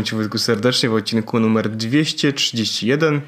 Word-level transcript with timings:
Witam 0.00 0.10
Cię 0.10 0.16
Wojtku 0.16 0.38
serdecznie 0.38 0.88
w 0.88 0.94
odcinku 0.94 1.40
numer 1.40 1.70
231 1.70 3.20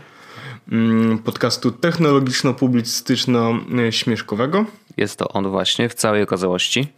mm, 0.72 1.18
podcastu 1.18 1.70
technologiczno-publicystyczno-śmieszkowego. 1.70 4.64
Jest 4.96 5.18
to 5.18 5.28
on 5.28 5.48
właśnie 5.48 5.88
w 5.88 5.94
całej 5.94 6.22
okazałości. 6.22 6.88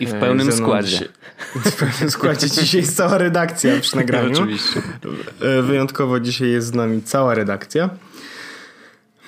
I 0.00 0.06
w 0.06 0.10
pełnym 0.10 0.48
E, 0.48 0.52
Ze 0.52 0.56
mną 0.56 0.66
składzie. 0.66 1.08
W 1.54 1.76
pełnym 1.76 2.10
składzie 2.10 2.50
dzisiaj 2.50 2.80
jest 2.80 2.96
cała 2.96 3.18
redakcja 3.18 3.80
przy 3.80 3.96
nagraniu. 4.02 4.32
Oczywiście. 4.32 4.82
E, 5.40 5.62
Wyjątkowo 5.62 6.20
dzisiaj 6.20 6.50
jest 6.50 6.66
z 6.66 6.74
nami 6.74 7.02
cała 7.02 7.34
redakcja. 7.34 7.90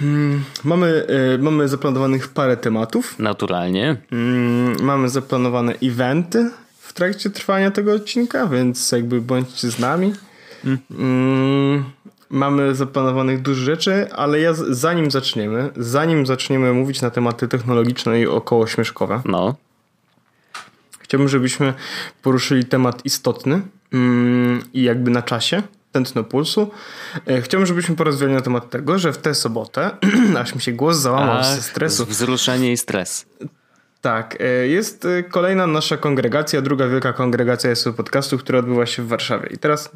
Mm, 0.00 0.44
Mamy, 0.64 1.06
e, 1.34 1.38
mamy 1.38 1.68
zaplanowanych 1.68 2.28
parę 2.28 2.56
tematów. 2.56 3.18
Naturalnie. 3.18 3.96
Mm, 4.12 4.82
Mamy 4.82 5.08
zaplanowane 5.08 5.74
eventy 5.82 6.50
trakcie 6.94 7.30
trwania 7.30 7.70
tego 7.70 7.92
odcinka, 7.92 8.46
więc 8.46 8.92
jakby 8.92 9.20
bądźcie 9.20 9.70
z 9.70 9.78
nami. 9.78 10.12
Mm, 10.90 11.84
Mamy 12.30 12.74
zaplanowanych 12.74 13.42
dużo 13.42 13.60
rzeczy, 13.64 14.12
ale 14.12 14.40
ja 14.40 14.54
zanim 14.54 15.10
zaczniemy, 15.10 15.70
zanim 15.76 16.26
zaczniemy 16.26 16.72
mówić 16.72 17.02
na 17.02 17.10
tematy 17.10 17.48
technologiczne 17.48 18.20
i 18.20 18.26
około 18.26 18.66
śmieszkowe, 18.66 19.22
No. 19.24 19.54
chciałbym, 21.00 21.28
żebyśmy 21.28 21.74
poruszyli 22.22 22.64
temat 22.64 23.04
istotny 23.04 23.60
mm, 23.92 24.62
i 24.72 24.82
jakby 24.82 25.10
na 25.10 25.22
czasie, 25.22 25.62
tętno 25.92 26.24
pulsu. 26.24 26.70
E, 27.26 27.42
Chciałbym, 27.42 27.66
żebyśmy 27.66 27.96
porozmawiali 27.96 28.34
na 28.34 28.40
temat 28.40 28.70
tego, 28.70 28.98
że 28.98 29.12
w 29.12 29.18
tę 29.18 29.34
sobotę, 29.34 29.90
aż 30.42 30.54
mi 30.54 30.60
się 30.60 30.72
głos 30.72 30.96
załamał 30.96 31.44
ze 31.44 31.62
stresu, 31.62 32.06
Wzruszenie 32.06 32.72
i 32.72 32.76
stres. 32.76 33.26
Tak, 34.04 34.36
e, 34.40 34.68
jest 34.68 35.04
e, 35.04 35.22
kolejna 35.22 35.66
nasza 35.66 35.96
kongregacja, 35.96 36.62
druga 36.62 36.88
wielka 36.88 37.12
kongregacja 37.12 37.70
jest 37.70 37.88
podcastu, 37.96 38.38
która 38.38 38.58
odbywa 38.58 38.86
się 38.86 39.02
w 39.02 39.08
Warszawie. 39.08 39.48
I 39.50 39.58
teraz 39.58 39.90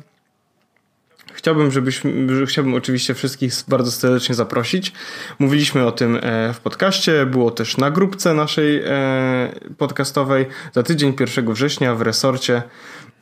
chciałbym, 1.32 1.70
żebyśmy, 1.70 2.36
że- 2.36 2.46
chciałbym 2.46 2.74
oczywiście 2.74 3.14
wszystkich 3.14 3.52
bardzo 3.68 3.90
serdecznie 3.90 4.34
zaprosić. 4.34 4.92
Mówiliśmy 5.38 5.86
o 5.86 5.92
tym 5.92 6.18
e, 6.22 6.52
w 6.54 6.60
podcaście, 6.60 7.26
było 7.26 7.50
też 7.50 7.76
na 7.76 7.90
grupce 7.90 8.34
naszej 8.34 8.82
podcastowej 9.78 10.46
za 10.72 10.82
tydzień 10.82 11.14
1 11.20 11.54
września 11.54 11.94
w 11.94 12.02
resorcie 12.02 12.62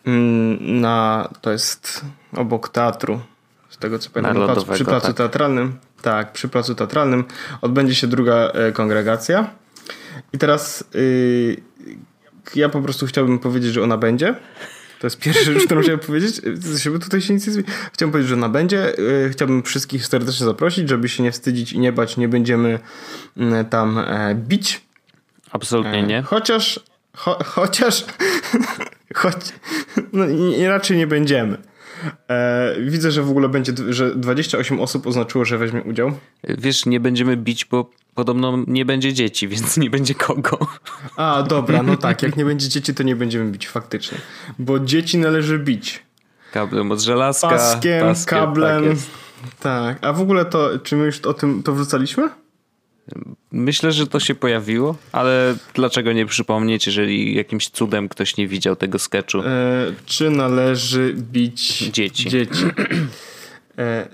mm, 0.05 0.81
na, 0.81 1.29
to 1.41 1.53
jest 1.53 2.05
obok 2.37 2.69
teatru, 2.69 3.21
z 3.71 3.79
tego 3.79 3.99
co 3.99 4.11
pamiętam, 4.11 4.45
placu, 4.45 4.73
przy 4.73 4.85
placu 4.85 5.07
tak. 5.07 5.17
teatralnym. 5.17 5.79
Tak, 6.03 6.33
przy 6.33 6.49
placu 6.49 6.75
teatralnym 6.75 7.25
odbędzie 7.61 7.95
się 7.95 8.07
druga 8.07 8.53
kongregacja. 8.75 9.51
I 10.37 10.39
teraz 10.39 10.85
y, 10.95 11.57
ja 12.55 12.69
po 12.69 12.83
prostu 12.83 13.07
chciałbym 13.07 13.39
powiedzieć, 13.39 13.73
że 13.73 13.83
ona 13.83 13.97
będzie. 13.97 14.35
To 15.01 15.07
jest 15.07 15.19
pierwsza 15.19 15.53
rzecz, 15.53 15.65
którą 15.65 15.83
chciałem 15.83 16.01
powiedzieć. 16.01 16.41
Tutaj 17.03 17.21
się 17.21 17.35
nic 17.35 17.47
nie 17.47 17.53
zmieni. 17.53 17.69
Chciałbym 17.93 18.13
powiedzieć, 18.13 18.29
że 18.29 18.35
ona 18.35 18.49
będzie. 18.49 18.99
Y, 18.99 19.31
Chciałbym 19.33 19.63
wszystkich 19.63 20.07
serdecznie 20.07 20.47
zaprosić, 20.47 20.89
żeby 20.89 21.09
się 21.09 21.23
nie 21.23 21.33
wstydzić 21.33 21.73
i 21.73 21.79
nie 21.79 21.93
bać. 21.93 22.17
Nie 22.17 22.29
będziemy 22.29 22.79
mm, 23.37 23.65
tam 23.65 23.99
e, 23.99 24.35
bić. 24.35 24.81
Absolutnie 25.51 26.03
nie. 26.03 26.23
Chociaż, 26.23 26.81
cho, 27.17 27.39
chociaż, 27.45 28.05
choć, 29.15 29.37
no 30.13 30.27
i 30.29 30.65
raczej 30.65 30.97
nie 30.97 31.07
będziemy. 31.07 31.59
E, 32.31 32.75
widzę, 32.81 33.11
że 33.11 33.23
w 33.23 33.31
ogóle 33.31 33.49
będzie, 33.49 33.73
że 33.89 34.15
28 34.15 34.81
osób 34.81 35.07
oznaczyło, 35.07 35.45
że 35.45 35.59
weźmie 35.59 35.83
udział. 35.83 36.13
Wiesz, 36.45 36.87
nie 36.87 37.01
będziemy 37.01 37.37
bić, 37.37 37.65
bo 37.65 37.91
podobno 38.15 38.59
nie 38.67 38.85
będzie 38.85 39.13
dzieci, 39.13 39.49
więc 39.53 39.77
nie 39.77 39.91
będzie 39.91 40.15
kogo. 40.15 40.59
A, 41.17 41.43
dobra, 41.43 41.83
no 41.83 41.97
tak, 41.97 42.23
jak 42.23 42.37
nie 42.37 42.45
będzie 42.45 42.69
dzieci, 42.69 42.95
to 42.95 43.03
nie 43.03 43.17
będziemy 43.17 43.51
bić, 43.51 43.69
faktycznie. 43.69 44.19
Bo 44.59 44.81
dzieci 44.81 45.19
należy 45.19 45.59
bić. 45.59 46.03
Kablem 46.53 46.93
od 46.93 47.01
żelazka. 47.01 47.49
Paskiem, 47.49 48.07
kablem. 48.27 48.83
Tak 48.83 48.91
jest. 48.91 49.11
Tak, 49.61 49.99
a 50.05 50.13
w 50.13 50.21
ogóle 50.21 50.45
to, 50.45 50.79
czy 50.79 50.97
my 50.97 51.07
już 51.07 51.21
o 51.21 51.35
tym 51.35 51.63
to 51.63 51.73
wrzucaliśmy? 51.73 52.29
Myślę, 53.53 53.93
że 53.93 54.07
to 54.07 54.21
się 54.21 54.35
pojawiło, 54.35 54.97
ale 55.13 55.57
dlaczego 55.75 56.13
nie 56.13 56.27
przypomnieć, 56.27 56.87
jeżeli 56.87 57.35
jakimś 57.35 57.69
cudem 57.69 58.09
ktoś 58.09 58.37
nie 58.37 58.49
widział 58.49 58.77
tego 58.77 58.99
sketchu? 58.99 59.39
E, 59.39 59.45
czy 60.07 60.31
należy 60.31 61.15
bić 61.17 61.79
Dzieci. 61.79 62.31
dzieci? 62.31 62.65
E, 63.79 64.09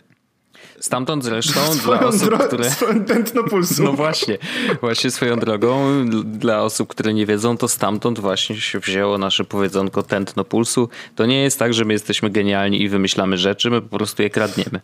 Stamtąd 0.80 1.24
zresztą 1.24 1.60
dla 1.84 2.00
osób, 2.00 2.28
dro- 2.28 2.46
które... 2.46 2.70
swoją 2.70 3.04
tętno 3.04 3.44
pulsu. 3.44 3.82
No 3.82 3.92
właśnie, 3.92 4.38
właśnie 4.80 5.10
swoją 5.10 5.36
drogą, 5.36 6.04
dla 6.24 6.62
osób, 6.62 6.88
które 6.88 7.14
nie 7.14 7.26
wiedzą, 7.26 7.56
to 7.56 7.68
stamtąd 7.68 8.18
właśnie 8.20 8.56
się 8.60 8.78
wzięło 8.78 9.18
nasze 9.18 9.44
powiedzonko 9.44 10.02
tętno 10.02 10.44
pulsu. 10.44 10.88
To 11.16 11.26
nie 11.26 11.42
jest 11.42 11.58
tak, 11.58 11.74
że 11.74 11.84
my 11.84 11.92
jesteśmy 11.92 12.30
genialni 12.30 12.82
i 12.82 12.88
wymyślamy 12.88 13.38
rzeczy, 13.38 13.70
my 13.70 13.82
po 13.82 13.96
prostu 13.98 14.22
je 14.22 14.30
kradniemy. 14.30 14.80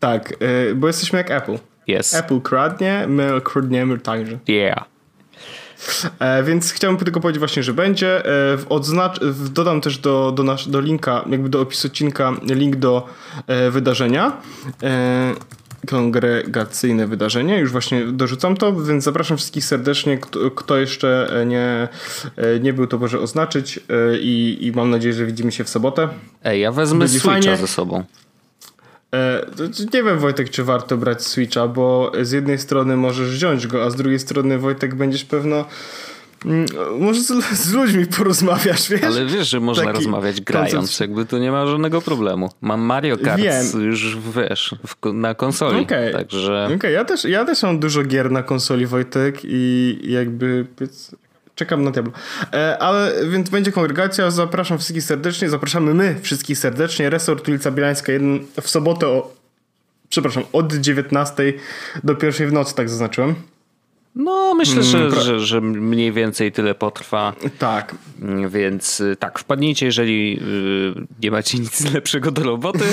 Tak, 0.00 0.32
e, 0.40 0.74
bo 0.74 0.86
jesteśmy 0.86 1.18
jak 1.18 1.30
Apple. 1.30 1.58
Yes. 1.88 2.14
Apple 2.14 2.40
kradnie, 2.40 3.04
my 3.08 3.40
kradniemy 3.44 3.98
także. 3.98 4.38
Yeah. 4.48 4.84
E, 6.18 6.42
więc 6.42 6.72
chciałbym 6.72 7.04
tylko 7.04 7.20
powiedzieć 7.20 7.38
właśnie, 7.38 7.62
że 7.62 7.72
będzie. 7.74 8.18
E, 8.18 8.22
w 8.56 8.66
odznacz, 8.68 9.20
w, 9.20 9.48
dodam 9.48 9.80
też 9.80 9.98
do, 9.98 10.32
do, 10.32 10.42
nasz, 10.42 10.68
do 10.68 10.80
linka, 10.80 11.24
jakby 11.30 11.48
do 11.48 11.60
opisu 11.60 11.88
odcinka, 11.88 12.32
link 12.42 12.76
do 12.76 13.08
e, 13.46 13.70
wydarzenia. 13.70 14.32
E, 14.82 15.34
kongregacyjne 15.86 17.06
wydarzenie. 17.06 17.58
Już 17.58 17.72
właśnie 17.72 18.06
dorzucam 18.06 18.56
to, 18.56 18.72
więc 18.82 19.04
zapraszam 19.04 19.36
wszystkich 19.36 19.64
serdecznie. 19.64 20.18
Kto, 20.18 20.50
kto 20.50 20.76
jeszcze 20.76 21.40
e, 21.40 21.46
nie, 21.46 21.88
e, 22.36 22.60
nie 22.60 22.72
był, 22.72 22.86
to 22.86 22.98
może 22.98 23.20
oznaczyć 23.20 23.78
e, 23.78 24.18
i, 24.18 24.66
i 24.66 24.72
mam 24.72 24.90
nadzieję, 24.90 25.14
że 25.14 25.26
widzimy 25.26 25.52
się 25.52 25.64
w 25.64 25.68
sobotę. 25.68 26.08
Ej, 26.44 26.60
ja 26.60 26.72
wezmę 26.72 26.98
Będzie 26.98 27.18
Switcha 27.20 27.30
fajnie. 27.30 27.56
ze 27.56 27.66
sobą. 27.66 28.04
E, 29.14 29.46
Nie 29.94 30.02
wiem, 30.02 30.18
Wojtek, 30.18 30.50
czy 30.50 30.64
warto 30.64 30.96
brać 30.96 31.22
Switcha, 31.22 31.68
bo 31.68 32.12
z 32.22 32.32
jednej 32.32 32.58
strony 32.58 32.96
możesz 32.96 33.30
wziąć 33.30 33.66
go, 33.66 33.84
a 33.84 33.90
z 33.90 33.96
drugiej 33.96 34.18
strony, 34.18 34.58
Wojtek, 34.58 34.94
będziesz 34.94 35.24
pewno. 35.24 35.64
mm, 36.44 36.66
Może 37.00 37.20
z, 37.20 37.26
z 37.64 37.72
ludźmi 37.72 38.06
porozmawiasz, 38.06 38.88
wiesz? 38.90 39.02
Ale 39.02 39.26
wiesz, 39.26 39.48
że 39.48 39.60
można 39.60 39.84
Taki 39.84 39.96
rozmawiać 39.96 40.40
grając, 40.40 40.72
koncept. 40.74 41.00
jakby 41.00 41.26
to 41.26 41.38
nie 41.38 41.50
ma 41.52 41.66
żadnego 41.66 42.00
problemu. 42.00 42.50
Mam 42.60 42.80
Mario 42.80 43.16
Kart 43.18 43.42
Wiem. 43.42 43.66
już, 43.82 44.16
wiesz, 44.36 44.74
w, 44.86 45.12
na 45.12 45.34
konsoli, 45.34 45.82
Okej. 45.82 46.12
także... 46.12 46.68
Okej, 46.76 46.94
ja, 46.94 47.04
też, 47.04 47.24
ja 47.24 47.44
też 47.44 47.62
mam 47.62 47.78
dużo 47.78 48.02
gier 48.02 48.30
na 48.30 48.42
konsoli, 48.42 48.86
Wojtek, 48.86 49.40
i 49.44 49.98
jakby. 50.02 50.66
Czekam 51.56 51.84
na 51.84 51.90
Diablo. 51.90 52.12
E, 52.52 52.78
ale 52.78 53.12
więc 53.30 53.50
będzie 53.50 53.72
kongregacja. 53.72 54.30
Zapraszam 54.30 54.78
wszystkich 54.78 55.02
serdecznie. 55.02 55.48
Zapraszamy 55.50 55.94
my 55.94 56.16
wszystkich 56.22 56.58
serdecznie. 56.58 57.10
Resort 57.10 57.48
ulica 57.48 57.70
Bielańska 57.70 58.12
1 58.12 58.46
w 58.62 58.70
sobotę 58.70 59.06
o. 59.08 59.32
Przepraszam, 60.08 60.42
od 60.52 60.72
19 60.74 61.52
do 62.04 62.14
pierwszej 62.14 62.46
w 62.46 62.52
nocy, 62.52 62.74
tak 62.74 62.88
zaznaczyłem. 62.88 63.34
No, 64.14 64.54
myślę, 64.54 64.82
że, 64.82 64.98
Mm, 64.98 65.10
pra- 65.12 65.20
że, 65.20 65.40
że 65.40 65.60
mniej 65.60 66.12
więcej 66.12 66.52
tyle 66.52 66.74
potrwa. 66.74 67.32
Tak, 67.58 67.94
Więc 68.48 69.00
y, 69.00 69.16
tak, 69.16 69.38
wpadnijcie, 69.38 69.86
jeżeli 69.86 70.40
y, 70.42 71.06
nie 71.22 71.30
macie 71.30 71.58
nic 71.64 71.92
lepszego 71.94 72.30
do 72.30 72.42
roboty. 72.42 72.84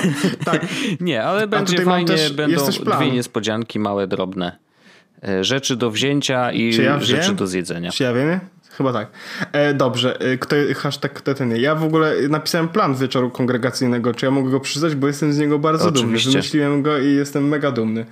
tak. 0.44 0.66
nie, 1.00 1.24
ale 1.24 1.46
będzie 1.46 1.82
fajnie, 1.84 2.06
też- 2.08 2.32
będą 2.32 2.68
dwie 2.70 3.10
niespodzianki, 3.10 3.78
małe, 3.78 4.06
drobne. 4.06 4.58
E, 5.28 5.44
Rzeczy 5.44 5.76
do 5.76 5.90
wzięcia 5.90 6.52
i 6.52 6.76
ja 6.82 7.00
rzeczy 7.00 7.22
wiem? 7.26 7.36
do 7.36 7.46
zjedzenia. 7.46 7.90
Czy 7.90 8.02
ja 8.02 8.12
wiem? 8.12 8.40
Chyba 8.76 8.92
tak. 8.92 9.08
E, 9.52 9.74
dobrze, 9.74 10.20
e, 10.20 10.38
kto, 10.38 10.56
hashtag 10.76 11.12
kto 11.12 11.34
ten. 11.34 11.56
Ja 11.56 11.74
w 11.74 11.84
ogóle 11.84 12.14
napisałem 12.28 12.68
plan 12.68 12.94
wieczoru 12.94 13.30
kongregacyjnego. 13.30 14.14
Czy 14.14 14.26
ja 14.26 14.30
mogę 14.30 14.50
go 14.50 14.60
przeczytać? 14.60 14.94
Bo 14.94 15.06
jestem 15.06 15.32
z 15.32 15.38
niego 15.38 15.58
bardzo 15.58 15.84
dumny. 15.90 16.00
Oczywiście. 16.00 16.30
Wymyśliłem 16.30 16.82
go 16.82 16.98
i 16.98 17.14
jestem 17.14 17.48
mega 17.48 17.70
dumny. 17.72 18.06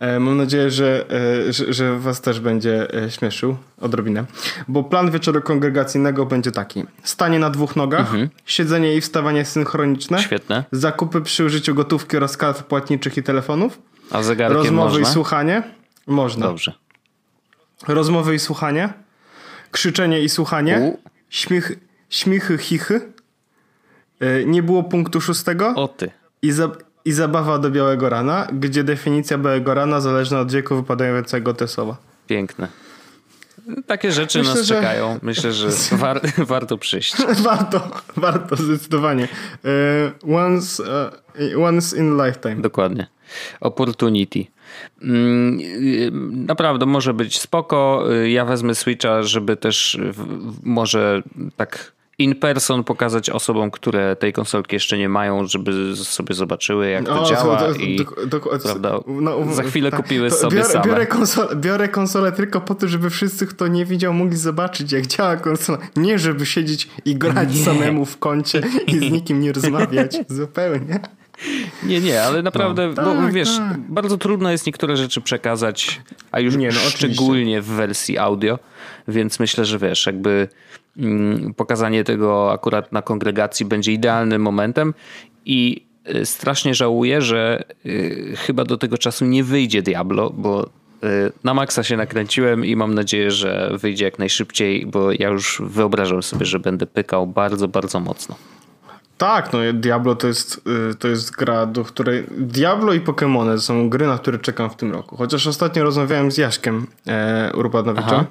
E, 0.00 0.20
mam 0.20 0.36
nadzieję, 0.36 0.70
że, 0.70 1.04
e, 1.48 1.52
że, 1.52 1.72
że 1.72 1.98
was 1.98 2.20
też 2.20 2.40
będzie 2.40 2.94
e, 3.04 3.10
śmieszył 3.10 3.56
odrobinę. 3.80 4.24
Bo 4.68 4.84
plan 4.84 5.10
wieczoru 5.10 5.42
kongregacyjnego 5.42 6.26
będzie 6.26 6.50
taki. 6.52 6.84
Stanie 7.02 7.38
na 7.38 7.50
dwóch 7.50 7.76
nogach, 7.76 8.00
Mhm. 8.00 8.28
siedzenie 8.46 8.96
i 8.96 9.00
wstawanie 9.00 9.44
synchroniczne, 9.44 10.18
Świetne. 10.18 10.64
zakupy 10.72 11.20
przy 11.20 11.44
użyciu 11.44 11.74
gotówki 11.74 12.16
oraz 12.16 12.36
kart 12.36 12.62
płatniczych 12.62 13.16
i 13.16 13.22
telefonów, 13.22 13.78
A 14.10 14.22
zegarkiem 14.22 14.56
rozmowy 14.56 14.90
można? 14.98 15.08
i 15.10 15.12
słuchanie. 15.12 15.62
Można. 16.06 16.46
Dobrze. 16.46 16.72
Rozmowy 17.88 18.34
i 18.34 18.38
słuchanie, 18.38 18.92
krzyczenie 19.70 20.20
i 20.20 20.28
słuchanie, 20.28 20.78
U. 20.78 20.98
śmiech, 21.30 21.72
śmichy, 22.10 22.58
chichy. 22.58 23.12
E, 24.20 24.44
Nie 24.44 24.62
było 24.62 24.82
punktu 24.82 25.20
szóstego 25.20 25.74
O 25.76 25.88
ty. 25.88 26.10
i, 26.42 26.52
za, 26.52 26.70
i 27.04 27.12
zabawa 27.12 27.58
do 27.58 27.70
białego 27.70 28.08
rana, 28.08 28.48
gdzie 28.52 28.84
definicja 28.84 29.38
białego 29.38 29.74
rana 29.74 30.00
zależna 30.00 30.40
od 30.40 30.52
wieku 30.52 30.76
wypadającego 30.76 31.54
te 31.54 31.68
słowa. 31.68 31.96
Piękne. 32.26 32.68
Takie 33.86 34.12
rzeczy 34.12 34.38
Myślę, 34.38 34.54
nas 34.54 34.64
że- 34.66 34.74
czekają. 34.74 35.18
Myślę, 35.22 35.52
że 35.52 35.68
war, 35.96 36.20
warto 36.38 36.78
przyjść. 36.78 37.14
warto, 37.42 37.90
warto, 38.16 38.56
zdecydowanie. 38.56 39.28
E, 39.64 40.34
Once, 40.34 40.84
e, 41.52 41.58
once 41.58 41.96
in 41.96 42.16
lifetime. 42.26 42.56
Dokładnie. 42.56 43.06
Opportunity. 43.60 44.44
Mm, 45.02 45.60
y, 45.60 46.10
Naprawdę 46.46 46.86
może 46.86 47.14
być 47.14 47.38
spoko. 47.40 48.04
Y, 48.12 48.30
Ja 48.30 48.44
wezmę 48.44 48.74
Switcha, 48.74 49.22
żeby 49.22 49.56
też 49.56 49.98
może 50.62 51.22
tak 51.56 51.92
in 52.18 52.34
person 52.34 52.84
pokazać 52.84 53.30
osobom, 53.30 53.70
które 53.70 54.16
tej 54.16 54.32
konsolki 54.32 54.76
jeszcze 54.76 54.98
nie 54.98 55.08
mają, 55.08 55.46
żeby 55.46 55.96
sobie 55.96 56.34
zobaczyły, 56.34 56.90
jak 56.90 57.04
to 57.04 57.22
o, 57.22 57.26
działa. 57.28 57.56
To, 57.56 57.74
to, 57.74 57.80
i, 57.80 57.96
do, 57.96 58.26
do, 58.26 58.40
prawda, 58.40 58.98
no, 59.06 59.54
za 59.54 59.62
chwilę 59.62 59.90
tak, 59.90 60.02
kupiły 60.02 60.30
sobie 60.30 60.56
biorę, 60.56 60.68
same. 60.68 60.84
Biorę 60.84 61.06
konsolę, 61.06 61.56
biorę 61.56 61.88
konsolę 61.88 62.32
tylko 62.32 62.60
po 62.60 62.74
to, 62.74 62.88
żeby 62.88 63.10
wszyscy, 63.10 63.46
kto 63.46 63.68
nie 63.68 63.84
widział, 63.84 64.14
mogli 64.14 64.36
zobaczyć, 64.36 64.92
jak 64.92 65.06
działa 65.06 65.36
konsola. 65.36 65.78
Nie, 65.96 66.18
żeby 66.18 66.46
siedzieć 66.46 66.88
i 67.04 67.16
grać 67.16 67.54
nie. 67.54 67.64
samemu 67.64 68.04
w 68.04 68.18
kącie 68.18 68.62
i 68.86 68.98
z 68.98 69.12
nikim 69.12 69.40
nie 69.40 69.52
rozmawiać. 69.52 70.18
Zupełnie. 70.28 71.00
Nie, 71.82 72.00
nie, 72.00 72.22
ale 72.22 72.42
naprawdę, 72.42 72.88
no, 72.88 72.94
tak, 72.94 73.04
bo 73.04 73.28
wiesz, 73.32 73.56
tak. 73.56 73.78
bardzo 73.78 74.18
trudno 74.18 74.50
jest 74.50 74.66
niektóre 74.66 74.96
rzeczy 74.96 75.20
przekazać, 75.20 76.00
a 76.32 76.40
już 76.40 76.56
nie, 76.56 76.68
no, 76.68 76.80
szczególnie 76.90 77.60
w 77.60 77.66
wersji 77.66 78.18
audio, 78.18 78.58
więc 79.08 79.40
myślę, 79.40 79.64
że 79.64 79.78
wiesz, 79.78 80.06
jakby 80.06 80.48
mm, 80.96 81.54
pokazanie 81.54 82.04
tego 82.04 82.52
akurat 82.52 82.92
na 82.92 83.02
kongregacji 83.02 83.66
będzie 83.66 83.92
idealnym 83.92 84.42
momentem 84.42 84.94
i 85.44 85.86
y, 86.14 86.26
strasznie 86.26 86.74
żałuję, 86.74 87.22
że 87.22 87.64
y, 87.86 88.34
chyba 88.36 88.64
do 88.64 88.78
tego 88.78 88.98
czasu 88.98 89.24
nie 89.24 89.44
wyjdzie 89.44 89.82
Diablo, 89.82 90.30
bo 90.30 90.66
y, 90.66 90.68
na 91.44 91.54
maksa 91.54 91.82
się 91.82 91.96
nakręciłem 91.96 92.64
i 92.64 92.76
mam 92.76 92.94
nadzieję, 92.94 93.30
że 93.30 93.70
wyjdzie 93.80 94.04
jak 94.04 94.18
najszybciej, 94.18 94.86
bo 94.86 95.12
ja 95.12 95.28
już 95.28 95.62
wyobrażam 95.64 96.22
sobie, 96.22 96.46
że 96.46 96.58
będę 96.58 96.86
pykał 96.86 97.26
bardzo, 97.26 97.68
bardzo 97.68 98.00
mocno. 98.00 98.36
Tak, 99.22 99.52
no 99.52 99.58
Diablo 99.74 100.14
to 100.14 100.26
jest, 100.26 100.60
y, 100.90 100.94
to 100.94 101.08
jest 101.08 101.30
gra, 101.36 101.66
do 101.66 101.84
której... 101.84 102.26
Diablo 102.30 102.92
i 102.92 103.00
Pokémony 103.00 103.58
są 103.58 103.88
gry, 103.88 104.06
na 104.06 104.18
które 104.18 104.38
czekam 104.38 104.70
w 104.70 104.76
tym 104.76 104.92
roku. 104.92 105.16
Chociaż 105.16 105.46
ostatnio 105.46 105.84
rozmawiałem 105.84 106.32
z 106.32 106.38
Jaśkiem 106.38 106.86
e, 107.06 107.52
Urbanowiczem, 107.54 108.24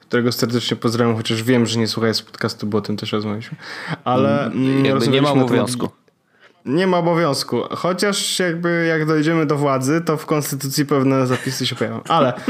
którego 0.00 0.32
serdecznie 0.32 0.76
pozdrawiam, 0.76 1.16
chociaż 1.16 1.42
wiem, 1.42 1.66
że 1.66 1.78
nie 1.78 1.88
słuchają 1.88 2.14
z 2.14 2.22
podcastu, 2.22 2.66
bo 2.66 2.78
o 2.78 2.80
tym 2.80 2.96
też 2.96 3.12
rozmawialiśmy. 3.12 3.56
Ale 4.04 4.46
mm, 4.46 5.10
nie 5.10 5.22
mam 5.22 5.38
obowiązku. 5.38 5.88
Nie 6.64 6.86
ma 6.86 6.98
obowiązku. 6.98 7.62
Chociaż 7.70 8.38
jakby 8.38 8.86
jak 8.88 9.06
dojdziemy 9.06 9.46
do 9.46 9.56
władzy, 9.56 10.00
to 10.00 10.16
w 10.16 10.26
konstytucji 10.26 10.86
pewne 10.86 11.26
zapisy 11.26 11.66
się 11.66 11.76
pojawią. 11.76 12.00
Ale 12.08 12.28
e, 12.28 12.40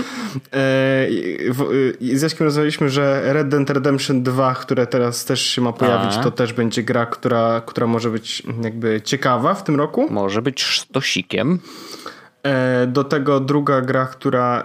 w, 1.50 1.90
z 2.00 2.22
Jaśkiem 2.22 2.44
rozmawialiśmy, 2.44 2.88
że 2.88 3.32
Red 3.32 3.49
Dead 3.49 3.70
Redemption 3.70 4.22
2, 4.22 4.55
które 4.55 4.87
teraz 4.87 5.25
też 5.25 5.40
się 5.46 5.62
ma 5.62 5.72
pojawić, 5.72 6.14
A. 6.19 6.22
to 6.22 6.31
też 6.31 6.52
będzie 6.52 6.82
gra, 6.82 7.06
która, 7.06 7.62
która 7.66 7.87
może 7.87 8.11
być 8.11 8.43
jakby 8.62 9.00
ciekawa 9.05 9.55
w 9.55 9.64
tym 9.64 9.76
roku. 9.76 10.06
Może 10.11 10.43
być 10.43 10.62
sztosikiem. 10.62 11.58
E, 12.43 12.87
do 12.87 13.05
tego 13.05 13.40
druga 13.40 13.81
gra, 13.81 14.06
która 14.06 14.62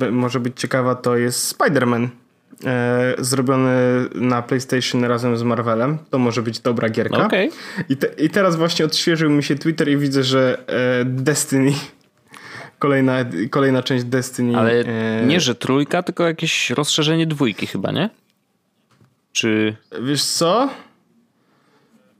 e, 0.00 0.10
może 0.10 0.40
być 0.40 0.60
ciekawa, 0.60 0.94
to 0.94 1.16
jest 1.16 1.58
Spider-Man 1.58 2.04
e, 2.04 2.25
zrobiony 3.18 3.70
na 4.14 4.42
PlayStation 4.42 5.04
razem 5.04 5.36
z 5.36 5.42
Marvelem. 5.42 5.98
To 6.10 6.18
może 6.18 6.42
być 6.42 6.60
dobra 6.60 6.88
gierka. 6.88 7.26
Okay. 7.26 7.50
I, 7.88 7.96
te, 7.96 8.06
I 8.06 8.30
teraz 8.30 8.56
właśnie 8.56 8.84
odświeżył 8.84 9.30
mi 9.30 9.42
się 9.42 9.54
Twitter 9.54 9.88
i 9.88 9.96
widzę, 9.96 10.22
że 10.22 10.58
e, 10.66 11.04
Destiny 11.04 11.72
kolejna, 12.78 13.14
kolejna 13.50 13.82
część 13.82 14.04
Destiny. 14.04 14.56
Ale 14.58 14.72
e, 14.72 15.26
nie, 15.26 15.40
że 15.40 15.54
trójka, 15.54 16.02
tylko 16.02 16.24
jakieś 16.24 16.70
rozszerzenie 16.70 17.26
dwójki 17.26 17.66
chyba, 17.66 17.92
nie? 17.92 18.10
Czy... 19.32 19.76
Wiesz 20.02 20.24
co? 20.24 20.68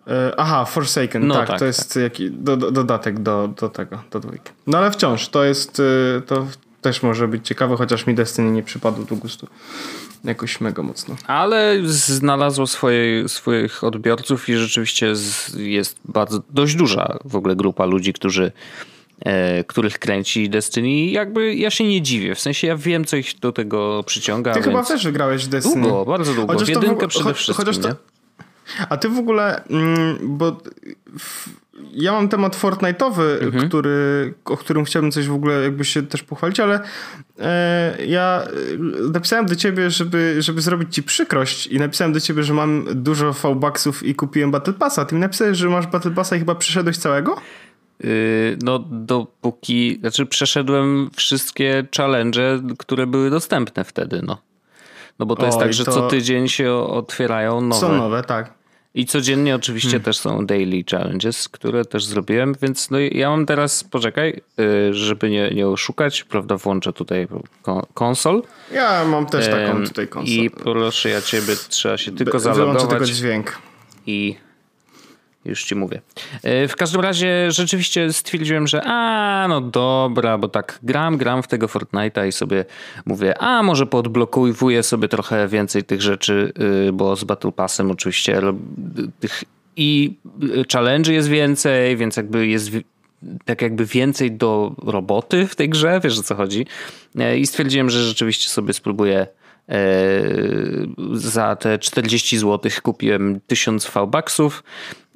E, 0.06 0.32
aha, 0.36 0.64
Forsaken, 0.64 1.26
no 1.26 1.34
tak, 1.34 1.48
tak, 1.48 1.58
to 1.58 1.64
jest 1.64 1.94
tak. 1.94 2.02
Jaki, 2.02 2.30
do, 2.30 2.56
do, 2.56 2.70
dodatek 2.70 3.18
do, 3.18 3.48
do 3.48 3.68
tego, 3.68 4.02
do 4.10 4.20
dwójki. 4.20 4.50
No 4.66 4.78
ale 4.78 4.90
wciąż, 4.90 5.28
to 5.28 5.44
jest, 5.44 5.82
e, 6.16 6.20
to 6.20 6.46
też 6.80 7.02
może 7.02 7.28
być 7.28 7.46
ciekawe, 7.46 7.76
chociaż 7.76 8.06
mi 8.06 8.14
Destiny 8.14 8.50
nie 8.50 8.62
przypadł 8.62 9.04
do 9.04 9.16
gustu 9.16 9.46
jakoś 10.24 10.60
mega 10.60 10.82
mocno. 10.82 11.16
Ale 11.26 11.78
znalazło 11.84 12.66
swoje, 12.66 13.28
swoich 13.28 13.84
odbiorców 13.84 14.48
i 14.48 14.56
rzeczywiście 14.56 15.12
jest 15.56 15.98
bardzo, 16.04 16.42
dość 16.50 16.74
duża 16.74 17.18
w 17.24 17.36
ogóle 17.36 17.56
grupa 17.56 17.84
ludzi, 17.84 18.12
którzy 18.12 18.52
e, 19.20 19.64
których 19.64 19.98
kręci 19.98 20.50
Destiny 20.50 21.10
jakby 21.10 21.54
ja 21.54 21.70
się 21.70 21.84
nie 21.84 22.02
dziwię, 22.02 22.34
w 22.34 22.40
sensie 22.40 22.66
ja 22.66 22.76
wiem 22.76 23.04
co 23.04 23.16
ich 23.16 23.38
do 23.38 23.52
tego 23.52 24.02
przyciąga. 24.06 24.54
Ty 24.54 24.62
chyba 24.62 24.84
też 24.84 25.04
wygrałeś 25.04 25.46
Destiny. 25.46 25.82
Długo, 25.82 26.04
bardzo 26.04 26.34
długo, 26.34 26.52
chociaż 26.52 26.68
jedynkę 26.68 27.00
to, 27.00 27.08
przede 27.08 27.34
wszystkim. 27.34 27.66
Chociaż 27.66 27.78
to, 27.78 27.88
a 28.88 28.96
ty 28.96 29.08
w 29.08 29.18
ogóle, 29.18 29.64
mm, 29.64 30.18
bo 30.22 30.56
ja 31.92 32.12
mam 32.12 32.28
temat 32.28 32.56
Fortnite'owy, 32.56 33.42
mhm. 33.42 33.68
który, 33.68 34.34
o 34.44 34.56
którym 34.56 34.84
chciałbym 34.84 35.12
coś 35.12 35.28
w 35.28 35.34
ogóle 35.34 35.62
jakby 35.62 35.84
się 35.84 36.02
też 36.02 36.22
pochwalić, 36.22 36.60
ale 36.60 36.80
e, 37.38 38.06
ja 38.06 38.42
napisałem 39.12 39.46
do 39.46 39.56
ciebie, 39.56 39.90
żeby, 39.90 40.36
żeby 40.38 40.60
zrobić 40.60 40.94
ci 40.94 41.02
przykrość 41.02 41.66
i 41.66 41.78
napisałem 41.78 42.12
do 42.12 42.20
ciebie, 42.20 42.42
że 42.42 42.54
mam 42.54 42.84
dużo 42.94 43.32
V-Bucksów 43.32 44.02
i 44.02 44.14
kupiłem 44.14 44.50
Battle 44.50 44.72
Passa. 44.72 45.04
Ty 45.04 45.14
mi 45.14 45.20
napisałeś, 45.20 45.58
że 45.58 45.68
masz 45.68 45.86
Battle 45.86 46.10
Passa 46.10 46.36
i 46.36 46.38
chyba 46.38 46.54
przeszedłeś 46.54 46.98
całego? 46.98 47.36
Yy, 48.00 48.58
no 48.62 48.78
dopóki, 48.90 49.98
znaczy 50.00 50.26
przeszedłem 50.26 51.10
wszystkie 51.16 51.86
challenge, 51.96 52.60
które 52.78 53.06
były 53.06 53.30
dostępne 53.30 53.84
wtedy, 53.84 54.20
no. 54.22 54.38
No 55.18 55.26
bo 55.26 55.36
to 55.36 55.46
jest 55.46 55.58
tak, 55.58 55.74
że 55.74 55.84
to... 55.84 55.92
co 55.92 56.08
tydzień 56.08 56.48
się 56.48 56.72
otwierają 56.72 57.60
nowe. 57.60 57.80
Są 57.80 57.96
nowe, 57.96 58.22
tak. 58.22 58.54
I 58.96 59.06
codziennie 59.06 59.54
oczywiście 59.54 59.88
hmm. 59.88 60.04
też 60.04 60.18
są 60.18 60.46
daily 60.46 60.84
challenges, 60.90 61.48
które 61.48 61.84
też 61.84 62.04
zrobiłem, 62.04 62.54
więc 62.62 62.90
no 62.90 62.98
ja 62.98 63.30
mam 63.30 63.46
teraz, 63.46 63.84
poczekaj, 63.84 64.40
y, 64.60 64.94
żeby 64.94 65.30
nie, 65.30 65.50
nie 65.50 65.68
oszukać, 65.68 66.24
prawda, 66.24 66.56
włączę 66.56 66.92
tutaj 66.92 67.28
konsol. 67.94 68.42
Ja 68.72 69.04
mam 69.04 69.26
też 69.26 69.48
taką 69.48 69.84
tutaj 69.84 70.08
konsolę. 70.08 70.36
I 70.36 70.50
proszę 70.50 71.08
ja 71.08 71.22
ciebie, 71.22 71.54
trzeba 71.68 71.98
się 71.98 72.12
tylko 72.12 72.38
zalogować. 72.38 72.74
Wyłączę 72.74 72.96
tylko 72.96 73.04
dźwięk. 73.06 73.58
I 74.06 74.36
już 75.46 75.64
ci 75.64 75.74
mówię. 75.74 76.00
E, 76.42 76.68
w 76.68 76.76
każdym 76.76 77.00
razie 77.00 77.52
rzeczywiście 77.52 78.12
stwierdziłem, 78.12 78.66
że 78.66 78.82
a, 78.84 79.46
no 79.48 79.60
dobra, 79.60 80.38
bo 80.38 80.48
tak 80.48 80.78
gram, 80.82 81.16
gram 81.16 81.42
w 81.42 81.48
tego 81.48 81.66
Fortnite'a 81.66 82.28
i 82.28 82.32
sobie 82.32 82.64
mówię, 83.06 83.38
a 83.38 83.62
może 83.62 83.86
podblokowuję 83.86 84.82
sobie 84.82 85.08
trochę 85.08 85.48
więcej 85.48 85.84
tych 85.84 86.02
rzeczy, 86.02 86.52
y, 86.88 86.92
bo 86.92 87.16
z 87.16 87.24
Battle 87.24 87.52
Passem 87.52 87.90
oczywiście 87.90 88.40
tych 89.20 89.44
i 89.76 90.16
challenge 90.72 91.12
jest 91.12 91.28
więcej, 91.28 91.96
więc 91.96 92.16
jakby 92.16 92.46
jest 92.46 92.70
tak 93.44 93.62
jakby 93.62 93.86
więcej 93.86 94.32
do 94.32 94.74
roboty 94.82 95.46
w 95.46 95.56
tej 95.56 95.68
grze, 95.68 96.00
wiesz 96.04 96.18
o 96.18 96.22
co 96.22 96.34
chodzi. 96.34 96.66
E, 97.18 97.38
I 97.38 97.46
stwierdziłem, 97.46 97.90
że 97.90 98.02
rzeczywiście 98.02 98.50
sobie 98.50 98.72
spróbuję 98.72 99.26
za 101.12 101.56
te 101.56 101.78
40 101.78 102.38
zł 102.38 102.70
kupiłem 102.82 103.40
1000 103.46 103.86
V-Bucksów. 103.86 104.62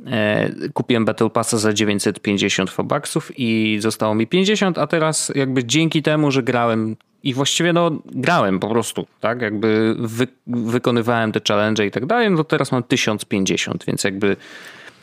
E, 0.07 0.51
kupiłem 0.73 1.05
Battle 1.05 1.31
Passa 1.31 1.59
za 1.59 1.73
950 1.73 2.71
V-Bucksów 2.71 3.33
i 3.37 3.79
zostało 3.81 4.15
mi 4.15 4.27
50, 4.27 4.79
a 4.79 4.87
teraz 4.87 5.33
jakby 5.35 5.65
dzięki 5.65 6.03
temu, 6.03 6.31
że 6.31 6.43
grałem 6.43 6.97
i 7.23 7.35
właściwie 7.35 7.73
no 7.73 7.91
grałem 8.05 8.61
po 8.61 8.69
prostu, 8.69 9.07
tak, 9.21 9.43
jakby 9.43 9.97
wy, 9.99 10.27
wykonywałem 10.47 11.33
te 11.33 11.41
challenge 11.49 11.87
i 11.87 11.91
tak 11.91 12.07
dalej, 12.07 12.31
no 12.31 12.45
teraz 12.45 12.73
mam 12.73 12.83
1050, 12.83 13.85
więc 13.85 14.05
jakby 14.05 14.37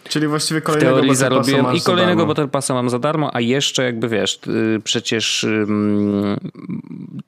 Czyli 0.10 0.28
właściwie 0.28 0.62
kolejnego 0.62 0.96
w 0.96 1.00
teorii 1.00 1.16
zarobiłem 1.16 1.76
i 1.76 1.82
kolejnego 1.82 2.26
Battle 2.26 2.48
Passa 2.48 2.74
mam 2.74 2.90
za 2.90 3.00
darmo, 3.00 3.36
a 3.36 3.42
jeszcze 3.42 3.84
jakby 3.84 4.10
wiesz, 4.10 4.40
y, 4.48 4.82
przecież 4.84 5.44
um, 5.44 6.38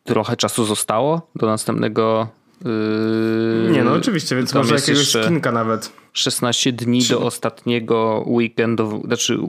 trochę 0.03 0.37
czasu 0.37 0.65
zostało 0.65 1.29
do 1.35 1.47
następnego 1.47 2.27
Yy, 2.65 3.71
nie, 3.71 3.83
no 3.83 3.93
oczywiście, 3.93 4.35
więc 4.35 4.53
może 4.53 4.75
jakiegoś 4.75 5.09
skinka 5.09 5.51
nawet. 5.51 5.91
16 6.13 6.73
dni 6.73 7.03
do 7.03 7.21
ostatniego 7.21 8.23
weekendu, 8.27 9.01
znaczy 9.05 9.39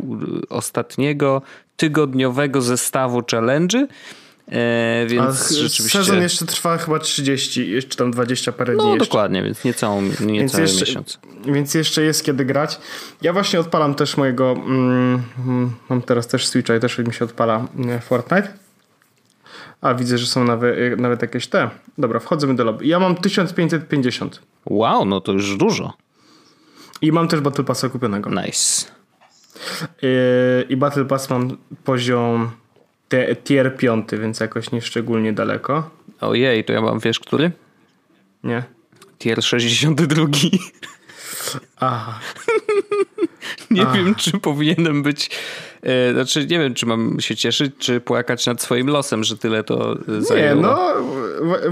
ostatniego 0.48 1.42
tygodniowego 1.76 2.62
zestawu 2.62 3.22
challenge'y. 3.22 3.86
E, 4.50 5.06
więc 5.06 5.52
A 5.52 5.54
rzeczywiście... 5.54 5.98
Sezon 5.98 6.22
jeszcze 6.22 6.46
trwa 6.46 6.78
chyba 6.78 6.98
30, 6.98 7.70
jeszcze 7.70 7.96
tam 7.96 8.10
20 8.10 8.52
parę 8.52 8.74
no, 8.74 8.82
dni. 8.82 8.92
No 8.92 8.98
dokładnie, 8.98 9.42
więc 9.42 9.64
niecałą, 9.64 10.02
niecały 10.02 10.32
więc 10.32 10.58
jeszcze, 10.58 10.84
miesiąc. 10.84 11.18
Więc 11.46 11.74
jeszcze 11.74 12.02
jest 12.02 12.24
kiedy 12.24 12.44
grać. 12.44 12.78
Ja 13.22 13.32
właśnie 13.32 13.60
odpalam 13.60 13.94
też 13.94 14.16
mojego, 14.16 14.52
mm, 14.52 15.22
mam 15.88 16.02
teraz 16.02 16.26
też 16.26 16.46
Switcha 16.46 16.76
i 16.76 16.80
też 16.80 16.98
mi 16.98 17.14
się 17.14 17.24
odpala 17.24 17.66
mm, 17.76 18.00
Fortnite. 18.00 18.48
A 19.80 19.94
widzę, 19.94 20.18
że 20.18 20.26
są 20.26 20.44
nawet, 20.44 21.00
nawet 21.00 21.22
jakieś 21.22 21.46
te. 21.46 21.70
Dobra, 21.98 22.20
wchodzimy 22.20 22.54
do 22.54 22.64
lobby. 22.64 22.86
Ja 22.86 22.98
mam 22.98 23.16
1550. 23.16 24.42
Wow, 24.66 25.04
no 25.04 25.20
to 25.20 25.32
już 25.32 25.56
dużo. 25.56 25.92
I 27.02 27.12
mam 27.12 27.28
też 27.28 27.40
Battle 27.40 27.64
Passa 27.64 27.88
kupionego. 27.88 28.30
Nice. 28.30 28.86
I, 30.02 30.72
i 30.72 30.76
Battle 30.76 31.04
Pass 31.04 31.30
mam 31.30 31.56
poziom 31.84 32.50
te, 33.10 33.36
tier 33.36 33.76
5, 33.76 34.08
więc 34.20 34.40
jakoś 34.40 34.72
nieszczególnie 34.72 35.32
daleko. 35.32 35.90
Ojej, 36.20 36.64
to 36.64 36.72
ja 36.72 36.80
mam, 36.80 36.98
wiesz, 36.98 37.20
który? 37.20 37.50
Nie. 38.44 38.62
Tier 39.18 39.42
62. 39.42 40.26
Aha. 41.76 42.20
nie 43.70 43.82
Ach. 43.82 43.96
wiem, 43.96 44.14
czy 44.14 44.38
powinienem 44.38 45.02
być. 45.02 45.30
E, 45.82 46.12
znaczy, 46.12 46.46
nie 46.46 46.58
wiem, 46.58 46.74
czy 46.74 46.86
mam 46.86 47.20
się 47.20 47.36
cieszyć, 47.36 47.72
czy 47.78 48.00
płakać 48.00 48.46
nad 48.46 48.62
swoim 48.62 48.86
losem, 48.86 49.24
że 49.24 49.38
tyle 49.38 49.64
to 49.64 49.92
e, 49.92 50.22
zajęło. 50.22 50.54
Nie, 50.54 50.62
no, 50.62 50.78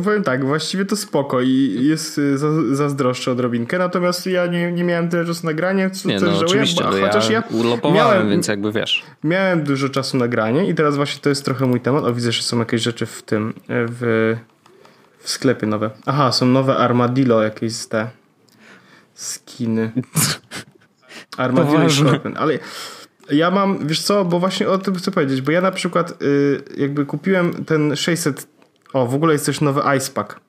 powiem 0.05 0.23
tak, 0.23 0.45
właściwie 0.45 0.85
to 0.85 0.97
spoko 0.97 1.41
i 1.41 1.77
jest 1.81 2.19
e, 2.19 2.39
zazdroszczę 2.77 3.33
odrobinkę, 3.33 3.79
natomiast 3.79 4.27
ja 4.27 4.47
nie, 4.47 4.73
nie 4.73 4.85
miałem 4.85 5.09
tyle 5.09 5.25
czasu 5.25 5.47
nagrania, 5.47 5.91
co 5.91 6.09
nie, 6.09 6.15
też 6.15 6.23
no, 6.23 6.31
żałuję, 6.31 6.47
oczywiście, 6.47 6.85
bo, 6.85 6.91
chociaż 6.91 7.31
ja, 7.31 7.43
ja 7.85 7.91
miałem, 7.91 8.31
więc 8.31 8.49
jakby 8.49 8.73
wiesz. 8.73 9.03
Miałem 9.25 9.65
dużo 9.65 9.89
czasu 9.89 10.17
nagrania 10.17 10.63
i 10.63 10.75
teraz 10.75 10.97
właśnie 10.97 11.21
to 11.23 11.29
jest 11.29 11.45
trochę 11.45 11.67
mój 11.67 11.81
temat. 11.81 12.05
O, 12.05 12.15
widzę, 12.15 12.33
że 12.33 12.43
są 12.43 12.59
jakieś 12.59 12.83
rzeczy 12.83 13.07
w 13.07 13.23
tym, 13.23 13.55
w, 13.69 14.37
w 15.19 15.31
sklepie 15.31 15.67
nowe. 15.67 15.91
Aha, 16.07 16.33
są 16.33 16.47
nowe 16.47 16.77
Armadillo 16.77 17.43
jakieś 17.43 17.87
te 17.87 18.09
skiny. 19.15 19.93
Armadillo 21.37 21.91
Scorpion. 21.91 22.35
Ale 22.37 22.59
ja 23.31 23.51
mam, 23.51 23.87
wiesz 23.87 24.03
co, 24.03 24.25
bo 24.25 24.41
właśnie 24.41 24.69
o 24.69 24.79
tym 24.79 24.95
chcę 24.95 25.11
powiedzieć, 25.11 25.41
bo 25.41 25.51
ja 25.51 25.61
na 25.61 25.71
przykład 25.71 26.23
y, 26.23 26.63
jakby 26.77 27.07
kupiłem 27.07 27.65
ten 27.65 27.97
600, 27.97 28.47
o 28.93 29.07
w 29.07 29.15
ogóle 29.15 29.33
jest 29.33 29.47
też 29.47 29.61
nowy 29.61 29.83
Ice 29.97 30.13
Pack. 30.13 30.41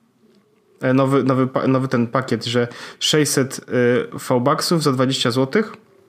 E, 0.81 0.93
nowy, 0.93 1.23
nowy, 1.23 1.47
nowy 1.67 1.87
ten 1.87 2.07
pakiet, 2.07 2.45
że 2.45 2.67
600 2.99 3.59
y, 3.59 3.61
V-Bucksów 4.29 4.83
za 4.83 4.91
20 4.91 5.31
zł. 5.31 5.63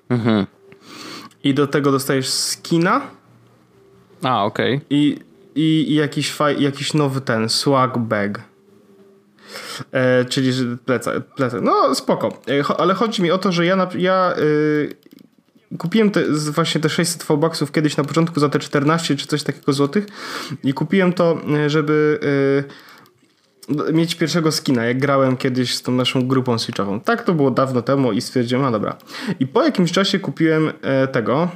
Mhm. 0.09 0.47
I 1.45 1.55
do 1.55 1.67
tego 1.67 1.93
dostajesz 1.93 2.29
skina. 2.29 3.01
A, 4.23 4.45
okej. 4.45 4.77
Okay. 4.77 4.87
I, 4.91 5.19
i, 5.55 5.93
i 5.93 5.95
jakiś, 5.95 6.33
faj, 6.33 6.63
jakiś 6.63 6.95
nowy 6.95 7.21
ten 7.21 7.49
swag 7.49 7.99
bag. 7.99 8.41
E, 9.93 10.25
czyli 10.25 10.53
że 10.53 10.65
plecak, 10.85 11.35
plecak. 11.35 11.63
No 11.63 11.95
spoko. 11.95 12.29
E, 12.49 12.81
ale 12.81 12.95
chodzi 12.95 13.23
mi 13.23 13.31
o 13.31 13.39
to, 13.39 13.53
że 13.53 13.67
ja, 13.67 13.77
na, 13.77 13.89
ja 13.99 14.33
e, 14.33 14.41
kupiłem 15.79 16.11
te, 16.11 16.25
właśnie 16.29 16.81
te 16.81 16.89
600 16.89 17.25
V-Bucksów 17.25 17.73
kiedyś 17.73 17.97
na 17.97 18.05
początku 18.05 18.41
za 18.41 18.49
te 18.49 18.59
14 18.59 19.17
czy 19.17 19.27
coś 19.27 19.43
takiego 19.43 19.73
złotych 19.73 20.07
i 20.65 20.75
kupiłem 20.75 21.13
to, 21.13 21.39
e, 21.55 21.71
żeby 21.71 22.21
e, 23.89 23.93
mieć 23.93 24.15
pierwszego 24.15 24.53
skina, 24.53 24.85
jak 24.85 24.99
grałem 24.99 25.37
kiedyś 25.37 25.75
z 25.75 25.83
tą 25.83 25.93
naszą 25.93 26.29
grupą 26.29 26.59
switchową. 26.59 27.01
Tak 27.01 27.25
to 27.25 27.35
było 27.35 27.51
dawno 27.51 27.83
temu 27.83 28.13
i 28.13 28.21
stwierdziłem, 28.21 28.65
a 28.65 28.71
dobra. 28.71 28.97
I 29.41 29.47
po 29.47 29.63
jakimś 29.63 29.93
czasie 29.93 30.19
kupiłem 30.19 30.73
e, 30.83 31.09
tego 31.09 31.49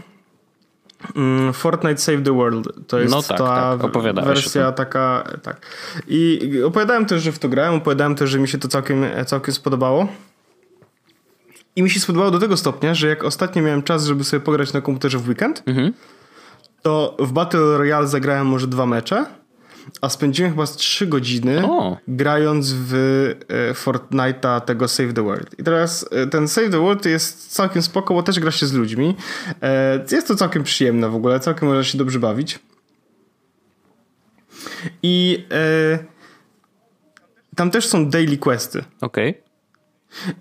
Mm, 1.16 1.52
Fortnite 1.52 1.97
Save 1.97 2.23
the 2.23 2.33
World 2.33 2.68
to 2.87 2.99
jest 2.99 3.12
no 3.12 3.23
tak, 3.23 3.38
ta 3.38 3.78
tak. 3.78 4.25
wersja 4.25 4.73
taka, 4.73 5.25
tak. 5.42 5.66
I 6.09 6.50
opowiadałem 6.66 7.06
też, 7.06 7.23
że 7.23 7.33
w 7.33 7.38
to 7.38 7.49
grałem, 7.49 7.75
opowiadałem 7.75 8.14
też, 8.14 8.30
że 8.30 8.38
mi 8.38 8.49
się 8.49 8.59
to 8.59 8.68
całkiem, 8.68 9.04
całkiem 9.26 9.54
spodobało. 9.54 10.09
I 11.76 11.82
mi 11.82 11.90
się 11.90 12.00
spodobało 12.00 12.30
do 12.30 12.38
tego 12.38 12.56
stopnia, 12.56 12.94
że 12.94 13.08
jak 13.08 13.24
ostatnio 13.24 13.62
miałem 13.62 13.82
czas, 13.82 14.04
żeby 14.04 14.24
sobie 14.24 14.40
pograć 14.40 14.72
na 14.72 14.80
komputerze 14.80 15.18
w 15.18 15.28
weekend, 15.28 15.62
mhm. 15.66 15.92
to 16.82 17.16
w 17.18 17.32
Battle 17.32 17.78
Royale 17.78 18.08
zagrałem 18.08 18.46
może 18.46 18.66
dwa 18.66 18.86
mecze 18.86 19.26
a 20.00 20.08
spędziłem 20.08 20.52
chyba 20.52 20.66
z 20.66 20.76
3 20.76 21.06
godziny 21.06 21.66
o. 21.66 21.96
grając 22.08 22.72
w 22.72 22.94
e, 23.48 23.72
Fortnite'a 23.72 24.60
tego 24.60 24.88
Save 24.88 25.12
the 25.12 25.22
World. 25.22 25.58
I 25.58 25.64
teraz 25.64 26.08
e, 26.10 26.26
ten 26.26 26.48
Save 26.48 26.70
the 26.70 26.78
World 26.78 27.06
jest 27.06 27.52
całkiem 27.52 27.82
spoko, 27.82 28.14
bo 28.14 28.22
też 28.22 28.40
gra 28.40 28.50
się 28.50 28.66
z 28.66 28.72
ludźmi. 28.72 29.16
E, 29.62 30.04
jest 30.12 30.28
to 30.28 30.34
całkiem 30.34 30.62
przyjemne 30.62 31.08
w 31.08 31.14
ogóle, 31.14 31.40
całkiem 31.40 31.68
można 31.68 31.84
się 31.84 31.98
dobrze 31.98 32.18
bawić. 32.18 32.58
I 35.02 35.46
tam 37.56 37.70
też 37.70 37.86
są 37.86 38.10
daily 38.10 38.38
questy. 38.38 38.84
Okej. 39.00 39.30
Okay. 39.30 39.43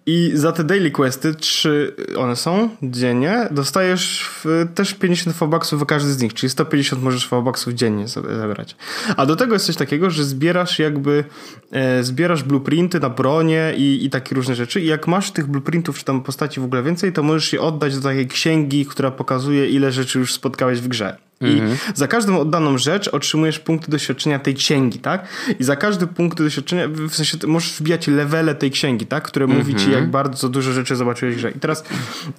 I 0.06 0.32
za 0.34 0.52
te 0.52 0.64
daily 0.64 0.92
questy, 0.92 1.36
trzy 1.36 1.96
one 2.18 2.36
są 2.36 2.70
dziennie, 2.84 3.48
dostajesz 3.52 4.30
też 4.76 4.94
50 4.94 5.38
V-Bucksów 5.38 5.82
w 5.82 5.86
każdy 5.86 6.14
z 6.14 6.22
nich, 6.22 6.34
czyli 6.34 6.50
150 6.50 7.04
możesz 7.04 7.30
V-Bucksów 7.30 7.74
dziennie 7.74 8.08
zabrać. 8.08 8.76
A 9.18 9.26
do 9.26 9.36
tego 9.36 9.54
jest 9.54 9.66
coś 9.66 9.76
takiego, 9.76 10.10
że 10.10 10.24
zbierasz 10.24 10.80
jakby, 10.80 11.24
e, 11.72 12.04
zbierasz 12.04 12.44
blueprinty 12.44 13.00
na 13.00 13.10
bronie 13.10 13.74
i, 13.78 14.06
i 14.06 14.10
takie 14.10 14.36
różne 14.36 14.56
rzeczy 14.56 14.82
i 14.82 14.86
jak 14.86 15.08
masz 15.08 15.32
tych 15.32 15.48
blueprintów 15.48 15.98
czy 15.98 16.06
tam 16.06 16.24
postaci 16.24 16.60
w 16.60 16.64
ogóle 16.64 16.84
więcej, 16.84 17.14
to 17.14 17.24
możesz 17.24 17.54
je 17.54 17.62
oddać 17.62 17.96
do 17.96 18.02
takiej 18.02 18.28
księgi, 18.28 18.86
która 18.86 19.12
pokazuje 19.12 19.70
ile 19.70 19.92
rzeczy 19.92 20.20
już 20.20 20.34
spotkałeś 20.34 20.82
w 20.82 20.88
grze. 20.88 21.18
I 21.44 21.60
mhm. 21.60 21.78
za 21.96 22.08
każdą 22.08 22.40
oddaną 22.40 22.78
rzecz 22.78 23.08
otrzymujesz 23.08 23.60
punkty 23.60 23.92
doświadczenia 23.92 24.40
tej 24.40 24.56
księgi, 24.56 25.00
tak? 25.00 25.28
I 25.60 25.64
za 25.64 25.76
każdy 25.76 26.08
punkt 26.08 26.38
doświadczenia, 26.38 26.88
w 26.88 27.16
sensie 27.16 27.38
możesz 27.48 27.74
wbijać 27.74 28.08
levele 28.08 28.56
tej 28.56 28.72
księgi, 28.72 29.06
tak? 29.06 29.24
Które 29.24 29.46
mhm. 29.46 29.62
mówi 29.62 29.76
ci, 29.76 29.92
jak 29.92 30.12
bardzo 30.12 30.50
dużo 30.50 30.72
rzeczy 30.72 30.96
zobaczyłeś 30.96 31.36
w 31.36 31.38
grze. 31.38 31.52
I 31.52 31.60
teraz 31.60 31.84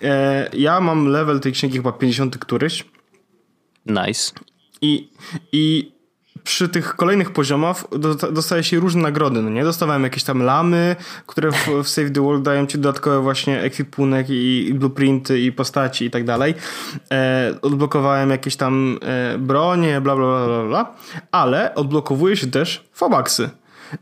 e, 0.02 0.49
ja 0.52 0.80
mam 0.80 1.06
level 1.06 1.40
tej 1.40 1.52
księgi 1.52 1.76
chyba 1.76 1.92
50 1.92 2.38
któryś. 2.38 2.84
Nice. 3.87 4.32
I, 4.80 5.08
i 5.52 5.92
przy 6.44 6.68
tych 6.68 6.96
kolejnych 6.96 7.30
poziomach 7.30 7.84
dostaje 8.32 8.64
się 8.64 8.80
różne 8.80 9.02
nagrody, 9.02 9.42
no 9.42 9.50
nie? 9.50 9.64
Dostawałem 9.64 10.04
jakieś 10.04 10.24
tam 10.24 10.42
lamy, 10.42 10.96
które 11.26 11.52
w, 11.52 11.68
w 11.84 11.88
Save 11.88 12.10
the 12.10 12.20
World 12.20 12.42
dają 12.42 12.66
ci 12.66 12.78
dodatkowe 12.78 13.20
właśnie 13.20 13.60
ekwipunek 13.60 14.30
i, 14.30 14.68
i 14.68 14.74
blueprinty 14.74 15.40
i 15.40 15.52
postaci 15.52 16.04
i 16.04 16.10
tak 16.10 16.24
dalej. 16.24 16.54
E, 17.10 17.54
odblokowałem 17.62 18.30
jakieś 18.30 18.56
tam 18.56 18.98
e, 19.02 19.38
bronie, 19.38 20.00
bla, 20.00 20.16
bla, 20.16 20.46
bla, 20.46 20.64
bla, 20.66 20.94
ale 21.32 21.74
odblokowuje 21.74 22.36
się 22.36 22.46
też 22.46 22.88
fobaksy. 22.92 23.50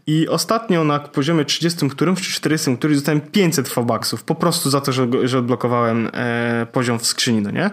I 0.07 0.29
ostatnio 0.29 0.85
na 0.85 0.99
poziomie 0.99 1.45
30 1.45 1.89
którym, 1.89 2.17
czy 2.17 2.33
40 2.33 2.77
którym 2.77 2.97
dostałem 2.97 3.21
500 3.21 3.69
fobaksów 3.69 4.25
po 4.25 4.35
prostu 4.35 4.71
za 4.71 4.81
to, 4.81 4.93
że, 4.93 5.09
że 5.25 5.39
odblokowałem 5.39 6.11
e, 6.13 6.67
poziom 6.73 6.99
w 6.99 7.07
skrzyni, 7.07 7.43
no 7.43 7.51
nie? 7.51 7.71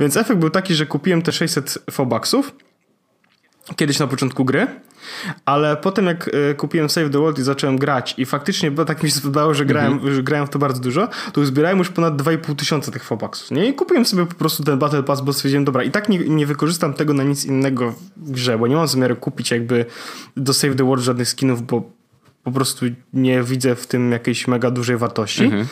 Więc 0.00 0.16
efekt 0.16 0.40
był 0.40 0.50
taki, 0.50 0.74
że 0.74 0.86
kupiłem 0.86 1.22
te 1.22 1.32
600 1.32 1.78
fobaksów 1.90 2.52
kiedyś 3.76 3.98
na 3.98 4.06
początku 4.06 4.44
gry, 4.44 4.66
ale 5.44 5.76
potem 5.76 6.06
jak 6.06 6.30
e, 6.50 6.54
kupiłem 6.54 6.90
Save 6.90 7.10
the 7.10 7.18
World 7.18 7.38
i 7.38 7.42
zacząłem 7.42 7.78
grać 7.78 8.14
i 8.18 8.26
faktycznie 8.26 8.70
tak 8.70 9.02
mi 9.02 9.10
się 9.10 9.16
spodobało, 9.16 9.54
że 9.54 9.66
grałem, 9.66 9.92
mm 9.92 10.04
-hmm. 10.04 10.14
że 10.14 10.22
grałem 10.22 10.46
w 10.46 10.50
to 10.50 10.58
bardzo 10.58 10.80
dużo, 10.80 11.08
to 11.32 11.46
zbierałem 11.46 11.78
już 11.78 11.88
ponad 11.88 12.22
2,5 12.22 12.56
tysiąca 12.56 12.92
tych 12.92 13.04
Fobaxów, 13.04 13.50
nie? 13.50 13.66
I 13.66 13.74
kupiłem 13.74 14.04
sobie 14.04 14.26
po 14.26 14.34
prostu 14.34 14.64
ten 14.64 14.78
Battle 14.78 15.02
Pass, 15.02 15.20
bo 15.20 15.32
stwierdziłem, 15.32 15.64
dobra, 15.64 15.82
i 15.82 15.90
tak 15.90 16.08
nie, 16.08 16.18
nie 16.18 16.46
wykorzystam 16.46 16.94
tego 16.94 17.14
na 17.14 17.22
nic 17.22 17.44
innego 17.44 17.94
w 18.16 18.30
grze, 18.30 18.58
bo 18.58 18.66
nie 18.66 18.76
mam 18.76 18.88
zamiaru 18.88 19.16
kupić 19.16 19.50
jakby 19.50 19.86
do 20.36 20.54
Save 20.54 20.76
the 20.76 20.84
World 20.84 21.04
żadnych 21.04 21.28
skinów, 21.28 21.66
bo 21.66 21.90
po 22.44 22.52
prostu 22.52 22.86
nie 23.12 23.42
widzę 23.42 23.76
w 23.76 23.86
tym 23.86 24.12
jakiejś 24.12 24.48
mega 24.48 24.70
dużej 24.70 24.96
wartości. 24.96 25.44
Mhm. 25.44 25.66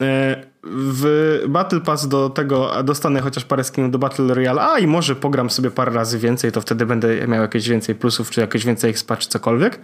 E, 0.00 0.51
w 0.64 1.44
Battle 1.48 1.80
Pass 1.80 2.08
do 2.08 2.30
tego 2.30 2.82
dostanę 2.84 3.20
chociaż 3.20 3.44
parę 3.44 3.64
skinów 3.64 3.90
do 3.90 3.98
Battle 3.98 4.34
Royale, 4.34 4.62
a 4.62 4.78
i 4.78 4.86
może 4.86 5.16
pogram 5.16 5.50
sobie 5.50 5.70
parę 5.70 5.92
razy 5.92 6.18
więcej, 6.18 6.52
to 6.52 6.60
wtedy 6.60 6.86
będę 6.86 7.28
miał 7.28 7.42
jakieś 7.42 7.68
więcej 7.68 7.94
plusów, 7.94 8.30
czy 8.30 8.40
jakieś 8.40 8.64
więcej 8.64 8.90
expa, 8.90 9.16
czy 9.16 9.28
cokolwiek. 9.28 9.80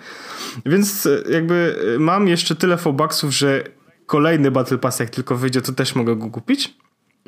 Więc 0.66 1.06
e, 1.06 1.32
jakby 1.32 1.76
e, 1.96 1.98
mam 1.98 2.28
jeszcze 2.28 2.56
tyle 2.56 2.76
fobucksów, 2.76 3.30
że 3.30 3.64
kolejny 4.06 4.50
Battle 4.50 4.78
Pass 4.78 5.00
jak 5.00 5.10
tylko 5.10 5.36
wyjdzie, 5.36 5.62
to 5.62 5.72
też 5.72 5.94
mogę 5.94 6.16
go 6.16 6.30
kupić. 6.30 6.74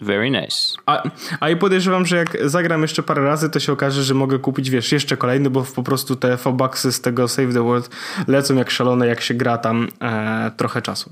Very 0.01 0.31
nice. 0.31 0.77
A, 0.87 1.03
a 1.41 1.51
i 1.51 1.57
podejrzewam, 1.57 2.07
że 2.07 2.17
jak 2.17 2.37
zagram 2.45 2.83
jeszcze 2.83 3.03
parę 3.03 3.25
razy, 3.25 3.51
to 3.51 3.61
się 3.61 3.73
okaże, 3.73 4.03
że 4.03 4.15
mogę 4.15 4.39
kupić, 4.39 4.71
wiesz, 4.71 4.93
jeszcze 4.93 5.17
kolejny, 5.17 5.51
bo 5.51 5.63
po 5.63 5.83
prostu 5.83 6.17
te 6.17 6.37
fobucksy 6.37 6.93
z 6.93 7.01
tego 7.01 7.29
Save 7.29 7.53
the 7.53 7.63
World 7.63 7.91
lecą 8.29 8.55
jak 8.55 8.71
szalone, 8.71 9.07
jak 9.07 9.21
się 9.21 9.35
gra 9.35 9.59
tam 9.59 9.89
e, 10.03 10.51
trochę 10.57 10.83
czasu. 10.83 11.11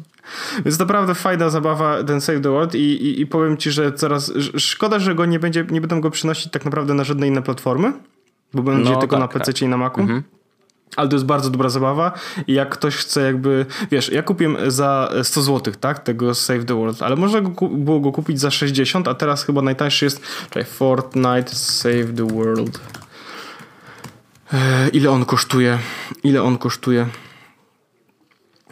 Więc 0.64 0.78
naprawdę 0.78 1.14
fajna 1.14 1.50
zabawa 1.50 2.04
ten 2.04 2.21
Save 2.21 2.40
the 2.40 2.50
World 2.50 2.75
i, 2.75 2.78
i, 2.78 3.21
i 3.21 3.26
powiem 3.26 3.57
ci, 3.57 3.71
że 3.71 3.92
coraz 3.92 4.33
szkoda, 4.57 4.99
że 4.99 5.14
go 5.14 5.26
nie 5.26 5.38
będzie, 5.38 5.64
nie 5.71 5.80
będą 5.80 6.00
go 6.00 6.11
przynosić 6.11 6.52
tak 6.52 6.64
naprawdę 6.64 6.95
na 6.95 7.04
żadne 7.04 7.26
inne 7.26 7.42
platformy, 7.42 7.92
bo 8.54 8.62
będzie 8.62 8.90
no, 8.90 8.97
tylko 9.00 9.16
tak, 9.16 9.21
na 9.21 9.28
PC 9.28 9.52
tak. 9.52 9.62
i 9.62 9.68
na 9.68 9.76
Macu. 9.76 10.00
Mhm. 10.00 10.23
Ale 10.97 11.09
to 11.09 11.16
jest 11.16 11.26
bardzo 11.26 11.50
dobra 11.50 11.68
zabawa 11.68 12.12
i 12.47 12.52
jak 12.52 12.68
ktoś 12.68 12.97
chce 12.97 13.21
jakby, 13.21 13.66
wiesz, 13.90 14.09
ja 14.09 14.23
kupiłem 14.23 14.57
za 14.71 15.12
100 15.23 15.42
zł, 15.42 15.75
tak, 15.80 15.99
tego 15.99 16.35
Save 16.35 16.64
the 16.64 16.75
World, 16.75 17.02
ale 17.02 17.16
można 17.16 17.40
go, 17.40 17.68
było 17.68 18.00
go 18.00 18.12
kupić 18.12 18.40
za 18.40 18.50
60, 18.50 19.09
a 19.09 19.14
teraz 19.14 19.45
chyba 19.45 19.62
najtańszy 19.62 20.04
jest, 20.04 20.23
czekaj, 20.45 20.64
Fortnite 20.64 21.49
Save 21.54 22.14
the 22.16 22.26
World. 22.26 22.80
Ile 24.92 25.11
on 25.11 25.25
kosztuje? 25.25 25.78
Ile 26.25 26.42
on 26.42 26.59
kosztuje? 26.59 27.07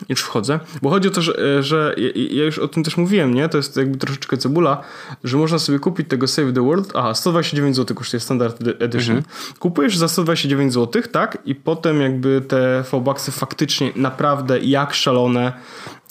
Już 0.09 0.21
wchodzę, 0.21 0.61
bo 0.83 0.91
chodzi 0.91 1.09
o 1.09 1.11
to, 1.11 1.23
że, 1.23 1.59
e, 1.59 1.63
że 1.63 1.95
ja 2.31 2.45
już 2.45 2.59
o 2.59 2.69
tym 2.69 2.85
też 2.85 2.97
mówiłem, 2.97 3.35
nie? 3.35 3.49
To 3.49 3.57
jest 3.57 3.77
jakby 3.77 3.99
troszeczkę 3.99 4.37
cebula, 4.37 4.83
że 5.25 5.37
można 5.37 5.59
sobie 5.59 5.79
kupić 5.79 6.09
tego 6.09 6.27
Save 6.27 6.53
the 6.53 6.65
World, 6.65 6.93
aha, 6.95 7.15
129 7.15 7.77
zł 7.77 7.97
kosztuje 7.97 8.21
Standard 8.21 8.63
Edition. 8.79 9.17
Mhm. 9.17 9.35
Kupujesz 9.59 9.97
za 9.97 10.09
129 10.09 10.73
zł, 10.73 11.03
tak? 11.13 11.39
I 11.45 11.55
potem 11.55 12.01
jakby 12.01 12.41
te 12.49 12.85
V-Bucksy 12.93 13.33
faktycznie 13.33 13.93
naprawdę 13.97 14.59
jak 14.59 14.95
szalone 14.95 15.53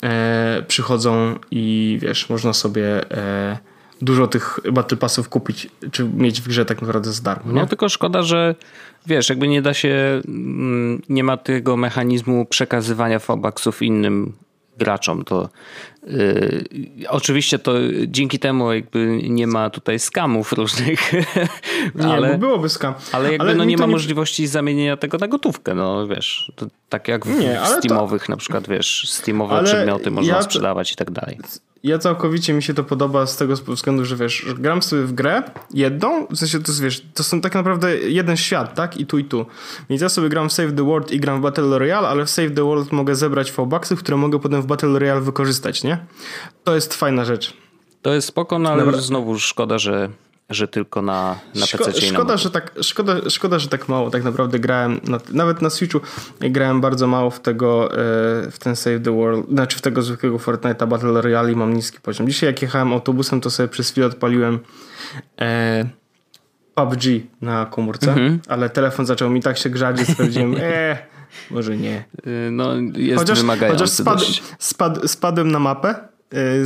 e, 0.02 0.64
przychodzą 0.68 1.38
i 1.50 1.98
wiesz, 2.02 2.28
można 2.28 2.52
sobie 2.52 3.10
e, 3.10 3.58
dużo 4.02 4.26
tych 4.26 4.58
Battle 4.72 4.96
Passów 4.96 5.28
kupić, 5.28 5.68
czy 5.92 6.04
mieć 6.04 6.40
w 6.40 6.48
grze 6.48 6.64
tak 6.64 6.80
naprawdę 6.82 7.12
za 7.12 7.22
darmo. 7.22 7.52
Nie? 7.52 7.60
No 7.60 7.66
tylko 7.66 7.88
szkoda, 7.88 8.22
że 8.22 8.54
wiesz, 9.06 9.28
jakby 9.28 9.48
nie 9.48 9.62
da 9.62 9.74
się, 9.74 10.22
mm, 10.28 11.02
nie 11.08 11.24
ma 11.24 11.36
tego 11.36 11.76
mechanizmu 11.76 12.46
przekazywania 12.46 13.18
fobaksów 13.18 13.82
innym 13.82 14.32
graczom. 14.78 15.24
To 15.24 15.48
yy, 16.06 16.64
oczywiście 17.08 17.58
to 17.58 17.72
dzięki 18.06 18.38
temu 18.38 18.72
jakby 18.72 19.20
nie 19.22 19.46
ma 19.46 19.70
tutaj 19.70 19.98
skamów 19.98 20.52
różnych. 20.52 21.12
nie, 21.94 22.06
ale, 22.06 22.32
bo 22.32 22.38
byłoby 22.38 22.68
skam. 22.68 22.94
Ale 23.12 23.32
jakby 23.32 23.44
ale 23.44 23.54
no 23.54 23.64
nie 23.64 23.76
ma 23.76 23.86
nie... 23.86 23.92
możliwości 23.92 24.46
zamienienia 24.46 24.96
tego 24.96 25.18
na 25.18 25.28
gotówkę, 25.28 25.74
no 25.74 26.06
wiesz. 26.06 26.52
tak 26.88 27.08
jak 27.08 27.26
w, 27.26 27.40
nie, 27.40 27.60
w 27.64 27.68
Steamowych 27.68 28.26
to... 28.26 28.32
na 28.32 28.36
przykład, 28.36 28.68
wiesz, 28.68 29.06
Steamowe 29.10 29.54
ale 29.54 29.64
przedmioty 29.64 30.10
można 30.10 30.34
ja... 30.34 30.42
sprzedawać 30.42 30.92
i 30.92 30.96
tak 30.96 31.10
dalej 31.10 31.38
ja 31.86 31.98
całkowicie 31.98 32.52
mi 32.52 32.62
się 32.62 32.74
to 32.74 32.84
podoba 32.84 33.26
z 33.26 33.36
tego 33.36 33.54
względu, 33.56 34.04
że 34.04 34.16
wiesz, 34.16 34.34
że 34.34 34.54
gram 34.54 34.82
sobie 34.82 35.02
w 35.02 35.12
grę 35.12 35.42
jedną, 35.74 36.26
w 36.26 36.36
sensie 36.36 36.62
to 36.62 36.72
jest, 36.72 36.82
wiesz, 36.82 37.06
to 37.14 37.24
są 37.24 37.40
tak 37.40 37.54
naprawdę 37.54 37.98
jeden 37.98 38.36
świat, 38.36 38.74
tak? 38.74 38.96
I 38.96 39.06
tu 39.06 39.18
i 39.18 39.24
tu. 39.24 39.46
Więc 39.90 40.02
ja 40.02 40.08
sobie 40.08 40.28
gram 40.28 40.48
w 40.48 40.52
Save 40.52 40.72
the 40.72 40.84
World 40.84 41.12
i 41.12 41.20
gram 41.20 41.38
w 41.38 41.42
Battle 41.42 41.78
Royale, 41.78 42.08
ale 42.08 42.24
w 42.24 42.30
Save 42.30 42.50
the 42.54 42.64
World 42.64 42.92
mogę 42.92 43.14
zebrać 43.14 43.52
V-Bucksy, 43.52 43.96
które 43.96 44.16
mogę 44.16 44.38
potem 44.38 44.62
w 44.62 44.66
Battle 44.66 44.98
Royale 44.98 45.20
wykorzystać, 45.20 45.84
nie? 45.84 45.98
To 46.64 46.74
jest 46.74 46.94
fajna 46.94 47.24
rzecz. 47.24 47.56
To 48.02 48.14
jest 48.14 48.28
spoko, 48.28 48.58
no 48.58 48.70
ale 48.70 48.84
Dobra. 48.84 49.00
znowu 49.00 49.38
szkoda, 49.38 49.78
że 49.78 50.10
że 50.50 50.68
tylko 50.68 51.02
na, 51.02 51.38
na 51.54 51.66
Szko 51.66 51.84
PC. 51.84 52.00
Szkoda, 52.00 52.36
że 52.36 52.50
tak, 52.50 52.72
szkoda, 52.80 53.30
szkoda, 53.30 53.58
że 53.58 53.68
tak 53.68 53.88
mało. 53.88 54.10
Tak 54.10 54.24
naprawdę 54.24 54.58
grałem, 54.58 55.00
na, 55.04 55.18
nawet 55.32 55.62
na 55.62 55.70
Switchu 55.70 56.00
grałem 56.40 56.80
bardzo 56.80 57.06
mało 57.06 57.30
w 57.30 57.40
tego, 57.40 57.92
e, 57.92 57.96
w 58.50 58.56
ten 58.58 58.76
Save 58.76 59.02
the 59.02 59.16
World, 59.16 59.48
znaczy 59.48 59.78
w 59.78 59.80
tego 59.80 60.02
zwykłego 60.02 60.36
Fortnite'a 60.36 60.88
Battle 60.88 61.22
Royale 61.22 61.52
i 61.52 61.56
mam 61.56 61.74
niski 61.74 62.00
poziom. 62.00 62.28
Dzisiaj 62.28 62.46
jak 62.46 62.62
jechałem 62.62 62.92
autobusem, 62.92 63.40
to 63.40 63.50
sobie 63.50 63.68
przez 63.68 63.90
chwilę 63.90 64.06
odpaliłem 64.06 64.58
e, 65.40 65.86
PUBG 66.74 67.02
na 67.40 67.66
komórce, 67.66 68.08
mhm. 68.08 68.40
ale 68.48 68.70
telefon 68.70 69.06
zaczął 69.06 69.30
mi 69.30 69.42
tak 69.42 69.58
się 69.58 69.70
grzać, 69.70 69.98
że 69.98 70.04
stwierdziłem, 70.04 70.54
eee, 70.54 70.96
może 71.50 71.76
nie. 71.76 72.04
Y, 72.26 72.50
no, 72.50 72.74
jest 72.96 73.18
chociaż, 73.18 73.40
wymagający 73.40 73.78
chociaż 73.78 73.90
spad, 73.90 74.20
spad, 74.58 75.10
spadłem 75.10 75.52
na 75.52 75.58
mapę, 75.58 75.88
e, 75.88 76.64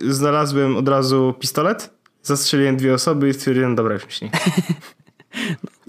znalazłem 0.00 0.76
od 0.76 0.88
razu 0.88 1.34
pistolet, 1.40 1.90
zastrzeliłem 2.22 2.76
dwie 2.76 2.94
osoby 2.94 3.28
i 3.28 3.34
stwierdziłem, 3.34 3.74
dobra, 3.74 3.94
już 3.94 4.06
mi 4.06 4.12
się 4.12 4.26
nie 4.26 4.32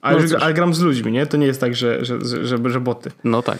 ale, 0.01 0.23
no 0.23 0.37
ale 0.39 0.53
gram 0.53 0.73
z 0.73 0.79
ludźmi, 0.79 1.11
nie? 1.11 1.25
To 1.25 1.37
nie 1.37 1.45
jest 1.45 1.61
tak, 1.61 1.75
że, 1.75 2.05
że, 2.05 2.19
że, 2.45 2.69
że 2.69 2.79
boty. 2.79 3.11
No 3.23 3.41
tak. 3.41 3.59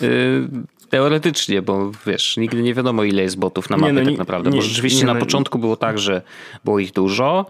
Yy, 0.00 0.48
teoretycznie, 0.90 1.62
bo 1.62 1.90
wiesz, 2.06 2.36
nigdy 2.36 2.62
nie 2.62 2.74
wiadomo 2.74 3.04
ile 3.04 3.22
jest 3.22 3.38
botów 3.38 3.70
na 3.70 3.76
mapie 3.76 3.92
no, 3.92 4.04
tak 4.04 4.18
naprawdę. 4.18 4.50
Nie, 4.50 4.56
bo 4.56 4.62
rzeczywiście 4.62 5.00
nie, 5.00 5.06
na 5.06 5.14
no, 5.14 5.20
początku 5.20 5.58
było 5.58 5.76
tak, 5.76 5.98
że 5.98 6.22
było 6.64 6.78
ich 6.78 6.92
dużo, 6.92 7.46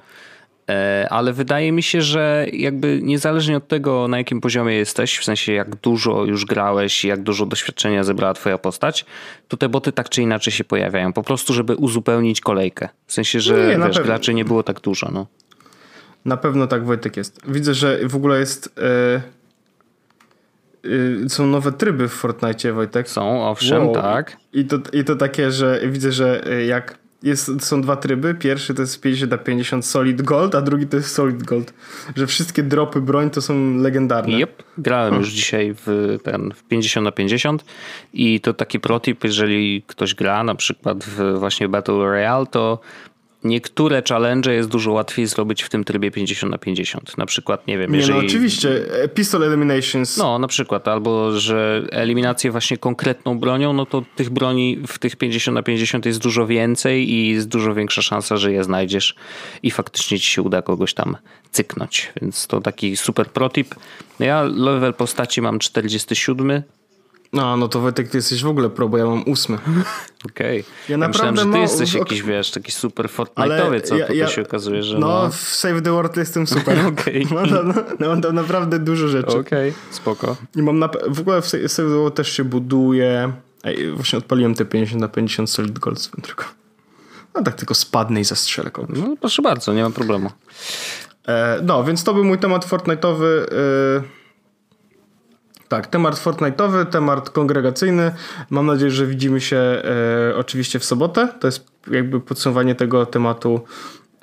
ale 1.11 1.33
wydaje 1.33 1.73
mi 1.73 1.83
się, 1.83 2.03
że 2.03 2.47
jakby 2.53 3.01
niezależnie 3.03 3.57
od 3.57 3.69
tego, 3.69 4.09
na 4.09 4.19
jakim 4.19 4.41
poziomie 4.41 4.75
jesteś, 4.75 5.19
w 5.19 5.25
sensie 5.25 5.53
jak 5.53 5.77
dużo 5.77 6.25
już 6.25 6.45
grałeś 6.45 7.05
i 7.05 7.09
jak 7.09 7.23
dużo 7.23 7.47
doświadczenia 7.47 8.05
zebrała 8.05 8.35
twoja 8.35 8.59
postać, 8.59 9.05
to 9.49 9.57
te 9.57 9.69
boty 9.69 9.93
tak 9.93 10.09
czy 10.09 10.23
inaczej 10.23 10.53
się 10.53 10.65
pojawiają. 10.65 11.13
Po 11.13 11.23
prostu, 11.23 11.55
żeby 11.55 11.77
uzupełnić 11.77 12.41
kolejkę. 12.41 12.89
W 13.07 13.13
sensie, 13.13 13.41
że 13.41 13.79
nie, 13.79 13.87
wiesz, 13.87 14.01
graczy 14.01 14.35
nie 14.35 14.45
było 14.45 14.63
tak 14.63 14.81
dużo. 14.81 15.11
No. 15.13 15.27
Na 16.25 16.37
pewno 16.37 16.67
tak 16.67 16.85
Wojtek 16.85 17.17
jest. 17.17 17.41
Widzę, 17.49 17.75
że 17.75 17.99
w 18.09 18.17
ogóle 18.17 18.41
jest... 18.41 18.75
Yy, 20.85 21.29
są 21.29 21.47
nowe 21.47 21.73
tryby 21.73 22.09
w 22.09 22.13
Fortnite, 22.13 22.73
Wojtek. 22.73 23.09
Są, 23.09 23.49
owszem, 23.49 23.87
wow. 23.87 23.95
tak. 23.95 24.37
I 24.53 24.65
to, 24.65 24.79
I 24.93 25.05
to 25.05 25.17
takie, 25.17 25.51
że 25.51 25.81
widzę, 25.87 26.13
że 26.13 26.43
jak 26.67 26.98
jest, 27.23 27.65
są 27.65 27.83
dwa 27.83 27.97
tryby. 27.97 28.35
Pierwszy 28.35 28.75
to 28.75 28.83
jest 28.83 29.01
50 29.01 29.31
na 29.31 29.39
50 29.39 29.87
Solid 29.87 30.23
Gold, 30.23 30.55
a 30.55 30.63
drugi 30.63 30.87
to 30.87 30.97
jest 30.97 31.15
Solid 31.15 31.43
Gold. 31.43 31.75
Że 32.17 32.27
wszystkie 32.27 32.63
dropy 32.63 33.01
broń 33.01 33.31
to 33.31 33.43
są 33.43 33.77
legendarne. 33.77 34.39
Yep. 34.39 34.63
Grałem 34.79 35.11
hmm. 35.11 35.21
już 35.21 35.33
dzisiaj 35.33 35.75
w 35.87 36.19
ten 36.23 36.53
w 36.55 36.65
50 36.65 37.05
na 37.05 37.13
50 37.13 37.65
i 38.13 38.41
to 38.41 38.55
taki 38.55 38.81
protip, 38.81 39.25
jeżeli 39.25 39.83
ktoś 39.87 40.15
gra 40.15 40.45
na 40.45 40.55
przykład 40.55 41.05
w 41.05 41.39
właśnie 41.39 41.69
Battle 41.69 41.95
Royale, 41.95 42.47
to 42.47 42.79
niektóre 43.45 44.03
challenge 44.09 44.55
jest 44.55 44.69
dużo 44.69 44.93
łatwiej 44.93 45.27
zrobić 45.27 45.63
w 45.63 45.69
tym 45.69 45.85
trybie 45.85 46.11
50 46.11 46.53
na 46.53 46.59
50. 46.59 47.19
Na 47.19 47.27
przykład, 47.27 47.67
nie 47.67 47.79
wiem, 47.79 47.91
nie, 47.91 47.97
no 47.97 48.01
jeżeli... 48.01 48.19
No 48.19 48.27
oczywiście, 48.27 48.83
pistol 49.15 49.43
eliminations. 49.43 50.17
No, 50.17 50.39
na 50.39 50.49
przykład, 50.49 50.89
albo 50.89 51.41
że 51.41 51.83
eliminację 51.91 52.51
właśnie 52.51 52.79
konkretną 52.79 53.39
bronią, 53.39 53.73
no 53.73 53.87
to 53.87 54.03
tych 54.17 54.31
broni 54.31 54.79
w 54.87 54.99
tych 54.99 55.17
50 55.17 55.55
na 55.55 55.63
50 55.63 56.07
jest 56.07 56.21
dużo 56.21 56.47
więcej 56.47 57.11
i 57.11 57.29
jest 57.29 57.49
dużo 57.49 57.75
większa 57.75 58.03
szansa, 58.03 58.37
że 58.37 58.53
je 58.53 58.65
znajdziesz 58.65 59.15
i 59.63 59.71
faktycznie 59.71 60.19
ci 60.19 60.27
się 60.27 60.43
uda 60.43 60.63
kogoś 60.63 60.95
tam 60.95 61.17
cyknąć. 61.51 62.13
Więc 62.23 62.47
to 62.47 62.61
taki 62.61 62.97
super 62.97 63.27
protip. 63.27 63.75
Ja 64.19 64.43
level 64.43 64.95
postaci 64.95 65.43
mam 65.43 65.59
47, 65.59 66.63
no, 67.33 67.57
no 67.57 67.69
to 67.69 67.81
Wojtek, 67.81 68.09
ty 68.09 68.19
jesteś 68.19 68.43
w 68.43 68.47
ogóle 68.47 68.71
pro, 68.71 68.89
bo 68.89 68.99
ja 68.99 69.07
mam 69.07 69.23
ósmy. 69.23 69.59
Okej. 70.31 70.61
Okay. 70.61 70.73
Ja, 70.89 70.93
ja 70.93 70.97
naprawdę 70.97 71.33
myślałem, 71.33 71.53
że 71.53 71.53
ty 71.53 71.59
jesteś 71.59 71.95
jakiś, 71.95 72.23
wiesz, 72.23 72.51
taki 72.51 72.73
super 72.73 73.07
Fortnite'owy, 73.07 73.81
co 73.81 73.97
ja, 73.97 74.13
ja, 74.13 74.29
się 74.29 74.43
okazuje, 74.43 74.83
że 74.83 74.99
no... 74.99 75.09
No, 75.09 75.31
w 75.31 75.37
Save 75.37 75.83
the 75.83 75.91
World 75.91 76.17
jestem 76.17 76.47
super. 76.47 76.79
Okej. 76.93 77.25
Okay. 77.25 77.35
Mam, 77.35 77.51
no, 77.51 77.75
no, 78.01 78.09
mam 78.09 78.21
tam 78.23 78.35
naprawdę 78.35 78.79
dużo 78.79 79.09
rzeczy. 79.09 79.39
Okej, 79.39 79.71
okay. 79.71 79.73
spoko. 79.91 80.37
I 80.57 80.63
mam 80.63 80.79
na, 80.79 80.89
w 81.09 81.21
ogóle 81.21 81.43
w 81.43 81.47
Save 81.47 81.77
the 81.77 81.85
World 81.85 82.15
też 82.15 82.33
się 82.33 82.45
buduje... 82.45 83.33
Ej, 83.65 83.93
właśnie 83.93 84.19
odpaliłem 84.19 84.55
te 84.55 84.65
50 84.65 85.01
na 85.01 85.09
50 85.09 85.51
Solid 85.51 85.79
Gold 85.79 86.01
swoją 86.01 86.23
drogą. 86.23 86.43
No 87.35 87.43
tak 87.43 87.55
tylko 87.55 87.75
spadnę 87.75 88.21
i 88.21 88.25
zastrzelę 88.25 88.71
kogoś. 88.71 88.99
No 88.99 89.17
proszę 89.21 89.43
bardzo, 89.43 89.75
nie 89.75 89.83
ma 89.83 89.91
problemu. 89.91 90.31
E, 91.29 91.61
no, 91.63 91.85
więc 91.85 92.05
to 92.05 92.15
był 92.15 92.25
mój 92.25 92.39
temat 92.39 92.67
Fortnite'owy. 92.67 93.25
E, 93.25 94.18
tak, 95.69 95.87
temat 95.87 96.15
Fortnite'owy, 96.15 96.87
temat 96.87 97.31
kongregacyjny. 97.31 98.13
Mam 98.51 98.67
nadzieję, 98.67 98.91
że 98.91 99.07
widzimy 99.07 99.41
się 99.41 99.57
e, 99.57 100.37
oczywiście 100.37 100.79
w 100.79 100.85
sobotę. 100.85 101.29
To 101.41 101.49
jest 101.49 101.67
jakby 101.91 102.21
podsumowanie 102.21 102.75
tego 102.75 103.07
tematu 103.07 103.61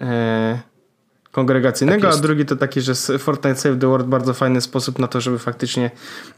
e, 0.02 0.60
kongregacyjnego, 1.36 2.08
tak 2.08 2.18
a 2.18 2.22
drugi 2.22 2.46
to 2.46 2.56
taki, 2.56 2.82
że 2.82 2.96
Fortnite 3.20 3.56
Save 3.56 3.80
the 3.80 3.88
World 3.88 4.08
bardzo 4.08 4.34
fajny 4.34 4.62
sposób 4.62 5.00
na 5.00 5.08
to, 5.08 5.22
żeby 5.22 5.40
faktycznie 5.40 5.92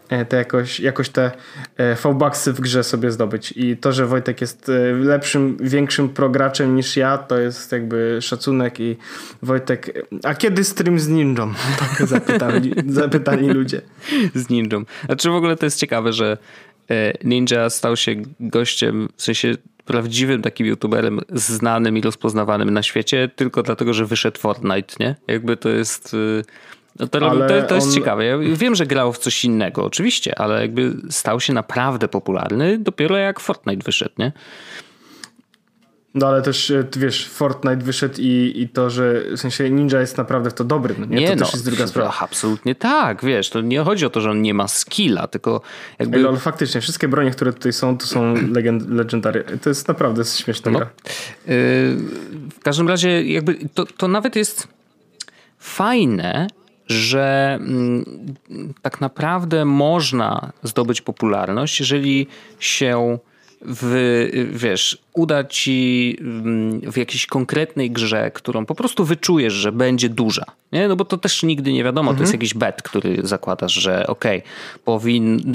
e, 0.10 0.26
te 0.26 0.38
jakoś, 0.38 0.80
jakoś 0.80 1.10
te 1.10 1.32
e, 1.78 1.96
V-Bucksy 1.96 2.54
w 2.54 2.62
grze 2.62 2.84
sobie 2.84 3.12
zdobyć. 3.12 3.54
I 3.56 3.78
to, 3.78 3.92
że 3.92 4.06
Wojtek 4.06 4.42
jest 4.42 4.70
e, 4.70 4.94
lepszym, 4.94 5.58
większym 5.62 6.10
prograczem 6.10 6.76
niż 6.76 6.98
ja, 6.98 7.18
to 7.18 7.38
jest 7.38 7.72
jakby 7.72 8.18
szacunek 8.22 8.80
i 8.80 8.98
Wojtek, 9.42 10.08
a 10.24 10.36
kiedy 10.36 10.64
stream 10.64 11.00
z 11.00 11.08
Ninją? 11.08 11.54
Tak 11.80 12.08
zapytali, 12.08 12.74
zapytali 12.88 13.48
ludzie. 13.48 13.82
Z 14.36 14.50
Ninją. 14.50 14.84
Znaczy 15.06 15.30
w 15.30 15.34
ogóle 15.34 15.56
to 15.56 15.66
jest 15.66 15.80
ciekawe, 15.80 16.14
że 16.14 16.38
Ninja 17.24 17.70
stał 17.70 17.98
się 17.98 18.16
gościem, 18.40 19.10
w 19.16 19.24
sensie 19.24 19.56
prawdziwym 19.88 20.42
takim 20.42 20.68
youtuberem 20.68 21.20
znanym 21.34 21.98
i 21.98 22.02
rozpoznawanym 22.02 22.70
na 22.70 22.84
świecie, 22.84 23.30
tylko 23.36 23.64
dlatego, 23.64 23.94
że 23.94 24.06
wyszedł 24.06 24.40
Fortnite, 24.40 24.96
nie? 25.00 25.16
Jakby 25.28 25.58
to 25.58 25.70
jest... 25.70 26.14
Y, 26.14 26.44
no 27.00 27.08
to, 27.08 27.20
to, 27.20 27.62
to, 27.68 27.76
jest 27.76 27.88
on... 27.88 27.94
ciekawe. 27.94 28.26
Ja 28.26 28.38
wiem, 28.38 28.76
że 28.76 28.86
grał 28.86 29.14
w 29.14 29.18
coś 29.18 29.46
innego, 29.46 29.86
oczywiście, 29.86 30.40
ale 30.40 30.62
jakby 30.62 30.94
stał 31.10 31.40
się 31.40 31.54
naprawdę 31.54 32.08
popularny 32.08 32.78
dopiero 32.78 33.18
jak 33.18 33.40
Fortnite 33.40 33.84
wyszedł, 33.84 34.14
nie? 34.18 34.32
No 36.18 36.28
ale 36.28 36.42
też, 36.42 36.72
e, 36.72 36.84
wiesz, 36.98 37.30
Fortnite 37.30 37.78
wyszedł 37.78 38.16
i, 38.20 38.54
i 38.56 38.70
to, 38.70 38.90
że 38.90 39.24
w 39.36 39.40
sensie 39.40 39.70
Ninja 39.70 40.00
jest 40.00 40.18
naprawdę 40.18 40.50
w 40.50 40.54
to 40.54 40.64
dobry, 40.64 40.96
no 41.00 41.06
nie? 41.06 41.18
nie 41.18 41.28
to 41.28 41.36
no, 41.36 41.46
też 41.46 41.54
jest 41.54 41.66
druga 41.66 41.88
sprawa. 41.88 42.14
Absolutnie 42.20 42.76
tak, 42.76 43.26
wiesz, 43.26 43.50
to 43.50 43.62
nie 43.62 43.80
chodzi 43.80 44.06
o 44.06 44.10
to, 44.10 44.22
że 44.22 44.32
on 44.32 44.42
nie 44.42 44.54
ma 44.54 44.68
skilla, 44.68 45.28
tylko 45.28 45.62
jakby... 46.00 46.18
Ale, 46.18 46.28
ale 46.30 46.38
faktycznie, 46.38 46.82
wszystkie 46.82 47.08
bronie, 47.08 47.32
które 47.32 47.54
tutaj 47.54 47.74
są, 47.74 47.98
to 47.98 48.06
są 48.06 48.34
legend, 48.34 48.90
legendary. 48.90 49.44
To 49.62 49.70
jest 49.70 49.88
naprawdę 49.88 50.26
śmieszna 50.26 50.72
no. 50.72 50.80
gra. 50.80 50.88
Yy, 50.88 51.54
w 52.52 52.60
każdym 52.64 52.88
razie 52.88 53.24
jakby 53.24 53.58
to, 53.74 53.86
to 53.86 54.08
nawet 54.08 54.36
jest 54.36 54.68
fajne, 55.60 56.48
że 56.88 57.58
mm, 57.62 58.06
tak 58.82 59.02
naprawdę 59.02 59.66
można 59.66 60.52
zdobyć 60.64 61.02
popularność, 61.02 61.80
jeżeli 61.80 62.28
się 62.60 63.18
w, 63.62 64.50
wiesz, 64.52 64.98
uda 65.14 65.44
ci 65.44 66.18
mm, 66.22 66.92
w 66.92 66.98
jakiejś 66.98 67.26
konkretnej 67.26 67.92
grze, 67.92 68.32
którą 68.32 68.66
po 68.66 68.76
prostu 68.76 69.06
wyczujesz, 69.06 69.54
że 69.54 69.72
będzie 69.72 70.10
duża. 70.10 70.46
Nie? 70.72 70.88
No 70.88 70.96
bo 70.96 71.06
to 71.06 71.18
też 71.18 71.44
nigdy 71.44 71.74
nie 71.74 71.84
wiadomo, 71.84 72.12
mhm. 72.12 72.18
to 72.18 72.24
jest 72.24 72.34
mhm. 72.34 72.42
jakiś 72.42 72.54
bet, 72.54 72.82
który 72.82 73.18
zakładasz, 73.24 73.74
że 73.74 74.08
okej, 74.08 74.40
okay, 74.40 74.52
powin, 74.86 75.54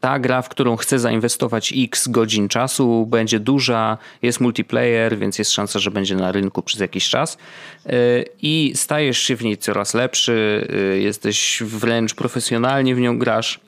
ta 0.00 0.18
gra, 0.18 0.42
w 0.42 0.48
którą 0.48 0.76
chcę 0.76 0.98
zainwestować 0.98 1.74
x 1.76 2.08
godzin 2.08 2.48
czasu, 2.48 3.06
będzie 3.06 3.40
duża, 3.40 3.98
jest 4.22 4.40
multiplayer, 4.40 5.18
więc 5.18 5.38
jest 5.38 5.52
szansa, 5.52 5.78
że 5.78 5.90
będzie 5.90 6.16
na 6.16 6.32
rynku 6.32 6.62
przez 6.62 6.80
jakiś 6.80 7.08
czas 7.08 7.38
y, 7.86 8.24
i 8.42 8.72
stajesz 8.74 9.18
się 9.18 9.36
w 9.36 9.44
niej 9.44 9.56
coraz 9.56 9.94
lepszy, 9.94 10.68
y, 10.94 11.00
jesteś 11.00 11.62
wręcz 11.66 12.14
profesjonalnie 12.14 12.94
w 12.94 13.00
nią 13.00 13.18
grasz 13.18 13.60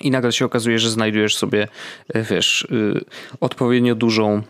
i 0.00 0.10
nagle 0.10 0.32
się 0.32 0.44
okazuje, 0.44 0.78
że 0.78 0.90
znajdujesz 0.90 1.36
sobie, 1.36 1.68
e, 2.08 2.22
wiesz, 2.22 2.62
y, 2.62 3.04
odpowiednio 3.40 3.94
dużą 3.94 4.42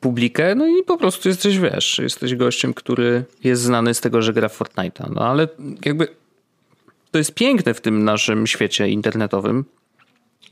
publikę, 0.00 0.54
no 0.54 0.66
i 0.66 0.82
po 0.82 0.96
prostu 0.96 1.28
jesteś, 1.28 1.58
wiesz, 1.58 1.98
jesteś 1.98 2.34
gościem, 2.34 2.74
który 2.74 3.24
jest 3.44 3.62
znany 3.62 3.94
z 3.94 4.00
tego, 4.00 4.22
że 4.22 4.32
gra 4.32 4.48
w 4.48 4.58
Fortnite'a. 4.58 5.10
No 5.14 5.20
ale 5.20 5.48
jakby 5.84 6.08
to 7.10 7.18
jest 7.18 7.34
piękne 7.34 7.74
w 7.74 7.80
tym 7.80 8.04
naszym 8.04 8.46
świecie 8.46 8.88
internetowym, 8.88 9.64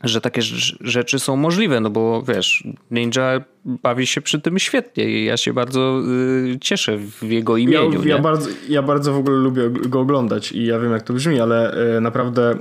że 0.05 0.21
takie 0.21 0.43
rzeczy 0.81 1.19
są 1.19 1.37
możliwe, 1.37 1.81
no 1.81 1.91
bo 1.91 2.23
wiesz, 2.23 2.65
Ninja 2.91 3.41
bawi 3.65 4.07
się 4.07 4.21
przy 4.21 4.41
tym 4.41 4.59
świetnie 4.59 5.05
i 5.05 5.25
ja 5.25 5.37
się 5.37 5.53
bardzo 5.53 6.03
y, 6.55 6.59
cieszę 6.61 6.99
w 6.99 7.23
jego 7.23 7.57
imieniu. 7.57 8.03
Ja, 8.03 8.17
ja, 8.17 8.23
bardzo, 8.23 8.51
ja 8.69 8.83
bardzo 8.83 9.13
w 9.13 9.17
ogóle 9.17 9.37
lubię 9.37 9.71
go 9.71 10.01
oglądać 10.01 10.53
i 10.53 10.67
ja 10.67 10.79
wiem 10.79 10.93
jak 10.93 11.03
to 11.03 11.13
brzmi, 11.13 11.41
ale 11.41 11.79
y, 11.97 12.01
naprawdę 12.01 12.59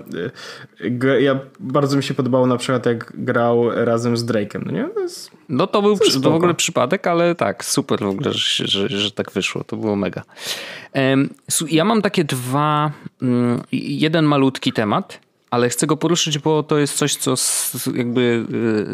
y, 0.81 1.21
ja 1.21 1.39
bardzo 1.59 1.97
mi 1.97 2.03
się 2.03 2.13
podobało 2.13 2.47
na 2.47 2.57
przykład 2.57 2.85
jak 2.85 3.13
grał 3.15 3.71
razem 3.85 4.17
z 4.17 4.25
Drake'em, 4.25 4.65
no 4.65 4.71
nie? 4.71 4.89
To 4.93 4.99
jest, 4.99 5.31
no 5.49 5.67
to 5.67 5.81
był 5.81 5.97
to 6.23 6.31
w 6.31 6.35
ogóle 6.35 6.53
przypadek, 6.53 7.07
ale 7.07 7.35
tak, 7.35 7.65
super 7.65 7.99
w 7.99 8.07
ogóle, 8.07 8.33
że, 8.33 8.67
że, 8.67 8.89
że 8.89 9.11
tak 9.11 9.31
wyszło, 9.31 9.63
to 9.63 9.77
było 9.77 9.95
mega. 9.95 10.23
Ja 11.69 11.85
mam 11.85 12.01
takie 12.01 12.23
dwa, 12.23 12.91
mm, 13.21 13.61
jeden 13.71 14.25
malutki 14.25 14.73
temat, 14.73 15.24
ale 15.55 15.69
chcę 15.69 15.87
go 15.87 15.97
poruszyć, 15.97 16.39
bo 16.39 16.63
to 16.63 16.77
jest 16.77 16.97
coś, 16.97 17.15
co 17.15 17.35
jakby 17.95 18.45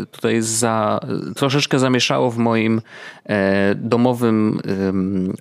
y, 0.03 0.05
tutaj 0.05 0.41
za, 0.41 0.99
troszeczkę 1.35 1.79
zamieszało 1.79 2.31
w 2.31 2.37
moim 2.37 2.81
e, 3.25 3.75
domowym 3.75 4.61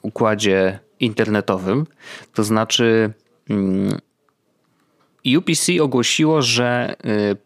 układzie 0.02 0.78
internetowym. 1.00 1.86
To 2.34 2.44
znaczy 2.44 3.12
mm, 3.50 3.98
UPC 5.36 5.82
ogłosiło, 5.82 6.42
że 6.42 6.96
y, 7.04 7.36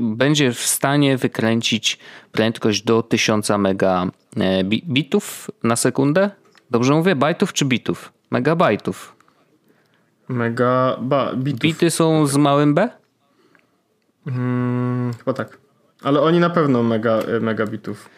będzie 0.00 0.52
w 0.52 0.60
stanie 0.60 1.16
wykręcić 1.16 1.98
prędkość 2.32 2.82
do 2.82 3.02
1000 3.02 3.50
megabitów 3.58 5.50
na 5.62 5.76
sekundę. 5.76 6.30
Dobrze 6.70 6.94
mówię? 6.94 7.16
Bajtów 7.16 7.52
czy 7.52 7.64
bitów? 7.64 8.12
Megabajtów. 8.30 9.13
Mega 10.28 10.96
ba, 11.00 11.32
bitów. 11.36 11.60
Bity 11.60 11.90
są 11.90 12.26
z 12.26 12.36
małym 12.36 12.74
B? 12.74 12.88
Hmm, 14.24 15.12
chyba 15.18 15.32
tak. 15.32 15.58
Ale 16.02 16.20
oni 16.20 16.40
na 16.40 16.50
pewno 16.50 16.82
mega, 16.82 17.18
e, 17.18 17.40
megabitów. 17.40 18.08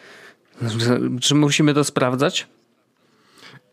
Czy 1.21 1.35
musimy 1.35 1.73
to 1.73 1.83
sprawdzać? 1.83 2.47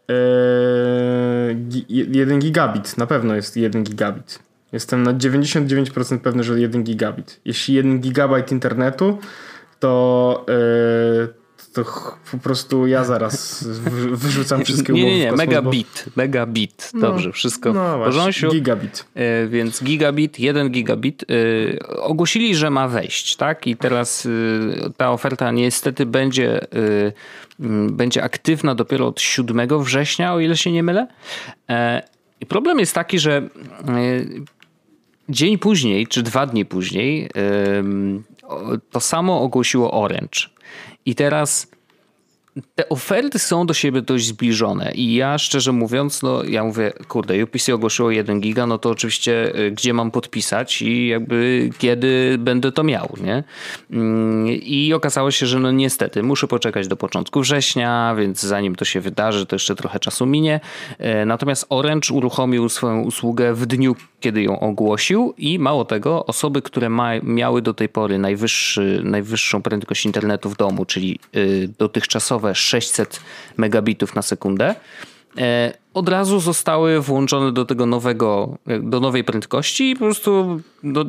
Eee, 0.09 1.85
1 1.89 2.39
gigabit. 2.39 2.99
Na 2.99 3.07
pewno 3.07 3.35
jest 3.35 3.57
1 3.57 3.85
gigabit. 3.85 4.39
Jestem 4.73 5.03
na 5.03 5.15
99% 5.15 6.19
pewny, 6.19 6.45
że 6.45 6.61
1 6.61 6.85
gigabit. 6.85 7.41
Jeśli 7.45 7.75
1 7.75 8.01
gigabajt 8.01 8.53
internetu, 8.53 9.19
to 9.81 10.45
e, 10.49 11.44
to 11.75 11.85
po 12.31 12.39
prostu 12.39 12.87
ja 12.87 13.05
zaraz 13.05 13.65
wyrzucam 14.13 14.63
wszystkie 14.65 14.95
umowy 14.95 15.11
Nie, 15.11 15.19
nie, 15.19 15.25
nie, 15.25 15.33
megabit, 15.33 16.05
megabit, 16.17 16.91
no, 16.95 17.01
dobrze, 17.01 17.33
wszystko 17.33 17.73
no, 17.73 17.99
w 17.99 18.05
porządku. 18.05 18.49
Gigabit. 18.51 19.05
E, 19.15 19.47
więc 19.47 19.83
gigabit, 19.83 20.41
jeden 20.41 20.71
gigabit. 20.71 21.25
E, 21.25 21.99
ogłosili, 21.99 22.55
że 22.55 22.71
ma 22.71 22.89
wejść, 22.89 23.37
tak? 23.37 23.67
I 23.67 23.77
teraz 23.77 24.27
e, 24.27 24.91
ta 24.97 25.13
oferta 25.13 25.51
niestety 25.51 26.07
będzie, 26.07 26.61
będzie 27.91 28.23
aktywna 28.23 28.75
dopiero 28.75 29.07
od 29.07 29.21
7 29.21 29.83
września, 29.83 30.35
o 30.35 30.41
ile 30.41 30.57
się 30.57 30.73
nie 30.73 30.83
mylę. 30.83 31.07
I 32.41 32.47
problem 32.47 32.79
jest 32.79 32.95
taki, 32.95 33.19
że 33.19 33.49
dzień 35.29 35.59
później, 35.59 36.07
czy 36.07 36.23
dwa 36.23 36.47
dni 36.47 36.65
później, 36.65 37.31
to 38.91 39.01
samo 39.01 39.41
ogłosiło 39.41 40.03
Orange. 40.03 40.54
I 41.05 41.15
teraz 41.15 41.67
te 42.75 42.89
oferty 42.89 43.39
są 43.39 43.67
do 43.67 43.75
siebie 43.75 44.03
dość 44.03 44.27
zbliżone 44.27 44.93
i 44.95 45.15
ja 45.15 45.39
szczerze 45.39 45.73
mówiąc, 45.73 46.23
no 46.23 46.45
ja 46.45 46.65
mówię, 46.65 46.93
kurde, 47.09 47.45
UPC 47.45 47.75
ogłosiło 47.75 48.11
1 48.11 48.41
giga, 48.41 48.67
no 48.67 48.79
to 48.79 48.91
oczywiście 48.91 49.59
y, 49.59 49.71
gdzie 49.71 49.95
mam 49.95 50.11
podpisać 50.11 50.83
i 50.83 51.07
jakby 51.07 51.71
kiedy 51.79 52.37
będę 52.39 52.73
to 52.73 52.85
miał, 52.85 53.15
nie? 53.23 53.45
Mm, 53.91 54.47
I 54.49 54.93
okazało 54.93 55.31
się, 55.31 55.47
że 55.47 55.59
no 55.59 55.73
niestety 55.73 56.23
muszę 56.23 56.47
poczekać 56.47 56.89
do 56.89 56.97
początku 56.97 57.41
września, 57.41 58.15
więc 58.19 58.41
zanim 58.41 58.77
to 58.77 58.85
się 58.85 59.01
wydarzy, 59.01 59.47
to 59.47 59.57
jeszcze 59.57 59.75
trochę 59.75 59.99
czasu 59.99 60.27
minie. 60.27 60.61
E, 60.99 61.27
natomiast 61.27 61.67
Orange 61.69 62.15
uruchomił 62.15 62.69
swoją 62.69 63.03
usługę 63.03 63.55
w 63.55 63.67
dniu, 63.67 63.97
kiedy 64.21 64.43
ją 64.43 64.61
ogłosił 64.61 65.35
i 65.39 65.59
mało 65.59 65.85
tego, 65.85 66.27
osoby, 66.27 66.63
które 66.63 66.89
ma, 66.89 67.11
miały 67.23 67.63
do 67.63 67.75
tej 67.75 67.89
pory 67.89 68.19
najwyższy, 68.19 69.01
najwyższą 69.05 69.63
prędkość 69.63 70.07
internetu 70.07 70.51
w 70.51 70.57
domu, 70.57 70.85
czyli 70.85 71.19
y, 71.37 71.69
dotychczasowe 72.45 72.55
600 72.55 73.21
megabitów 73.57 74.15
na 74.15 74.23
sekundę, 74.23 74.75
e, 75.39 75.73
od 75.95 76.09
razu 76.09 76.41
zostały 76.41 77.01
włączone 77.01 77.53
do 77.53 77.65
tego 77.65 77.87
nowego, 77.87 78.59
do 78.83 79.01
nowej 79.01 79.25
prędkości 79.25 79.91
i 79.91 79.95
po 79.95 80.05
prostu 80.05 80.61
no, 80.83 81.05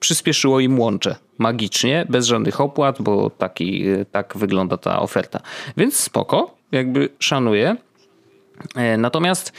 przyspieszyło 0.00 0.60
im 0.60 0.80
łącze 0.80 1.16
magicznie, 1.38 2.06
bez 2.08 2.26
żadnych 2.26 2.60
opłat, 2.60 2.96
bo 3.02 3.30
taki, 3.30 3.84
tak 4.12 4.34
wygląda 4.36 4.76
ta 4.76 5.00
oferta. 5.00 5.40
Więc 5.76 5.96
spoko, 5.96 6.54
jakby 6.72 7.08
szanuję. 7.18 7.76
E, 8.76 8.96
natomiast 8.96 9.52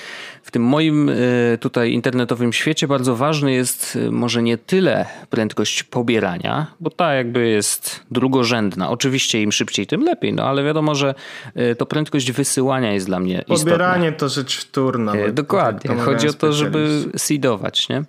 w 0.43 0.51
tym 0.51 0.63
moim 0.63 1.10
e, 1.10 1.13
tutaj 1.58 1.91
internetowym 1.91 2.53
świecie 2.53 2.88
bardzo 2.88 3.15
ważny 3.15 3.53
jest 3.53 3.97
e, 4.08 4.12
może 4.12 4.43
nie 4.43 4.58
tyle 4.58 5.05
prędkość 5.29 5.84
pobierania, 5.84 6.67
bo 6.79 6.89
ta 6.89 7.13
jakby 7.13 7.47
jest 7.47 7.99
drugorzędna. 8.12 8.89
Oczywiście 8.89 9.41
im 9.41 9.51
szybciej, 9.51 9.88
tym 9.88 10.03
lepiej, 10.03 10.34
no 10.34 10.43
ale 10.43 10.63
wiadomo, 10.63 10.95
że 10.95 11.15
to 11.77 11.86
prędkość 11.86 12.31
wysyłania 12.31 12.93
jest 12.93 13.05
dla 13.05 13.19
mnie 13.19 13.38
istotna. 13.38 13.58
Pobieranie 13.58 14.12
to 14.12 14.29
rzecz 14.29 14.58
wtórna. 14.58 15.13
Dokładnie. 15.34 15.95
Chodzi 15.95 16.27
o 16.27 16.34
to, 16.34 16.53
żeby 16.53 17.03
seedować, 17.17 17.89
nie? 17.89 18.03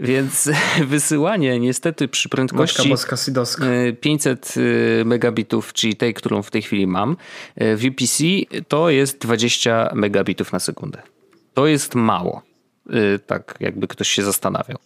Więc 0.00 0.48
wysyłanie 0.86 1.60
niestety 1.60 2.08
przy 2.08 2.28
prędkości 2.28 2.82
500 4.00 4.54
e, 4.56 4.60
e, 5.00 5.04
megabitów, 5.04 5.72
czyli 5.72 5.96
tej, 5.96 6.14
którą 6.14 6.42
w 6.42 6.50
tej 6.50 6.62
chwili 6.62 6.86
mam, 6.86 7.16
e, 7.56 7.76
w 7.76 7.84
UPC 7.84 8.24
to 8.68 8.90
jest 8.90 9.18
20 9.18 9.90
megabitów 9.94 10.52
na 10.52 10.60
sekundę. 10.60 11.02
To 11.54 11.66
jest 11.66 11.94
mało. 11.94 12.42
Tak, 13.26 13.54
jakby 13.60 13.88
ktoś 13.88 14.08
się 14.08 14.22
zastanawiał. 14.22 14.78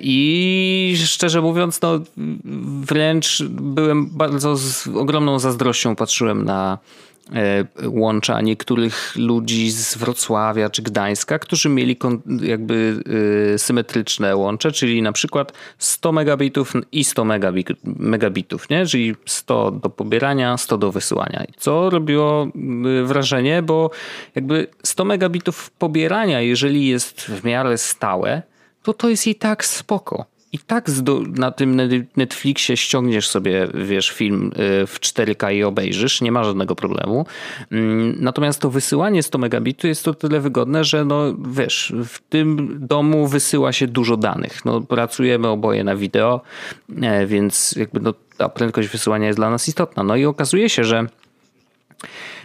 I 0.00 0.96
szczerze 1.06 1.40
mówiąc, 1.40 1.80
no 1.82 2.00
wręcz 2.82 3.42
byłem 3.48 4.06
bardzo 4.06 4.56
z 4.56 4.86
ogromną 4.86 5.38
zazdrością 5.38 5.96
patrzyłem 5.96 6.44
na 6.44 6.78
E, 6.78 7.13
łącza 7.86 8.40
niektórych 8.40 9.16
ludzi 9.16 9.70
z 9.70 9.96
Wrocławia 9.96 10.70
czy 10.70 10.82
Gdańska, 10.82 11.38
którzy 11.38 11.68
mieli 11.68 11.96
jakby 12.40 13.02
e, 13.54 13.58
symetryczne 13.58 14.36
łącze, 14.36 14.72
czyli 14.72 15.02
na 15.02 15.12
przykład 15.12 15.52
100 15.78 16.12
megabitów 16.12 16.72
i 16.92 17.04
100 17.04 17.24
megabitów, 17.84 18.70
nie? 18.70 18.86
czyli 18.86 19.14
100 19.26 19.70
do 19.70 19.90
pobierania, 19.90 20.56
100 20.56 20.78
do 20.78 20.92
wysyłania. 20.92 21.44
Co 21.56 21.90
robiło 21.90 22.44
e, 22.44 23.04
wrażenie, 23.04 23.62
bo 23.62 23.90
jakby 24.34 24.66
100 24.82 25.04
megabitów 25.04 25.70
pobierania, 25.70 26.40
jeżeli 26.40 26.88
jest 26.88 27.20
w 27.20 27.44
miarę 27.44 27.78
stałe, 27.78 28.42
to 28.82 28.92
to 28.92 29.08
jest 29.08 29.26
i 29.26 29.34
tak 29.34 29.64
spoko 29.64 30.33
i 30.54 30.58
tak 30.58 30.86
na 31.36 31.50
tym 31.50 31.80
Netflixie 32.16 32.76
ściągniesz 32.76 33.28
sobie, 33.28 33.68
wiesz, 33.74 34.10
film 34.10 34.52
y, 34.82 34.86
w 34.86 35.00
4K 35.00 35.54
i 35.54 35.64
obejrzysz, 35.64 36.20
nie 36.20 36.32
ma 36.32 36.44
żadnego 36.44 36.74
problemu. 36.74 37.26
Mm, 37.70 38.16
natomiast 38.20 38.60
to 38.60 38.70
wysyłanie 38.70 39.22
100 39.22 39.38
megabitu 39.38 39.86
jest 39.86 40.04
to 40.04 40.14
tyle 40.14 40.40
wygodne, 40.40 40.84
że 40.84 41.04
no 41.04 41.34
wiesz, 41.50 41.92
w 42.04 42.18
tym 42.28 42.78
domu 42.80 43.26
wysyła 43.26 43.72
się 43.72 43.86
dużo 43.86 44.16
danych. 44.16 44.64
No, 44.64 44.80
pracujemy 44.80 45.48
oboje 45.48 45.84
na 45.84 45.96
wideo, 45.96 46.40
e, 47.02 47.26
więc 47.26 47.72
jakby 47.76 48.00
no, 48.00 48.14
ta 48.36 48.48
prędkość 48.48 48.88
wysyłania 48.88 49.26
jest 49.26 49.38
dla 49.38 49.50
nas 49.50 49.68
istotna. 49.68 50.02
No 50.02 50.16
i 50.16 50.24
okazuje 50.24 50.68
się, 50.68 50.84
że 50.84 51.06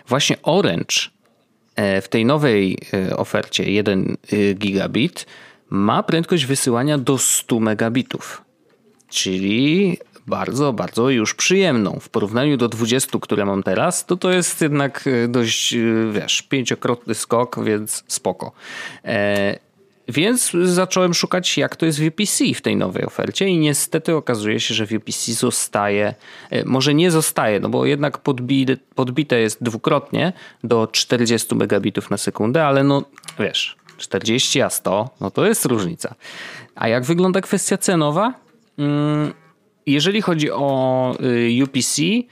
właśnie 0.07 0.37
Orange 0.43 0.95
e, 1.75 2.01
w 2.01 2.09
tej 2.09 2.25
nowej 2.25 2.77
e, 2.93 3.17
ofercie 3.17 3.71
1 3.71 4.17
gigabit 4.55 5.25
ma 5.69 6.03
prędkość 6.03 6.45
wysyłania 6.45 6.97
do 6.97 7.17
100 7.17 7.59
megabitów, 7.59 8.41
czyli 9.09 9.97
bardzo, 10.27 10.73
bardzo 10.73 11.09
już 11.09 11.33
przyjemną. 11.33 11.99
W 12.01 12.09
porównaniu 12.09 12.57
do 12.57 12.67
20, 12.67 13.19
które 13.21 13.45
mam 13.45 13.63
teraz, 13.63 14.05
to 14.05 14.17
to 14.17 14.31
jest 14.31 14.61
jednak 14.61 15.07
e, 15.07 15.27
dość, 15.27 15.73
e, 15.73 15.77
wiesz, 16.11 16.41
pięciokrotny 16.41 17.15
skok, 17.15 17.63
więc 17.63 18.03
spoko. 18.07 18.51
E, 19.05 19.59
więc 20.09 20.51
zacząłem 20.63 21.13
szukać, 21.13 21.57
jak 21.57 21.75
to 21.75 21.85
jest 21.85 21.99
w 21.99 22.07
UPC 22.07 22.43
w 22.55 22.61
tej 22.61 22.75
nowej 22.75 23.05
ofercie, 23.05 23.47
i 23.47 23.57
niestety 23.57 24.15
okazuje 24.15 24.59
się, 24.59 24.73
że 24.73 24.87
w 24.87 24.91
UPC 24.91 25.33
zostaje, 25.33 26.13
e, 26.49 26.65
może 26.65 26.93
nie 26.93 27.11
zostaje, 27.11 27.59
no 27.59 27.69
bo 27.69 27.85
jednak 27.85 28.17
podbite, 28.17 28.77
podbite 28.95 29.39
jest 29.39 29.63
dwukrotnie 29.63 30.33
do 30.63 30.87
40 30.87 31.55
megabitów 31.55 32.09
na 32.09 32.17
sekundę, 32.17 32.65
ale 32.65 32.83
no 32.83 33.03
wiesz, 33.39 33.78
40 33.99 34.61
a 34.61 34.69
100, 34.69 35.09
no 35.21 35.31
to 35.31 35.45
jest 35.45 35.65
różnica. 35.65 36.15
A 36.75 36.87
jak 36.87 37.03
wygląda 37.03 37.41
kwestia 37.41 37.77
cenowa? 37.77 38.33
Mm, 38.77 39.33
jeżeli 39.85 40.21
chodzi 40.21 40.51
o 40.51 41.13
y, 41.21 41.63
UPC, 41.63 42.01
y, 42.01 42.25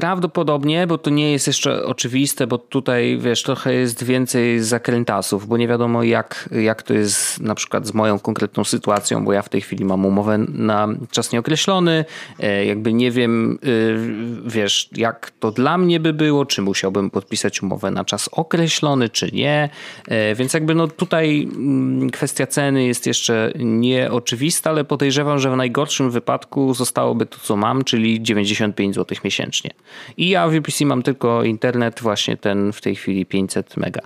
Prawdopodobnie, 0.00 0.86
bo 0.86 0.98
to 0.98 1.10
nie 1.10 1.32
jest 1.32 1.46
jeszcze 1.46 1.84
oczywiste, 1.84 2.46
bo 2.46 2.58
tutaj 2.58 3.18
wiesz, 3.18 3.42
trochę 3.42 3.74
jest 3.74 4.04
więcej 4.04 4.60
zakrętasów, 4.60 5.46
bo 5.46 5.56
nie 5.56 5.68
wiadomo 5.68 6.02
jak, 6.02 6.48
jak 6.62 6.82
to 6.82 6.94
jest 6.94 7.40
na 7.40 7.54
przykład 7.54 7.86
z 7.86 7.94
moją 7.94 8.18
konkretną 8.18 8.64
sytuacją, 8.64 9.24
bo 9.24 9.32
ja 9.32 9.42
w 9.42 9.48
tej 9.48 9.60
chwili 9.60 9.84
mam 9.84 10.06
umowę 10.06 10.38
na 10.38 10.88
czas 11.10 11.32
nieokreślony, 11.32 12.04
e, 12.38 12.64
jakby 12.64 12.92
nie 12.92 13.10
wiem, 13.10 13.58
e, 13.62 14.48
wiesz, 14.50 14.88
jak 14.96 15.30
to 15.40 15.50
dla 15.50 15.78
mnie 15.78 16.00
by 16.00 16.12
było, 16.12 16.46
czy 16.46 16.62
musiałbym 16.62 17.10
podpisać 17.10 17.62
umowę 17.62 17.90
na 17.90 18.04
czas 18.04 18.28
określony, 18.32 19.08
czy 19.08 19.30
nie, 19.32 19.68
e, 20.08 20.34
więc 20.34 20.54
jakby 20.54 20.74
no 20.74 20.88
tutaj 20.88 21.48
mm, 21.56 22.10
kwestia 22.10 22.46
ceny 22.46 22.84
jest 22.84 23.06
jeszcze 23.06 23.52
nieoczywista, 23.58 24.70
ale 24.70 24.84
podejrzewam, 24.84 25.38
że 25.38 25.50
w 25.50 25.56
najgorszym 25.56 26.10
wypadku 26.10 26.74
zostałoby 26.74 27.26
to, 27.26 27.38
co 27.42 27.56
mam, 27.56 27.84
czyli 27.84 28.22
95 28.22 28.94
zł 28.94 29.18
miesięcznie. 29.24 29.70
I 30.16 30.28
ja 30.28 30.48
w 30.48 30.54
UPC 30.54 30.84
mam 30.84 31.02
tylko 31.02 31.44
internet, 31.44 32.00
właśnie 32.00 32.36
ten 32.36 32.72
w 32.72 32.80
tej 32.80 32.96
chwili 32.96 33.26
500 33.26 33.76
mega. 33.76 34.00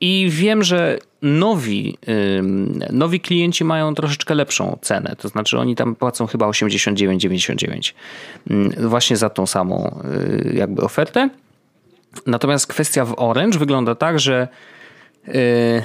I 0.00 0.26
wiem, 0.30 0.62
że 0.62 0.98
nowi, 1.22 1.98
nowi 2.92 3.20
klienci 3.20 3.64
mają 3.64 3.94
troszeczkę 3.94 4.34
lepszą 4.34 4.78
cenę. 4.82 5.16
To 5.18 5.28
znaczy 5.28 5.58
oni 5.58 5.76
tam 5.76 5.94
płacą 5.94 6.26
chyba 6.26 6.46
89,99 6.46 7.92
właśnie 8.88 9.16
za 9.16 9.30
tą 9.30 9.46
samą 9.46 10.00
y, 10.50 10.54
jakby 10.54 10.82
ofertę. 10.82 11.30
Natomiast 12.26 12.66
kwestia 12.66 13.04
w 13.04 13.14
Orange 13.16 13.58
wygląda 13.58 13.94
tak, 13.94 14.20
że 14.20 14.48
y, 15.28 15.82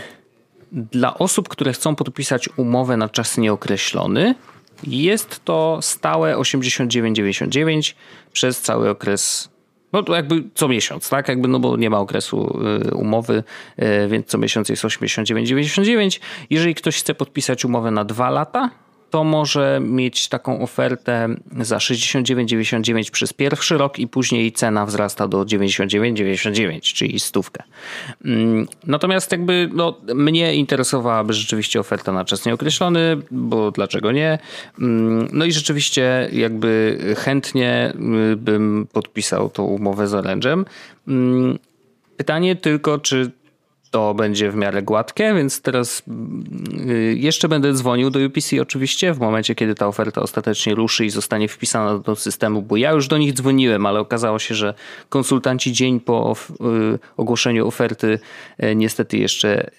dla 0.71 1.17
osób, 1.17 1.49
które 1.49 1.73
chcą 1.73 1.95
podpisać 1.95 2.49
umowę 2.57 2.97
na 2.97 3.09
czas 3.09 3.37
nieokreślony, 3.37 4.35
jest 4.83 5.45
to 5.45 5.79
stałe 5.81 6.35
89,99 6.35 7.93
przez 8.33 8.61
cały 8.61 8.89
okres 8.89 9.51
no 9.93 10.03
to 10.03 10.15
jakby 10.15 10.43
co 10.55 10.67
miesiąc, 10.67 11.09
tak? 11.09 11.27
Jakby, 11.27 11.47
no 11.47 11.59
bo 11.59 11.77
nie 11.77 11.89
ma 11.89 11.99
okresu 11.99 12.59
y, 12.91 12.95
umowy, 12.95 13.43
y, 13.79 14.07
więc 14.07 14.27
co 14.27 14.37
miesiąc 14.37 14.69
jest 14.69 14.83
89,99. 14.83 16.19
Jeżeli 16.49 16.75
ktoś 16.75 16.99
chce 16.99 17.15
podpisać 17.15 17.65
umowę 17.65 17.91
na 17.91 18.05
dwa 18.05 18.29
lata, 18.29 18.69
to 19.11 19.23
może 19.23 19.81
mieć 19.83 20.27
taką 20.27 20.61
ofertę 20.61 21.27
za 21.59 21.77
69,99 21.77 23.11
przez 23.11 23.33
pierwszy 23.33 23.77
rok 23.77 23.99
i 23.99 24.07
później 24.07 24.51
cena 24.51 24.85
wzrasta 24.85 25.27
do 25.27 25.41
99,99, 25.41 26.81
czyli 26.81 27.19
stówkę. 27.19 27.63
Mm, 28.25 28.67
natomiast 28.87 29.31
jakby 29.31 29.69
no, 29.73 29.97
mnie 30.15 30.55
interesowałaby 30.55 31.33
rzeczywiście 31.33 31.79
oferta 31.79 32.11
na 32.11 32.25
czas 32.25 32.45
nieokreślony, 32.45 33.17
bo 33.31 33.71
dlaczego 33.71 34.11
nie? 34.11 34.39
Mm, 34.79 35.27
no 35.33 35.45
i 35.45 35.51
rzeczywiście 35.51 36.29
jakby 36.31 36.97
chętnie 37.17 37.93
y, 38.31 38.35
bym 38.35 38.87
podpisał 38.93 39.49
tą 39.49 39.63
umowę 39.63 40.07
z 40.07 40.11
Orange'em. 40.11 40.65
Mm, 41.07 41.59
pytanie 42.17 42.55
tylko, 42.55 42.99
czy 42.99 43.31
to 43.91 44.13
będzie 44.13 44.51
w 44.51 44.55
miarę 44.55 44.81
gładkie, 44.81 45.33
więc 45.33 45.61
teraz 45.61 46.03
y, 46.89 47.15
jeszcze 47.17 47.47
będę 47.47 47.73
dzwonił 47.73 48.09
do 48.09 48.19
UPC 48.19 48.61
oczywiście 48.61 49.13
w 49.13 49.19
momencie, 49.19 49.55
kiedy 49.55 49.75
ta 49.75 49.87
oferta 49.87 50.21
ostatecznie 50.21 50.75
ruszy 50.75 51.05
i 51.05 51.09
zostanie 51.09 51.47
wpisana 51.47 51.99
do 51.99 52.15
systemu, 52.15 52.61
bo 52.61 52.77
ja 52.77 52.91
już 52.91 53.07
do 53.07 53.17
nich 53.17 53.33
dzwoniłem, 53.33 53.85
ale 53.85 53.99
okazało 53.99 54.39
się, 54.39 54.55
że 54.55 54.73
konsultanci 55.09 55.71
dzień 55.71 55.99
po 55.99 56.35
y, 56.93 56.99
ogłoszeniu 57.17 57.67
oferty 57.67 58.19
y, 58.63 58.75
niestety 58.75 59.17
jeszcze 59.17 59.71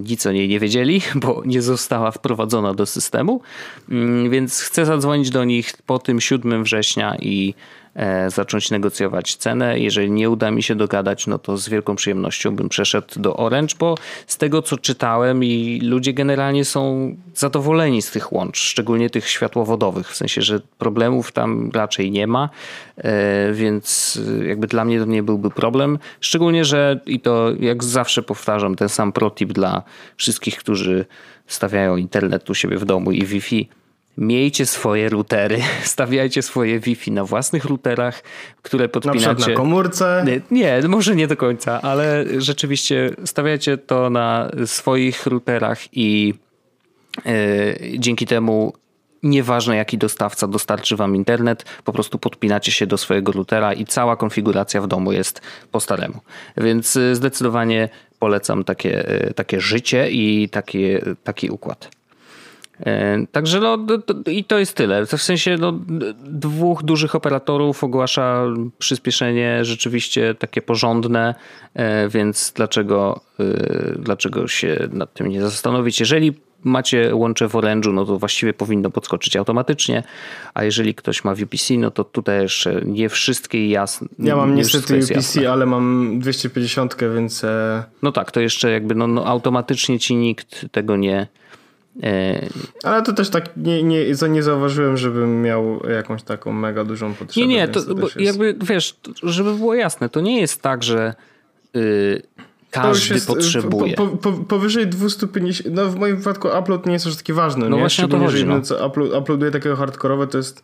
nic 0.00 0.26
o 0.26 0.32
niej 0.32 0.48
nie 0.48 0.60
wiedzieli, 0.60 1.02
bo 1.22 1.42
nie 1.46 1.62
została 1.62 2.10
wprowadzona 2.10 2.74
do 2.74 2.86
systemu, 2.86 3.40
mm, 3.90 4.30
więc 4.30 4.60
chcę 4.60 4.86
zadzwonić 4.86 5.30
do 5.30 5.44
nich 5.44 5.72
po 5.86 5.98
tym 5.98 6.20
7 6.20 6.64
września 6.64 7.16
i 7.20 7.54
zacząć 8.28 8.70
negocjować 8.70 9.36
cenę. 9.36 9.78
Jeżeli 9.78 10.10
nie 10.10 10.30
uda 10.30 10.50
mi 10.50 10.62
się 10.62 10.74
dogadać, 10.74 11.26
no 11.26 11.38
to 11.38 11.56
z 11.56 11.68
wielką 11.68 11.96
przyjemnością 11.96 12.56
bym 12.56 12.68
przeszedł 12.68 13.20
do 13.20 13.36
Orange, 13.36 13.74
bo 13.78 13.94
z 14.26 14.36
tego 14.36 14.62
co 14.62 14.78
czytałem 14.78 15.44
i 15.44 15.80
ludzie 15.82 16.12
generalnie 16.12 16.64
są 16.64 17.14
zadowoleni 17.34 18.02
z 18.02 18.10
tych 18.10 18.32
łącz, 18.32 18.58
szczególnie 18.58 19.10
tych 19.10 19.28
światłowodowych, 19.28 20.10
w 20.10 20.16
sensie, 20.16 20.42
że 20.42 20.60
problemów 20.78 21.32
tam 21.32 21.70
raczej 21.74 22.10
nie 22.10 22.26
ma, 22.26 22.48
e, 22.96 23.52
więc 23.52 24.18
jakby 24.46 24.66
dla 24.66 24.84
mnie 24.84 24.98
to 24.98 25.04
nie 25.04 25.22
byłby 25.22 25.50
problem. 25.50 25.98
Szczególnie, 26.20 26.64
że 26.64 27.00
i 27.06 27.20
to 27.20 27.50
jak 27.60 27.84
zawsze 27.84 28.22
powtarzam, 28.22 28.76
ten 28.76 28.88
sam 28.88 29.12
protip 29.12 29.52
dla 29.52 29.82
wszystkich, 30.16 30.56
którzy 30.58 31.04
stawiają 31.46 31.96
internet 31.96 32.50
u 32.50 32.54
siebie 32.54 32.76
w 32.76 32.84
domu 32.84 33.12
i 33.12 33.24
Wi-Fi 33.24 33.68
Miejcie 34.20 34.66
swoje 34.66 35.08
routery, 35.08 35.58
stawiajcie 35.82 36.42
swoje 36.42 36.80
Wi-Fi 36.80 37.12
na 37.12 37.24
własnych 37.24 37.64
routerach, 37.64 38.22
które 38.62 38.88
podpinacie. 38.88 39.40
Na 39.40 39.48
na 39.48 39.54
komórce? 39.54 40.24
Nie, 40.26 40.40
nie, 40.50 40.88
może 40.88 41.16
nie 41.16 41.26
do 41.26 41.36
końca, 41.36 41.82
ale 41.82 42.24
rzeczywiście 42.38 43.10
stawiajcie 43.24 43.78
to 43.78 44.10
na 44.10 44.50
swoich 44.66 45.26
routerach 45.26 45.96
i 45.96 46.34
yy, 47.24 47.98
dzięki 47.98 48.26
temu 48.26 48.72
nieważne 49.22 49.76
jaki 49.76 49.98
dostawca 49.98 50.46
dostarczy 50.46 50.96
wam 50.96 51.16
internet, 51.16 51.64
po 51.84 51.92
prostu 51.92 52.18
podpinacie 52.18 52.72
się 52.72 52.86
do 52.86 52.98
swojego 52.98 53.32
routera 53.32 53.72
i 53.72 53.84
cała 53.84 54.16
konfiguracja 54.16 54.80
w 54.80 54.86
domu 54.86 55.12
jest 55.12 55.40
po 55.70 55.80
staremu. 55.80 56.20
Więc 56.56 56.96
e, 56.96 57.14
zdecydowanie 57.14 57.88
polecam 58.18 58.64
takie, 58.64 59.08
e, 59.08 59.34
takie 59.34 59.60
życie 59.60 60.10
i 60.10 60.48
taki, 60.48 60.84
taki 61.24 61.50
układ. 61.50 61.99
E, 62.86 63.26
także 63.32 63.60
no, 63.60 63.78
i 64.26 64.44
to 64.44 64.58
jest 64.58 64.74
tyle. 64.74 65.06
W 65.06 65.22
sensie 65.22 65.56
no, 65.60 65.80
dwóch 66.24 66.82
dużych 66.82 67.14
operatorów 67.14 67.84
ogłasza 67.84 68.44
przyspieszenie 68.78 69.64
rzeczywiście 69.64 70.34
takie 70.34 70.62
porządne, 70.62 71.34
e, 71.74 72.08
więc 72.08 72.52
dlaczego, 72.56 73.20
e, 73.40 73.44
dlaczego 73.98 74.48
się 74.48 74.88
nad 74.92 75.14
tym 75.14 75.28
nie 75.28 75.42
zastanowić? 75.42 76.00
Jeżeli 76.00 76.32
macie 76.64 77.14
łącze 77.14 77.48
w 77.48 77.52
Orange'u, 77.52 77.92
no 77.92 78.04
to 78.04 78.18
właściwie 78.18 78.54
powinno 78.54 78.90
podskoczyć 78.90 79.36
automatycznie, 79.36 80.02
a 80.54 80.64
jeżeli 80.64 80.94
ktoś 80.94 81.24
ma 81.24 81.34
VPC, 81.34 81.74
no 81.78 81.90
to 81.90 82.04
tutaj 82.04 82.42
jeszcze 82.42 82.82
nie 82.84 83.08
wszystkie 83.08 83.68
jasne. 83.68 84.08
Ja 84.18 84.36
mam 84.36 84.54
niestety 84.54 84.98
UPC, 84.98 85.50
ale 85.50 85.66
mam 85.66 86.18
250, 86.18 86.96
więc... 87.14 87.42
No 88.02 88.12
tak, 88.12 88.30
to 88.30 88.40
jeszcze 88.40 88.70
jakby 88.70 88.94
no, 88.94 89.06
no 89.06 89.26
automatycznie 89.26 89.98
ci 89.98 90.16
nikt 90.16 90.66
tego 90.72 90.96
nie 90.96 91.26
Ale 92.84 93.02
to 93.02 93.12
też 93.12 93.30
tak 93.30 93.56
nie, 93.56 93.82
nie, 93.82 94.04
nie 94.28 94.42
zauważyłem, 94.42 94.96
żebym 94.96 95.42
miał 95.42 95.80
jakąś 95.88 96.22
taką 96.22 96.52
mega 96.52 96.84
dużą 96.84 97.14
potrzebę. 97.14 97.46
Nie, 97.46 97.54
nie, 97.54 97.68
to, 97.68 97.82
to 97.82 97.94
jakby 98.16 98.56
wiesz, 98.62 98.96
żeby 99.22 99.54
było 99.54 99.74
jasne, 99.74 100.08
to 100.08 100.20
nie 100.20 100.40
jest 100.40 100.62
tak, 100.62 100.82
że 100.82 101.14
yy, 101.74 102.22
każdy 102.70 103.14
jest, 103.14 103.30
y, 103.30 103.34
potrzebuje. 103.34 103.94
Po, 103.94 104.06
po, 104.06 104.32
powyżej 104.32 104.86
250, 104.86 105.74
no 105.74 105.86
w 105.86 105.96
moim 105.96 106.16
wypadku 106.16 106.48
upload 106.58 106.86
nie 106.86 106.92
jest 106.92 107.06
już 107.06 107.16
taki 107.16 107.32
ważny. 107.32 107.68
No 107.68 107.76
nie? 107.76 107.80
właśnie 107.80 108.08
to 108.08 108.18
chodzi. 108.18 108.38
Jeżeli 108.38 108.62
no. 108.70 108.86
upload, 108.86 109.14
uploaduję 109.14 109.50
takiego 109.50 109.76
hardkorowe, 109.76 110.26
to 110.26 110.38
jest 110.38 110.62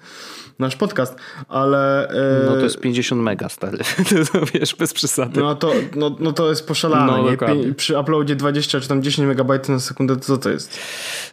nasz 0.59 0.77
podcast, 0.77 1.17
ale... 1.49 2.09
No 2.47 2.53
to 2.53 2.65
jest 2.65 2.81
50 2.81 3.23
mega, 3.23 3.49
stary. 3.49 3.79
to 4.33 4.41
wiesz, 4.55 4.75
bez 4.75 4.95
przesady. 4.95 5.41
No 5.41 5.55
to, 5.55 5.73
no, 5.97 6.17
no 6.21 6.33
to 6.33 6.49
jest 6.49 6.69
poszalane, 6.69 7.37
no, 7.41 7.55
nie? 7.55 7.75
Przy 7.75 7.99
uploadzie 7.99 8.37
20 8.37 8.81
czy 8.81 8.89
tam 8.89 9.03
10 9.03 9.29
megabajtów 9.29 9.69
na 9.69 9.81
sekundę, 9.81 10.17
to 10.17 10.23
co 10.23 10.39
to 10.39 10.51
jest? 10.51 10.79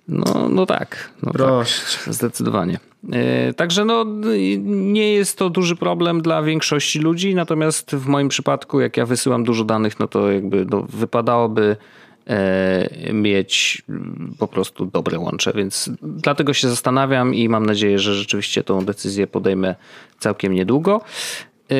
No, 0.07 0.49
no 0.49 0.65
tak. 0.65 1.09
No 1.23 1.31
Proszę. 1.31 1.81
Tak, 2.05 2.13
zdecydowanie. 2.13 2.79
Yy, 3.03 3.53
także 3.53 3.85
no, 3.85 4.05
nie 4.63 5.13
jest 5.13 5.37
to 5.37 5.49
duży 5.49 5.75
problem 5.75 6.21
dla 6.21 6.43
większości 6.43 6.99
ludzi, 6.99 7.35
natomiast 7.35 7.95
w 7.95 8.07
moim 8.07 8.29
przypadku, 8.29 8.79
jak 8.79 8.97
ja 8.97 9.05
wysyłam 9.05 9.43
dużo 9.43 9.63
danych, 9.63 9.99
no 9.99 10.07
to 10.07 10.31
jakby 10.31 10.65
no, 10.69 10.85
wypadałoby 10.89 11.75
E, 12.12 12.12
mieć 13.13 13.83
po 14.39 14.47
prostu 14.47 14.85
dobre 14.85 15.19
łącze, 15.19 15.53
więc 15.55 15.89
dlatego 16.01 16.53
się 16.53 16.69
zastanawiam 16.69 17.35
i 17.35 17.49
mam 17.49 17.65
nadzieję, 17.65 17.99
że 17.99 18.15
rzeczywiście 18.15 18.63
tą 18.63 18.85
decyzję 18.85 19.27
podejmę 19.27 19.75
całkiem 20.19 20.53
niedługo. 20.53 21.01
E, 21.71 21.75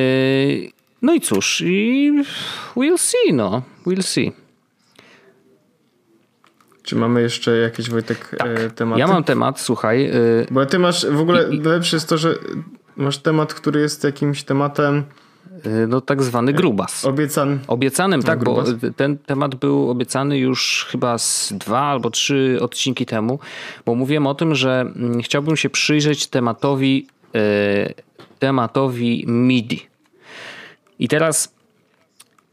no 1.02 1.14
i 1.14 1.20
cóż, 1.20 1.62
i 1.66 2.12
we'll 2.76 2.98
see, 2.98 3.32
no, 3.32 3.62
we'll 3.86 4.02
see. 4.02 4.32
Czy 6.82 6.96
mamy 6.96 7.22
jeszcze 7.22 7.56
jakieś 7.56 7.90
Wojtek 7.90 8.30
e, 8.32 8.36
tak. 8.36 8.72
tematy? 8.72 9.00
Ja 9.00 9.06
mam 9.06 9.24
temat, 9.24 9.60
słuchaj. 9.60 10.10
Bo 10.50 10.66
ty 10.66 10.78
masz 10.78 11.06
w 11.06 11.20
ogóle 11.20 11.48
I, 11.50 11.60
lepsze 11.60 11.96
jest 11.96 12.08
to, 12.08 12.18
że 12.18 12.34
masz 12.96 13.18
temat, 13.18 13.54
który 13.54 13.80
jest 13.80 14.04
jakimś 14.04 14.42
tematem 14.42 15.04
no 15.88 16.00
tak 16.00 16.22
zwany 16.22 16.52
grubas. 16.52 17.04
Obiecany. 17.04 17.58
Obiecanym, 17.66 18.22
tak, 18.22 18.38
no, 18.38 18.44
bo 18.44 18.64
ten 18.96 19.18
temat 19.18 19.54
był 19.54 19.90
obiecany 19.90 20.38
już 20.38 20.86
chyba 20.90 21.18
z 21.18 21.52
dwa 21.52 21.80
albo 21.80 22.10
trzy 22.10 22.58
odcinki 22.60 23.06
temu, 23.06 23.38
bo 23.86 23.94
mówiłem 23.94 24.26
o 24.26 24.34
tym, 24.34 24.54
że 24.54 24.80
mm, 24.80 25.22
chciałbym 25.22 25.56
się 25.56 25.70
przyjrzeć 25.70 26.26
tematowi, 26.26 27.06
y, 27.36 27.94
tematowi 28.38 29.24
MIDI. 29.28 29.86
I 30.98 31.08
teraz 31.08 31.54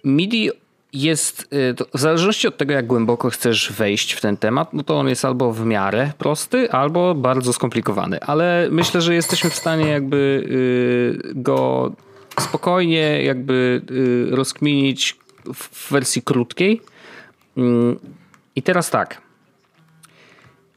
MIDI 0.04 0.50
jest, 0.94 1.50
w 1.94 2.00
zależności 2.00 2.48
od 2.48 2.58
tego, 2.58 2.74
jak 2.74 2.88
głęboko 2.88 3.30
chcesz 3.30 3.72
wejść 3.72 4.14
w 4.14 4.22
ten 4.22 4.38
temat, 4.38 4.74
no 4.74 4.84
to 4.84 5.00
on 5.00 5.08
jest 5.08 5.26
albo 5.26 5.54
w 5.54 5.66
miarę 5.66 6.12
prosty, 6.18 6.72
albo 6.72 7.16
bardzo 7.16 7.54
skomplikowany. 7.54 8.20
Ale 8.20 8.68
myślę, 8.72 9.02
że 9.02 9.16
jesteśmy 9.16 9.50
w 9.50 9.56
stanie 9.56 9.88
jakby 9.88 10.48
go 11.36 11.92
spokojnie 12.42 13.24
jakby 13.24 13.82
rozkminić 14.30 15.18
w 15.54 15.92
wersji 15.92 16.22
krótkiej. 16.22 16.82
Mm, 17.58 18.00
I 18.56 18.62
teraz 18.62 18.90
tak. 18.90 19.22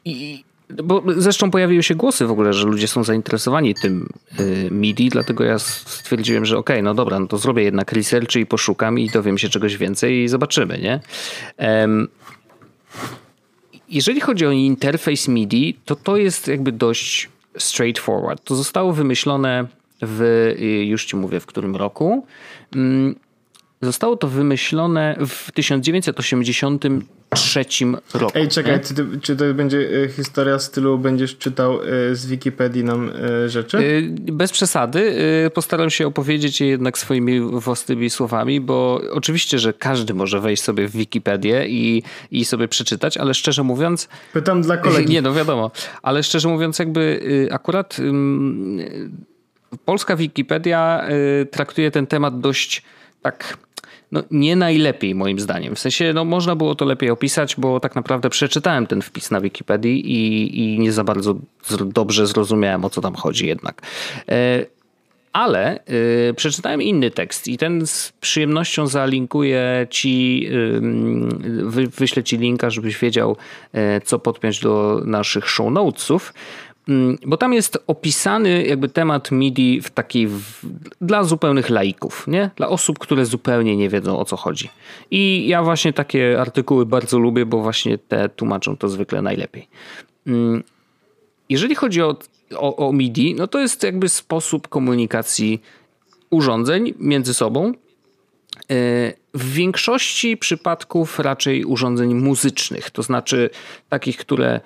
I, 0.04 0.44
bo 0.84 1.02
zresztą 1.16 1.50
pojawiły 1.50 1.82
się 1.82 1.94
głosy 1.94 2.26
w 2.26 2.30
ogóle, 2.30 2.52
że 2.52 2.66
ludzie 2.66 2.88
są 2.88 3.04
zainteresowani 3.04 3.74
tym 3.74 4.08
y, 4.40 4.68
MIDI, 4.70 5.08
dlatego 5.08 5.44
ja 5.44 5.58
stwierdziłem, 5.58 6.44
że 6.44 6.58
okej, 6.58 6.76
okay, 6.76 6.82
no 6.82 6.94
dobra, 6.94 7.18
no 7.18 7.26
to 7.26 7.38
zrobię 7.38 7.62
jednak 7.62 7.92
research 7.92 8.36
i 8.36 8.46
poszukam 8.46 8.98
i 8.98 9.10
dowiem 9.10 9.38
się 9.38 9.48
czegoś 9.48 9.76
więcej 9.76 10.22
i 10.22 10.28
zobaczymy, 10.28 10.78
nie? 10.78 11.00
Jeżeli 13.88 14.20
chodzi 14.20 14.46
o 14.46 14.50
interfejs 14.50 15.28
MIDI, 15.28 15.78
to 15.84 15.96
to 15.96 16.16
jest 16.16 16.48
jakby 16.48 16.72
dość 16.72 17.28
straightforward. 17.58 18.44
To 18.44 18.54
zostało 18.54 18.92
wymyślone 18.92 19.66
w, 20.02 20.20
y, 20.60 20.84
już 20.84 21.04
ci 21.04 21.16
mówię, 21.16 21.40
w 21.40 21.46
którym 21.46 21.76
roku. 21.76 22.26
Mm, 22.74 23.14
Zostało 23.84 24.16
to 24.16 24.28
wymyślone 24.28 25.16
w 25.26 25.52
1983 25.52 27.64
roku. 28.14 28.38
Ej, 28.38 28.48
czekaj, 28.48 28.80
ty, 28.80 29.06
czy 29.22 29.36
to 29.36 29.54
będzie 29.54 29.88
e, 30.04 30.08
historia 30.08 30.58
stylu, 30.58 30.98
będziesz 30.98 31.38
czytał 31.38 31.82
e, 31.82 32.14
z 32.14 32.26
Wikipedii 32.26 32.84
nam 32.84 33.10
rzeczy? 33.46 34.08
Bez 34.32 34.52
przesady. 34.52 35.16
Postaram 35.54 35.90
się 35.90 36.06
opowiedzieć 36.06 36.60
je 36.60 36.66
jednak 36.66 36.98
swoimi 36.98 37.40
własnymi 37.40 38.10
słowami, 38.10 38.60
bo 38.60 39.00
oczywiście, 39.12 39.58
że 39.58 39.72
każdy 39.72 40.14
może 40.14 40.40
wejść 40.40 40.62
sobie 40.62 40.88
w 40.88 40.92
Wikipedię 40.92 41.68
i, 41.68 42.02
i 42.30 42.44
sobie 42.44 42.68
przeczytać, 42.68 43.16
ale 43.16 43.34
szczerze 43.34 43.62
mówiąc... 43.62 44.08
Pytam 44.32 44.62
dla 44.62 44.76
kolegi. 44.76 45.12
Nie, 45.14 45.22
no 45.22 45.34
wiadomo. 45.34 45.70
Ale 46.02 46.22
szczerze 46.22 46.48
mówiąc 46.48 46.78
jakby 46.78 47.20
akurat 47.50 47.96
polska 49.84 50.16
Wikipedia 50.16 51.04
traktuje 51.50 51.90
ten 51.90 52.06
temat 52.06 52.40
dość 52.40 52.82
tak 53.22 53.58
no, 54.12 54.22
nie 54.30 54.56
najlepiej 54.56 55.14
moim 55.14 55.40
zdaniem. 55.40 55.74
W 55.74 55.78
sensie 55.78 56.12
no, 56.14 56.24
można 56.24 56.56
było 56.56 56.74
to 56.74 56.84
lepiej 56.84 57.10
opisać, 57.10 57.56
bo 57.58 57.80
tak 57.80 57.94
naprawdę 57.94 58.30
przeczytałem 58.30 58.86
ten 58.86 59.02
wpis 59.02 59.30
na 59.30 59.40
Wikipedii 59.40 60.10
i, 60.10 60.74
i 60.74 60.78
nie 60.78 60.92
za 60.92 61.04
bardzo 61.04 61.34
dobrze 61.84 62.26
zrozumiałem 62.26 62.84
o 62.84 62.90
co 62.90 63.00
tam 63.00 63.14
chodzi 63.14 63.46
jednak. 63.46 63.82
E, 64.28 64.66
ale 65.34 65.78
y, 66.30 66.34
przeczytałem 66.36 66.82
inny 66.82 67.10
tekst 67.10 67.48
i 67.48 67.58
ten 67.58 67.86
z 67.86 68.12
przyjemnością 68.20 68.86
zalinkuję 68.86 69.86
ci, 69.90 70.46
y, 70.52 70.80
wy, 71.64 71.86
wyślę 71.86 72.22
ci 72.22 72.38
linka, 72.38 72.70
żebyś 72.70 72.98
wiedział, 72.98 73.36
y, 73.74 74.00
co 74.04 74.18
podpiąć 74.18 74.60
do 74.60 75.02
naszych 75.04 75.48
show 75.48 75.72
notesów. 75.72 76.34
Mm, 76.88 77.18
bo 77.26 77.36
tam 77.36 77.52
jest 77.52 77.78
opisany 77.86 78.66
jakby 78.66 78.88
temat 78.88 79.30
MIDI 79.30 79.80
w 79.80 79.90
takiej 79.90 80.26
w, 80.26 80.60
dla 81.00 81.24
zupełnych 81.24 81.70
laików, 81.70 82.24
nie? 82.26 82.50
Dla 82.56 82.68
osób, 82.68 82.98
które 82.98 83.26
zupełnie 83.26 83.76
nie 83.76 83.88
wiedzą 83.88 84.18
o 84.18 84.24
co 84.24 84.36
chodzi. 84.36 84.70
I 85.10 85.48
ja 85.48 85.62
właśnie 85.62 85.92
takie 85.92 86.40
artykuły 86.40 86.86
bardzo 86.86 87.18
lubię, 87.18 87.46
bo 87.46 87.58
właśnie 87.58 87.98
te 87.98 88.28
tłumaczą 88.28 88.76
to 88.76 88.88
zwykle 88.88 89.22
najlepiej. 89.22 89.68
Mm, 90.26 90.62
jeżeli 91.48 91.74
chodzi 91.74 92.02
o, 92.02 92.16
o, 92.56 92.88
o 92.88 92.92
MIDI, 92.92 93.34
no 93.34 93.46
to 93.46 93.60
jest 93.60 93.82
jakby 93.82 94.08
sposób 94.08 94.68
komunikacji 94.68 95.62
urządzeń 96.30 96.94
między 96.98 97.34
sobą. 97.34 97.68
E, 97.68 97.74
w 99.34 99.52
większości 99.52 100.36
przypadków 100.36 101.18
raczej 101.18 101.64
urządzeń 101.64 102.14
muzycznych, 102.14 102.90
to 102.90 103.02
znaczy 103.02 103.50
takich, 103.88 104.16
które 104.16 104.60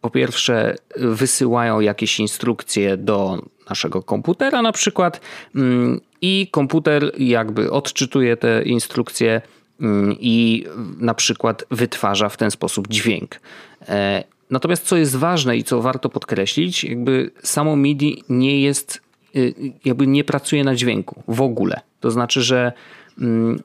po 0.00 0.10
pierwsze 0.10 0.76
wysyłają 0.96 1.80
jakieś 1.80 2.20
instrukcje 2.20 2.96
do 2.96 3.42
naszego 3.70 4.02
komputera 4.02 4.62
na 4.62 4.72
przykład 4.72 5.20
mm, 5.54 6.00
i 6.22 6.48
komputer 6.50 7.12
jakby 7.18 7.70
odczytuje 7.70 8.36
te 8.36 8.62
instrukcje 8.62 9.42
mm, 9.80 10.16
i 10.20 10.64
na 11.00 11.14
przykład 11.14 11.64
wytwarza 11.70 12.28
w 12.28 12.36
ten 12.36 12.50
sposób 12.50 12.88
dźwięk. 12.88 13.40
E, 13.88 14.24
natomiast 14.50 14.84
co 14.84 14.96
jest 14.96 15.16
ważne 15.16 15.56
i 15.56 15.64
co 15.64 15.82
warto 15.82 16.08
podkreślić, 16.08 16.84
jakby 16.84 17.30
samo 17.42 17.76
MIDI 17.76 18.22
nie 18.28 18.60
jest, 18.60 19.00
y, 19.36 19.54
jakby 19.84 20.06
nie 20.06 20.24
pracuje 20.24 20.64
na 20.64 20.74
dźwięku 20.74 21.22
w 21.28 21.40
ogóle. 21.40 21.80
To 22.00 22.10
znaczy, 22.10 22.42
że. 22.42 22.72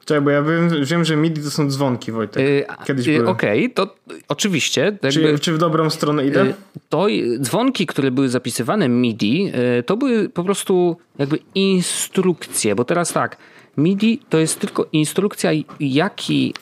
Czekaj, 0.04 0.20
bo 0.20 0.30
ja 0.30 0.42
wiem, 0.42 0.84
wiem, 0.84 1.04
że 1.04 1.16
MIDI 1.16 1.42
to 1.42 1.50
są 1.50 1.70
dzwonki, 1.70 2.12
Wojtek. 2.12 2.42
Y, 2.42 2.64
Kiedyś 2.84 3.06
yy, 3.06 3.28
Okej, 3.28 3.64
okay, 3.64 3.74
to 3.74 3.94
oczywiście. 4.28 4.98
Czy, 5.10 5.38
czy, 5.38 5.52
w 5.52 5.58
dobrą 5.58 5.90
stronę 5.90 6.26
idę? 6.26 6.46
Y, 6.46 6.54
to 6.88 7.06
dzwonki, 7.40 7.86
które 7.86 8.10
były 8.10 8.28
zapisywane 8.28 8.88
MIDI, 8.88 9.52
y, 9.78 9.82
to 9.82 9.96
były 9.96 10.28
po 10.28 10.44
prostu 10.44 10.96
jakby 11.18 11.38
instrukcje, 11.54 12.74
bo 12.74 12.84
teraz 12.84 13.12
tak, 13.12 13.36
MIDI 13.76 14.20
to 14.28 14.38
jest 14.38 14.60
tylko 14.60 14.86
instrukcja, 14.92 15.50
jaki, 15.80 16.54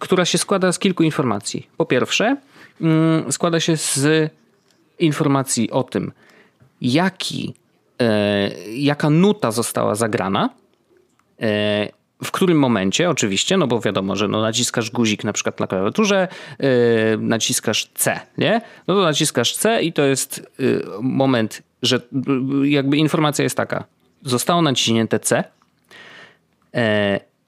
która 0.00 0.24
się 0.24 0.38
składa 0.38 0.72
z 0.72 0.78
kilku 0.78 1.02
informacji. 1.02 1.68
Po 1.76 1.86
pierwsze, 1.86 2.36
mm, 2.80 3.32
składa 3.32 3.60
się 3.60 3.76
z 3.76 4.30
informacji 4.98 5.70
o 5.70 5.82
tym, 5.82 6.12
jaki, 6.80 7.54
jaka 8.74 9.10
nuta 9.10 9.50
została 9.50 9.94
zagrana, 9.94 10.50
w 12.24 12.30
którym 12.30 12.58
momencie, 12.58 13.10
oczywiście, 13.10 13.56
no 13.56 13.66
bo 13.66 13.80
wiadomo, 13.80 14.16
że 14.16 14.28
no 14.28 14.42
naciskasz 14.42 14.90
guzik 14.90 15.24
na 15.24 15.32
przykład 15.32 15.60
na 15.60 15.66
klawiaturze, 15.66 16.28
yy, 16.58 16.68
naciskasz 17.18 17.90
C, 17.94 18.20
nie? 18.38 18.60
No 18.88 18.94
to 18.94 19.02
naciskasz 19.02 19.56
C 19.56 19.82
i 19.82 19.92
to 19.92 20.02
jest 20.02 20.50
yy, 20.58 20.84
moment, 21.00 21.62
że 21.82 22.00
yy, 22.60 22.68
jakby 22.68 22.96
informacja 22.96 23.42
jest 23.42 23.56
taka. 23.56 23.84
Zostało 24.22 24.62
naciśnięte 24.62 25.20
C. 25.20 25.44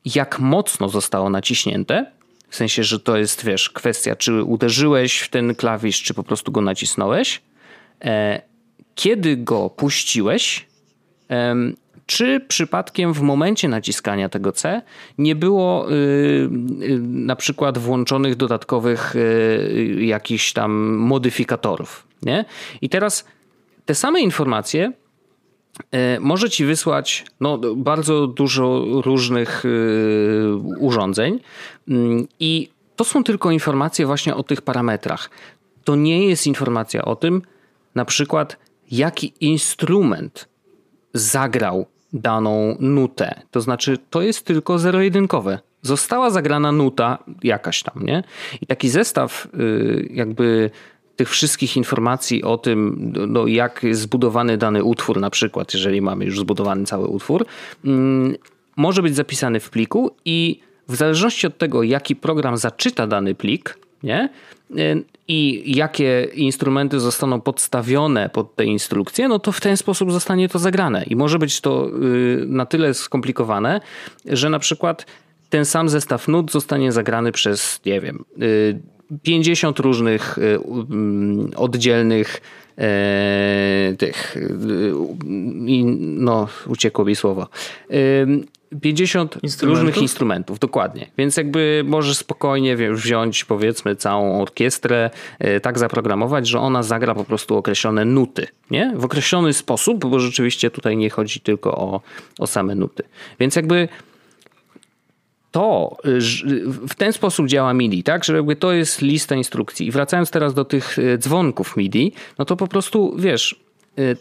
jak 0.05 0.39
mocno 0.39 0.89
zostało 0.89 1.31
naciśnięte, 1.31 2.07
w 2.49 2.57
sensie, 2.57 2.85
że 2.85 3.01
to 3.01 3.17
jest, 3.17 3.45
wiesz, 3.45 3.71
kwestia, 3.71 4.17
czy 4.17 4.43
uderzyłeś 4.45 5.19
w 5.19 5.29
ten 5.29 5.55
klawisz, 5.55 6.03
czy 6.03 6.15
po 6.15 6.23
prostu 6.23 6.53
go 6.53 6.61
nacisnąłeś. 6.61 7.43
kiedy 8.95 9.37
go 9.37 9.71
puściłeś, 9.71 10.67
czy 12.11 12.41
przypadkiem 12.49 13.15
w 13.15 13.21
momencie 13.21 13.69
naciskania 13.69 14.29
tego 14.29 14.53
C 14.53 14.83
nie 15.19 15.35
było 15.35 15.91
y, 15.91 15.95
y, 15.95 16.99
na 17.01 17.37
przykład 17.37 17.79
włączonych 17.79 18.37
dodatkowych 18.37 19.17
y, 19.17 19.97
jakichś 20.01 20.53
tam 20.53 20.73
modyfikatorów. 20.97 22.07
Nie? 22.23 22.45
I 22.81 22.89
teraz 22.89 23.25
te 23.85 23.95
same 23.95 24.21
informacje 24.21 24.93
może 26.21 26.51
ci 26.51 26.65
wysłać 26.65 27.25
no, 27.41 27.59
bardzo 27.77 28.27
dużo 28.27 28.85
różnych 29.05 29.65
urządzeń 30.79 31.41
mm, 31.89 32.29
i 32.41 32.69
to 32.97 33.05
są 33.05 33.25
tylko 33.25 33.51
informacje 33.51 34.07
właśnie 34.07 34.35
o 34.35 34.43
tych 34.43 34.63
parametrach. 34.63 35.31
To 35.85 35.97
nie 35.97 36.27
jest 36.27 36.47
informacja 36.47 37.05
o 37.05 37.17
tym, 37.17 37.43
na 37.95 38.05
przykład, 38.05 38.57
jaki 38.91 39.33
instrument 39.41 40.49
zagrał 41.15 41.87
daną 42.13 42.77
nutę. 42.81 43.41
To 43.51 43.61
znaczy, 43.61 43.99
to 44.11 44.23
jest 44.23 44.45
tylko 44.47 44.79
zero-jedynkowe. 44.79 45.59
Została 45.83 46.31
zagrana 46.31 46.73
nuta 46.73 47.19
jakaś 47.43 47.83
tam, 47.83 48.05
nie? 48.05 48.23
I 48.61 48.67
taki 48.67 48.89
zestaw, 48.89 49.49
y, 49.55 50.09
jakby 50.11 50.71
tych 51.17 51.29
wszystkich 51.29 51.77
informacji 51.77 52.43
o 52.43 52.59
tym, 52.59 53.13
no, 53.29 53.47
jak 53.47 53.83
jest 53.83 54.01
zbudowany 54.01 54.57
dany 54.57 54.85
utwór, 54.85 55.21
na 55.21 55.31
przykład, 55.31 55.75
jeżeli 55.75 56.01
mamy 56.01 56.25
już 56.25 56.41
zbudowany 56.41 56.85
cały 56.85 57.07
utwór, 57.07 57.47
mm, 57.85 58.37
może 58.77 59.03
być 59.03 59.17
zapisany 59.17 59.61
w 59.61 59.71
pliku 59.71 60.11
i 60.25 60.61
w 60.89 60.97
zależności 60.97 61.47
od 61.47 61.59
tego, 61.59 61.83
jaki 61.83 62.17
program 62.17 62.57
zaczyta 62.57 63.07
dany 63.07 63.35
plik, 63.35 63.79
nie? 64.03 64.29
i 65.29 65.63
jakie 65.77 66.29
instrumenty 66.35 67.01
zostaną 67.01 67.41
podstawione 67.41 68.29
pod 68.29 68.57
te 68.57 68.65
instrukcje, 68.65 69.29
no 69.29 69.39
to 69.39 69.53
w 69.53 69.61
ten 69.61 69.77
sposób 69.77 70.13
zostanie 70.13 70.49
to 70.49 70.59
zagrane. 70.59 71.05
I 71.05 71.17
może 71.17 71.39
być 71.39 71.61
to 71.61 71.89
y, 71.89 72.45
na 72.47 72.67
tyle 72.67 72.95
skomplikowane, 72.95 73.81
że 74.27 74.51
na 74.51 74.59
przykład 74.59 75.07
ten 75.51 75.65
sam 75.65 75.89
zestaw 75.89 76.29
nut 76.29 76.53
zostanie 76.53 76.93
zagrany 76.93 77.33
przez, 77.33 77.81
nie 77.87 78.01
wiem, 78.01 78.25
50 79.23 79.81
y, 79.81 79.83
różnych 79.83 80.39
y, 80.39 80.59
mm, 80.91 81.51
oddzielnych 81.57 82.41
e, 82.79 83.95
tych, 83.99 84.37
no 85.99 86.49
uciekło 86.67 87.05
mi 87.05 87.17
słowo, 87.17 87.49
50 88.83 89.39
instrumentów? 89.43 89.79
różnych 89.79 90.03
instrumentów, 90.03 90.59
dokładnie. 90.59 91.11
Więc 91.19 91.37
jakby 91.37 91.83
możesz 91.87 92.17
spokojnie 92.17 92.77
wziąć 92.77 93.45
powiedzmy 93.45 93.97
całą 93.97 94.43
orkiestrę, 94.43 95.11
e, 95.39 95.61
tak 95.61 95.79
zaprogramować, 95.79 96.49
że 96.49 96.61
ona 96.61 96.83
zagra 96.83 97.15
po 97.15 97.25
prostu 97.25 97.57
określone 97.57 98.05
nuty, 98.05 98.47
nie? 98.71 98.93
W 98.97 99.05
określony 99.05 99.53
sposób, 99.53 100.07
bo 100.07 100.21
rzeczywiście 100.21 100.71
tutaj 100.71 100.97
nie 100.97 101.11
chodzi 101.11 101.41
tylko 101.41 101.77
o, 101.77 102.01
o 102.39 102.47
same 102.47 102.75
nuty. 102.75 103.03
Więc 103.41 103.57
jakby 103.57 103.89
to 105.51 105.97
w 106.89 106.95
ten 106.95 107.13
sposób 107.13 107.47
działa 107.47 107.75
MIDI, 107.75 108.03
tak? 108.03 108.25
Że 108.25 108.37
jakby 108.37 108.57
to 108.57 108.73
jest 108.73 109.03
lista 109.03 109.35
instrukcji. 109.35 109.87
I 109.87 109.91
wracając 109.91 110.31
teraz 110.31 110.55
do 110.55 110.65
tych 110.65 110.97
dzwonków 111.19 111.77
MIDI, 111.77 112.13
no 112.39 112.45
to 112.45 112.57
po 112.57 112.67
prostu 112.67 113.17
wiesz, 113.19 113.61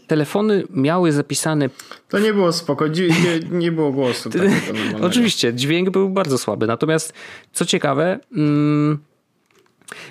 telefony 0.07 0.63
miały 0.69 1.11
zapisane. 1.11 1.69
To 2.09 2.19
nie 2.19 2.33
było 2.33 2.53
spoko, 2.53 2.87
nie, 2.87 3.39
nie 3.51 3.71
było 3.71 3.91
głosu. 3.91 4.29
Oczywiście, 5.01 5.53
dźwięk 5.53 5.89
był 5.89 6.09
bardzo 6.09 6.37
słaby. 6.37 6.67
Natomiast 6.67 7.13
co 7.53 7.65
ciekawe, 7.65 8.19
mm, 8.35 8.99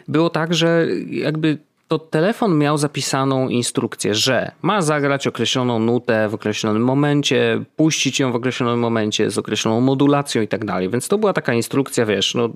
było 0.09 0.31
tak, 0.31 0.55
że 0.55 0.87
jakby 1.11 1.59
to 1.89 1.99
telefon 1.99 2.59
miał 2.59 2.79
zapisaną 2.79 3.49
instrukcję, 3.49 4.15
że 4.15 4.51
ma 4.63 4.83
zagrać 4.83 5.27
określoną 5.27 5.79
nutę 5.79 6.29
w 6.29 6.35
określonym 6.35 6.85
momencie, 6.85 7.65
puścić 7.77 8.21
ją 8.21 8.33
w 8.33 8.35
określonym 8.35 8.79
momencie 8.79 9.31
z 9.31 9.39
określoną 9.39 9.81
modulacją 9.81 10.43
i 10.43 10.49
tak 10.49 10.65
dalej. 10.65 10.91
Więc 10.91 11.09
to 11.09 11.19
była 11.19 11.33
taka 11.33 11.55
instrukcja, 11.55 12.07
wiesz, 12.07 12.35
no, 12.35 12.49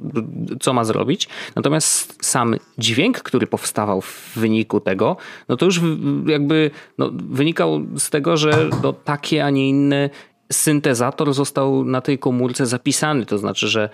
co 0.60 0.72
ma 0.72 0.84
zrobić. 0.84 1.28
Natomiast 1.56 2.24
sam 2.26 2.54
dźwięk, 2.78 3.22
który 3.22 3.46
powstawał 3.46 4.00
w 4.00 4.32
wyniku 4.36 4.80
tego, 4.80 5.16
no 5.48 5.56
to 5.56 5.64
już 5.64 5.80
jakby 6.26 6.70
no, 6.98 7.10
wynikał 7.12 7.80
z 7.96 8.10
tego, 8.10 8.36
że 8.36 8.70
no, 8.82 8.92
takie, 8.92 9.44
a 9.44 9.50
nie 9.50 9.68
inny 9.68 10.10
syntezator 10.52 11.34
został 11.34 11.84
na 11.84 12.00
tej 12.00 12.18
komórce 12.18 12.66
zapisany. 12.66 13.26
To 13.26 13.38
znaczy, 13.38 13.68
że 13.68 13.88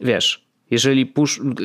wiesz, 0.00 0.43
jeżeli 0.70 1.12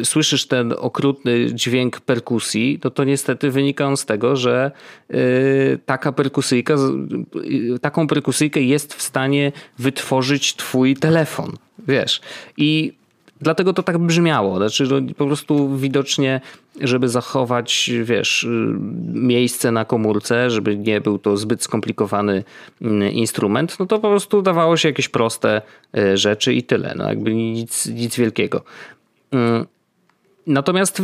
słyszysz 0.03 0.47
ten 0.47 0.73
okrutny 0.77 1.53
dźwięk 1.53 1.99
perkusji, 1.99 2.79
to 2.79 2.91
to 2.91 3.03
niestety 3.03 3.51
wynika 3.51 3.85
on 3.85 3.97
z 3.97 4.05
tego, 4.05 4.35
że 4.35 4.71
yy, 5.09 5.79
taka 5.85 6.11
perkusyjka, 6.11 6.75
yy, 7.43 7.79
taką 7.79 8.07
perkusyjkę 8.07 8.61
jest 8.61 8.93
w 8.93 9.01
stanie 9.01 9.51
wytworzyć 9.79 10.55
twój 10.55 10.95
telefon, 10.95 11.51
wiesz. 11.87 12.21
I 12.57 12.98
dlatego 13.41 13.73
to 13.73 13.83
tak 13.83 13.97
brzmiało. 13.97 14.57
Znaczy, 14.57 14.83
no, 14.83 15.13
po 15.17 15.25
prostu 15.25 15.77
widocznie, 15.77 16.41
żeby 16.81 17.09
zachować, 17.09 17.91
wiesz, 18.03 18.43
y, 18.43 18.47
miejsce 19.13 19.71
na 19.71 19.85
komórce, 19.85 20.49
żeby 20.49 20.77
nie 20.77 21.01
był 21.01 21.19
to 21.19 21.37
zbyt 21.37 21.63
skomplikowany 21.63 22.43
mm, 22.81 23.11
instrument, 23.11 23.79
no 23.79 23.85
to 23.85 23.99
po 23.99 24.09
prostu 24.09 24.41
dawało 24.41 24.77
się 24.77 24.89
jakieś 24.89 25.09
proste 25.09 25.61
y, 25.97 26.17
rzeczy 26.17 26.53
i 26.53 26.63
tyle. 26.63 26.93
No 26.97 27.09
jakby 27.09 27.35
nic, 27.35 27.85
nic 27.85 28.15
wielkiego. 28.15 28.61
Mm. 30.49 30.53
Natomiast 30.53 31.01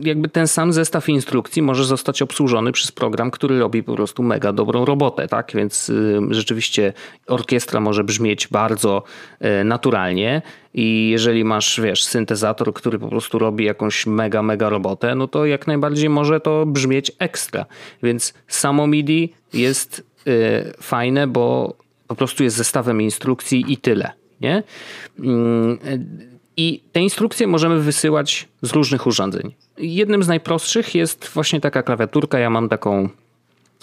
jakby 0.00 0.28
ten 0.28 0.48
sam 0.48 0.72
zestaw 0.72 1.08
instrukcji 1.08 1.62
może 1.62 1.84
zostać 1.84 2.22
obsłużony 2.22 2.72
przez 2.72 2.92
program, 2.92 3.30
który 3.30 3.58
robi 3.58 3.82
po 3.82 3.94
prostu 3.94 4.22
mega 4.22 4.52
dobrą 4.52 4.84
robotę, 4.84 5.28
tak? 5.28 5.52
Więc 5.54 5.88
y, 5.88 6.20
rzeczywiście 6.30 6.92
orkiestra 7.26 7.80
może 7.80 8.04
brzmieć 8.04 8.48
bardzo 8.48 9.02
y, 9.60 9.64
naturalnie 9.64 10.42
i 10.74 11.08
jeżeli 11.10 11.44
masz, 11.44 11.80
wiesz, 11.80 12.04
syntezator, 12.04 12.74
który 12.74 12.98
po 12.98 13.08
prostu 13.08 13.38
robi 13.38 13.64
jakąś 13.64 14.06
mega, 14.06 14.42
mega 14.42 14.68
robotę, 14.68 15.14
no 15.14 15.28
to 15.28 15.46
jak 15.46 15.66
najbardziej 15.66 16.08
może 16.08 16.40
to 16.40 16.66
brzmieć 16.66 17.12
ekstra. 17.18 17.66
Więc 18.02 18.34
samo 18.48 18.86
MIDI 18.86 19.32
jest 19.52 20.02
y, 20.26 20.72
fajne, 20.80 21.26
bo 21.26 21.76
po 22.06 22.14
prostu 22.14 22.44
jest 22.44 22.56
zestawem 22.56 23.00
instrukcji 23.00 23.64
i 23.68 23.76
tyle, 23.76 24.12
nie? 24.40 24.62
I 26.56 26.82
te 26.92 27.00
instrukcje 27.00 27.46
możemy 27.46 27.80
wysyłać 27.80 28.48
z 28.62 28.72
różnych 28.72 29.06
urządzeń. 29.06 29.54
Jednym 29.78 30.22
z 30.22 30.28
najprostszych 30.28 30.94
jest 30.94 31.28
właśnie 31.28 31.60
taka 31.60 31.82
klawiaturka. 31.82 32.38
Ja 32.38 32.50
mam 32.50 32.68
taką 32.68 33.08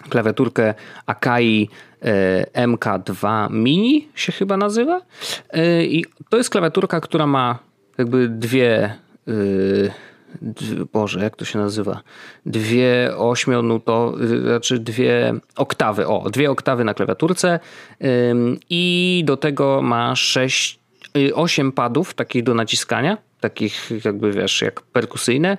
klawiaturkę 0.10 0.74
Akai 1.06 1.70
e, 2.02 2.68
MK2 2.68 3.52
Mini 3.52 4.08
się 4.16 4.32
chyba 4.32 4.58
nazywa. 4.58 5.02
E, 5.50 5.86
I 5.86 6.06
to 6.30 6.38
jest 6.38 6.50
klawiaturka, 6.50 7.02
która 7.02 7.28
ma 7.28 7.60
jakby 7.98 8.30
dwie 8.30 8.84
e, 8.84 9.32
Boże, 10.94 11.20
jak 11.24 11.36
to 11.36 11.46
się 11.46 11.60
nazywa? 11.60 12.02
Dwie 12.46 13.18
ośmionuto, 13.18 14.14
znaczy 14.44 14.80
dwie 14.80 15.34
oktawy, 15.56 16.08
o, 16.08 16.30
dwie 16.30 16.52
oktawy 16.52 16.84
na 16.84 16.94
klawiaturce 16.94 17.60
i 18.70 19.24
do 19.26 19.38
tego 19.38 19.82
ma 19.82 20.16
sześć 20.16 20.81
8 21.34 21.68
y, 21.68 21.72
padów 21.72 22.14
takich 22.14 22.44
do 22.44 22.54
naciskania, 22.54 23.18
takich 23.40 23.92
jakby 24.06 24.32
wiesz, 24.32 24.62
jak 24.62 24.82
perkusyjne, 24.82 25.58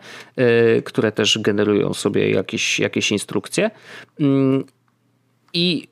y, 0.78 0.82
które 0.82 1.12
też 1.12 1.38
generują 1.38 1.94
sobie 1.94 2.30
jakieś, 2.30 2.78
jakieś 2.78 3.12
instrukcje. 3.12 3.70
Mm, 4.20 4.64
I 5.54 5.88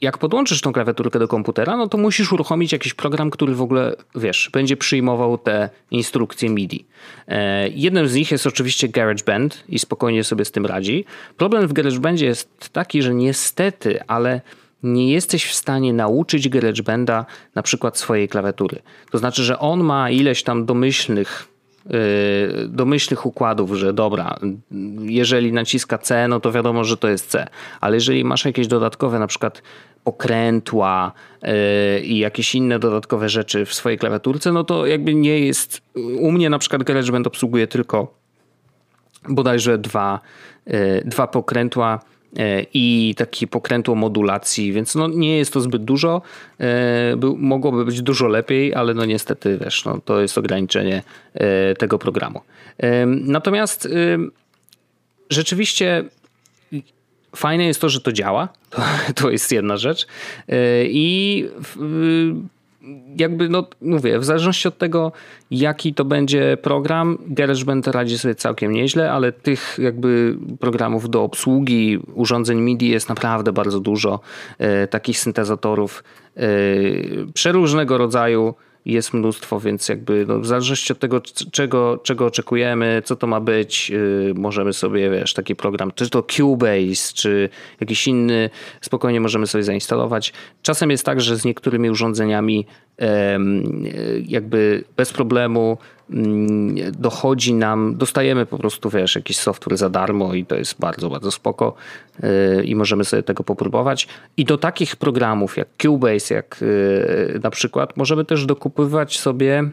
jak 0.00 0.18
podłączysz 0.18 0.60
tą 0.60 0.72
klawiaturkę 0.72 1.18
do 1.18 1.28
komputera, 1.28 1.76
no 1.76 1.88
to 1.88 1.98
musisz 1.98 2.32
uruchomić 2.32 2.72
jakiś 2.72 2.94
program, 2.94 3.30
który 3.30 3.54
w 3.54 3.62
ogóle, 3.62 3.96
wiesz, 4.14 4.50
będzie 4.52 4.76
przyjmował 4.76 5.38
te 5.38 5.70
instrukcje 5.90 6.50
MIDI. 6.50 6.86
E, 7.28 7.68
jednym 7.68 8.08
z 8.08 8.14
nich 8.14 8.30
jest 8.30 8.46
oczywiście 8.46 8.88
GarageBand 8.88 9.64
i 9.68 9.78
spokojnie 9.78 10.24
sobie 10.24 10.44
z 10.44 10.52
tym 10.52 10.66
radzi. 10.66 11.04
Problem 11.36 11.68
w 11.68 11.72
GarageBandzie 11.72 12.26
jest 12.26 12.68
taki, 12.72 13.02
że 13.02 13.14
niestety, 13.14 14.00
ale 14.06 14.40
nie 14.82 15.12
jesteś 15.12 15.44
w 15.44 15.54
stanie 15.54 15.92
nauczyć 15.92 16.48
GarageBanda 16.48 17.26
na 17.54 17.62
przykład 17.62 17.98
swojej 17.98 18.28
klawiatury. 18.28 18.82
To 19.10 19.18
znaczy, 19.18 19.42
że 19.42 19.58
on 19.58 19.80
ma 19.80 20.10
ileś 20.10 20.42
tam 20.42 20.66
domyślnych 20.66 21.48
yy, 21.86 22.68
domyślnych 22.68 23.26
układów, 23.26 23.74
że 23.74 23.92
dobra, 23.92 24.38
jeżeli 25.00 25.52
naciska 25.52 25.98
C, 25.98 26.28
no 26.28 26.40
to 26.40 26.52
wiadomo, 26.52 26.84
że 26.84 26.96
to 26.96 27.08
jest 27.08 27.30
C, 27.30 27.46
ale 27.80 27.96
jeżeli 27.96 28.24
masz 28.24 28.44
jakieś 28.44 28.66
dodatkowe 28.66 29.18
na 29.18 29.26
przykład 29.26 29.62
okrętła 30.04 31.12
yy, 31.42 31.50
i 32.00 32.18
jakieś 32.18 32.54
inne 32.54 32.78
dodatkowe 32.78 33.28
rzeczy 33.28 33.64
w 33.64 33.74
swojej 33.74 33.98
klawiaturce, 33.98 34.52
no 34.52 34.64
to 34.64 34.86
jakby 34.86 35.14
nie 35.14 35.40
jest, 35.40 35.80
u 36.18 36.32
mnie 36.32 36.50
na 36.50 36.58
przykład 36.58 36.82
GarageBand 36.82 37.26
obsługuje 37.26 37.66
tylko 37.66 38.14
bodajże 39.28 39.78
dwa, 39.78 40.20
yy, 40.66 41.02
dwa 41.04 41.26
pokrętła 41.26 42.00
i 42.74 43.14
taki 43.16 43.48
pokrętło 43.48 43.94
modulacji, 43.94 44.72
więc 44.72 44.94
no 44.94 45.08
nie 45.08 45.38
jest 45.38 45.52
to 45.52 45.60
zbyt 45.60 45.84
dużo. 45.84 46.22
E, 46.60 47.16
mogłoby 47.36 47.84
być 47.84 48.02
dużo 48.02 48.28
lepiej, 48.28 48.74
ale 48.74 48.94
no 48.94 49.04
niestety 49.04 49.58
wiesz, 49.64 49.84
no 49.84 50.00
to 50.04 50.20
jest 50.20 50.38
ograniczenie 50.38 51.02
e, 51.34 51.74
tego 51.74 51.98
programu. 51.98 52.40
Natomiast 53.06 53.88
rzeczywiście 55.30 56.04
fajne 57.36 57.66
jest 57.66 57.80
to, 57.80 57.88
że 57.88 58.00
to 58.00 58.12
działa. 58.12 58.48
To, 58.70 58.82
to 59.14 59.30
jest 59.30 59.52
jedna 59.52 59.76
rzecz. 59.76 60.06
I 60.82 61.48
jakby, 63.16 63.48
no 63.48 63.66
mówię, 63.80 64.18
w 64.18 64.24
zależności 64.24 64.68
od 64.68 64.78
tego, 64.78 65.12
jaki 65.50 65.94
to 65.94 66.04
będzie 66.04 66.56
program, 66.62 67.18
GarageBand 67.26 67.86
radzi 67.86 68.18
sobie 68.18 68.34
całkiem 68.34 68.72
nieźle, 68.72 69.12
ale 69.12 69.32
tych 69.32 69.78
jakby 69.82 70.36
programów 70.60 71.10
do 71.10 71.22
obsługi 71.22 71.98
urządzeń 72.14 72.60
MIDI 72.60 72.88
jest 72.88 73.08
naprawdę 73.08 73.52
bardzo 73.52 73.80
dużo. 73.80 74.20
E, 74.58 74.86
takich 74.86 75.18
syntezatorów 75.18 76.04
e, 76.36 76.42
przeróżnego 77.34 77.98
rodzaju 77.98 78.54
jest 78.86 79.14
mnóstwo, 79.14 79.60
więc 79.60 79.88
jakby 79.88 80.24
no, 80.28 80.40
w 80.40 80.46
zależności 80.46 80.92
od 80.92 80.98
tego, 80.98 81.20
czego, 81.52 82.00
czego 82.02 82.26
oczekujemy, 82.26 83.02
co 83.04 83.16
to 83.16 83.26
ma 83.26 83.40
być, 83.40 83.90
yy, 83.90 84.32
możemy 84.36 84.72
sobie, 84.72 85.10
wiesz, 85.10 85.34
taki 85.34 85.56
program, 85.56 85.92
czy 85.94 86.10
to 86.10 86.22
Cubase, 86.22 87.12
czy 87.14 87.48
jakiś 87.80 88.08
inny, 88.08 88.50
spokojnie 88.80 89.20
możemy 89.20 89.46
sobie 89.46 89.64
zainstalować. 89.64 90.32
Czasem 90.62 90.90
jest 90.90 91.04
tak, 91.04 91.20
że 91.20 91.36
z 91.36 91.44
niektórymi 91.44 91.90
urządzeniami 91.90 92.66
yy, 92.98 93.06
jakby 94.26 94.84
bez 94.96 95.12
problemu 95.12 95.78
dochodzi 96.92 97.54
nam, 97.54 97.96
dostajemy 97.96 98.46
po 98.46 98.58
prostu, 98.58 98.90
wiesz, 98.90 99.14
jakiś 99.16 99.38
software 99.38 99.76
za 99.76 99.90
darmo 99.90 100.34
i 100.34 100.44
to 100.44 100.56
jest 100.56 100.80
bardzo, 100.80 101.10
bardzo 101.10 101.30
spoko 101.30 101.74
y, 102.24 102.64
i 102.64 102.76
możemy 102.76 103.04
sobie 103.04 103.22
tego 103.22 103.44
popróbować. 103.44 104.08
I 104.36 104.44
do 104.44 104.58
takich 104.58 104.96
programów 104.96 105.56
jak 105.56 105.68
Cubase, 105.82 106.34
jak 106.34 106.58
y, 106.62 107.40
na 107.42 107.50
przykład, 107.50 107.96
możemy 107.96 108.24
też 108.24 108.46
dokupywać 108.46 109.18
sobie 109.18 109.70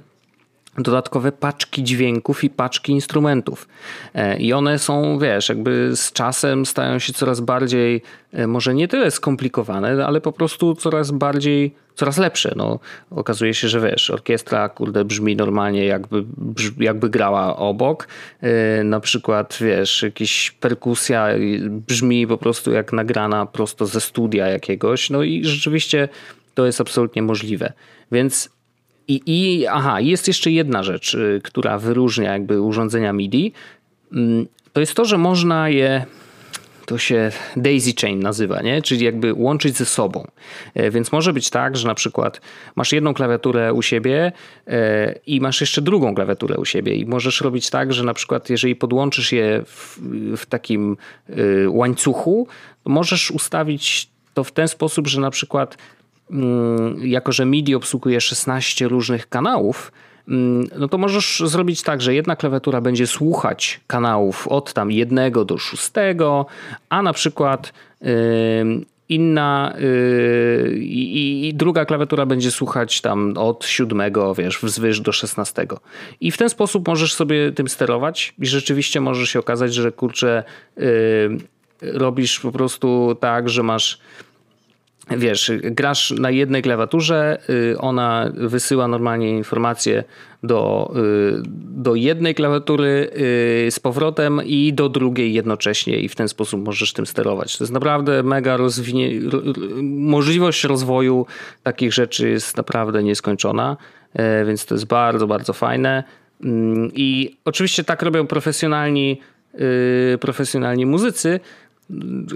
dodatkowe 0.78 1.32
paczki 1.32 1.84
dźwięków 1.84 2.44
i 2.44 2.50
paczki 2.50 2.92
instrumentów. 2.92 3.68
E, 4.14 4.38
I 4.38 4.54
one 4.54 4.80
są, 4.80 5.20
wiesz, 5.20 5.50
jakby 5.50 5.92
z 5.96 6.12
czasem 6.12 6.66
stają 6.66 7.00
się 7.00 7.14
coraz 7.14 7.40
bardziej, 7.40 8.02
e, 8.32 8.48
może 8.48 8.74
nie 8.74 8.88
tyle 8.88 9.12
skomplikowane, 9.12 10.06
ale 10.06 10.22
po 10.22 10.32
prostu 10.32 10.76
coraz 10.76 11.12
bardziej, 11.12 11.76
coraz 11.96 12.18
lepsze. 12.18 12.54
No, 12.56 12.80
okazuje 13.12 13.54
się, 13.54 13.70
że 13.70 13.82
wiesz, 13.82 14.10
orkiestra, 14.10 14.70
kurde, 14.70 15.06
brzmi 15.06 15.36
normalnie 15.36 15.86
jakby, 15.86 16.24
jakby 16.80 17.10
grała 17.10 17.58
obok. 17.58 18.08
E, 18.42 18.84
na 18.84 19.00
przykład, 19.00 19.58
wiesz, 19.62 20.04
jakiś 20.04 20.52
perkusja 20.52 21.28
brzmi 21.70 22.28
po 22.28 22.38
prostu 22.38 22.72
jak 22.72 22.94
nagrana 22.94 23.46
prosto 23.46 23.86
ze 23.86 24.02
studia 24.02 24.48
jakiegoś. 24.48 25.10
No 25.10 25.24
i 25.24 25.46
rzeczywiście 25.46 26.10
to 26.54 26.66
jest 26.66 26.82
absolutnie 26.82 27.22
możliwe. 27.22 27.74
Więc 28.12 28.50
i, 29.08 29.22
I 29.26 29.68
aha, 29.68 30.02
jest 30.02 30.28
jeszcze 30.28 30.52
jedna 30.52 30.84
rzecz, 30.84 31.14
y, 31.14 31.42
która 31.44 31.78
wyróżnia 31.78 32.34
jakby 32.34 32.62
urządzenia 32.62 33.14
MIDI. 33.14 33.54
Mm, 34.14 34.48
to 34.74 34.80
jest 34.80 34.94
to, 34.94 35.06
że 35.06 35.18
można 35.18 35.70
je 35.70 36.06
to 36.86 36.98
się 36.98 37.32
daisy 37.56 37.94
chain 38.02 38.20
nazywa, 38.20 38.62
nie? 38.62 38.82
czyli 38.82 39.06
jakby 39.06 39.34
łączyć 39.34 39.78
ze 39.78 39.86
sobą. 39.86 40.28
E, 40.74 40.92
więc 40.92 41.12
może 41.12 41.34
być 41.34 41.50
tak, 41.50 41.78
że 41.78 41.88
na 41.88 41.96
przykład 41.96 42.42
masz 42.76 42.92
jedną 42.92 43.14
klawiaturę 43.14 43.74
u 43.74 43.82
siebie 43.82 44.32
e, 44.68 45.16
i 45.28 45.42
masz 45.42 45.62
jeszcze 45.62 45.82
drugą 45.82 46.16
klawiaturę 46.16 46.58
u 46.58 46.66
siebie 46.66 46.96
i 46.96 47.06
możesz 47.06 47.42
robić 47.42 47.70
tak, 47.70 47.94
że 47.94 48.04
na 48.04 48.14
przykład 48.14 48.50
jeżeli 48.50 48.76
podłączysz 48.76 49.32
je 49.32 49.62
w, 49.66 50.00
w 50.38 50.46
takim 50.46 50.98
e, 51.30 51.34
łańcuchu, 51.70 52.48
możesz 52.86 53.32
ustawić 53.32 54.10
to 54.34 54.44
w 54.44 54.52
ten 54.52 54.68
sposób, 54.68 55.08
że 55.08 55.22
na 55.22 55.32
przykład 55.32 55.78
jako, 57.02 57.32
że 57.32 57.46
MIDI 57.46 57.76
obsługuje 57.76 58.22
16 58.22 58.88
różnych 58.88 59.30
kanałów, 59.30 59.92
Mm, 60.28 60.68
no 60.78 60.88
to 60.88 60.98
możesz 60.98 61.44
zrobić 61.46 61.84
tak, 61.84 62.02
że 62.02 62.14
jedna 62.14 62.36
klawiatura 62.36 62.82
będzie 62.82 63.08
słuchać 63.08 63.82
kanałów 63.88 64.48
od 64.48 64.74
tam 64.74 64.92
jednego 64.92 65.46
do 65.46 65.58
szóstego, 65.58 66.46
a 66.90 67.02
na 67.02 67.14
przykład 67.14 67.74
inna 69.10 69.74
yy, 69.80 70.78
i, 70.80 71.52
druga 71.56 71.86
klawiatura 71.86 72.26
będzie 72.26 72.52
słuchać 72.52 73.02
tam 73.02 73.34
od 73.38 73.66
siódmego, 73.66 74.36
wiesz, 74.36 74.60
wzwyż 74.60 75.02
do 75.02 75.12
szesnastego. 75.12 75.80
I 76.22 76.32
w 76.32 76.38
ten 76.38 76.50
sposób 76.50 76.88
możesz 76.88 77.14
sobie 77.14 77.52
tym 77.52 77.68
sterować 77.68 78.34
i 78.40 78.48
rzeczywiście 78.48 79.02
może 79.02 79.28
się 79.28 79.40
okazać, 79.40 79.74
że 79.74 79.92
kurczę, 79.92 80.44
yy, 80.78 80.84
robisz 81.82 82.40
po 82.40 82.52
prostu 82.52 83.18
tak, 83.20 83.50
że 83.50 83.64
masz 83.64 84.00
wiesz, 85.10 85.52
grasz 85.64 86.12
na 86.12 86.32
jednej 86.32 86.62
klawiaturze, 86.62 87.38
y, 87.50 87.78
ona 87.78 88.32
wysyła 88.34 88.88
normalnie 88.88 89.30
informacje 89.30 90.04
do, 90.44 90.94
y, 91.38 91.42
do 91.84 91.96
jednej 91.96 92.36
klawiatury 92.36 93.10
y, 93.68 93.72
z 93.72 93.80
powrotem 93.80 94.42
i 94.46 94.74
do 94.74 94.90
drugiej 94.90 95.34
jednocześnie 95.34 96.00
i 96.00 96.10
w 96.10 96.16
ten 96.16 96.28
sposób 96.28 96.66
możesz 96.66 96.94
tym 96.94 97.06
sterować. 97.06 97.58
To 97.58 97.64
jest 97.64 97.74
naprawdę 97.74 98.24
mega 98.24 98.58
rozwinie... 98.58 99.10
Możliwość 99.84 100.64
rozwoju 100.64 101.26
takich 101.64 101.94
rzeczy 101.94 102.30
jest 102.30 102.58
naprawdę 102.58 103.04
nieskończona, 103.04 103.78
więc 104.46 104.66
to 104.66 104.76
jest 104.76 104.86
bardzo, 104.86 105.28
bardzo 105.28 105.54
fajne. 105.54 106.04
Mm, 106.44 106.92
I 106.96 107.38
oczywiście 107.46 107.84
tak 107.84 108.02
robią 108.02 108.28
profesjonalni 108.28 109.22
profesjonalni 110.20 110.86
muzycy, 110.86 111.40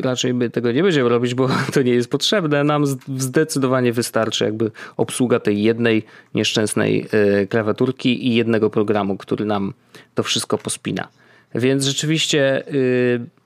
raczej 0.02 0.34
my 0.34 0.50
tego 0.50 0.72
nie 0.72 0.84
będziemy 0.84 1.10
robić, 1.10 1.34
bo 1.34 1.50
to 1.74 1.82
nie 1.82 1.92
jest 1.92 2.10
potrzebne. 2.10 2.64
Nam 2.64 2.86
zdecydowanie 3.18 3.94
wystarczy 3.94 4.46
jakby 4.46 4.72
obsługa 4.98 5.40
tej 5.40 5.64
jednej 5.64 6.04
nieszczęsnej 6.34 7.08
e, 7.12 7.48
klawiaturki 7.48 8.28
i 8.28 8.36
jednego 8.36 8.70
programu, 8.70 9.18
który 9.18 9.46
nam 9.46 9.74
to 10.16 10.24
wszystko 10.24 10.58
pospina. 10.58 11.08
Więc 11.56 11.86
rzeczywiście 11.86 12.68
e, 12.68 13.38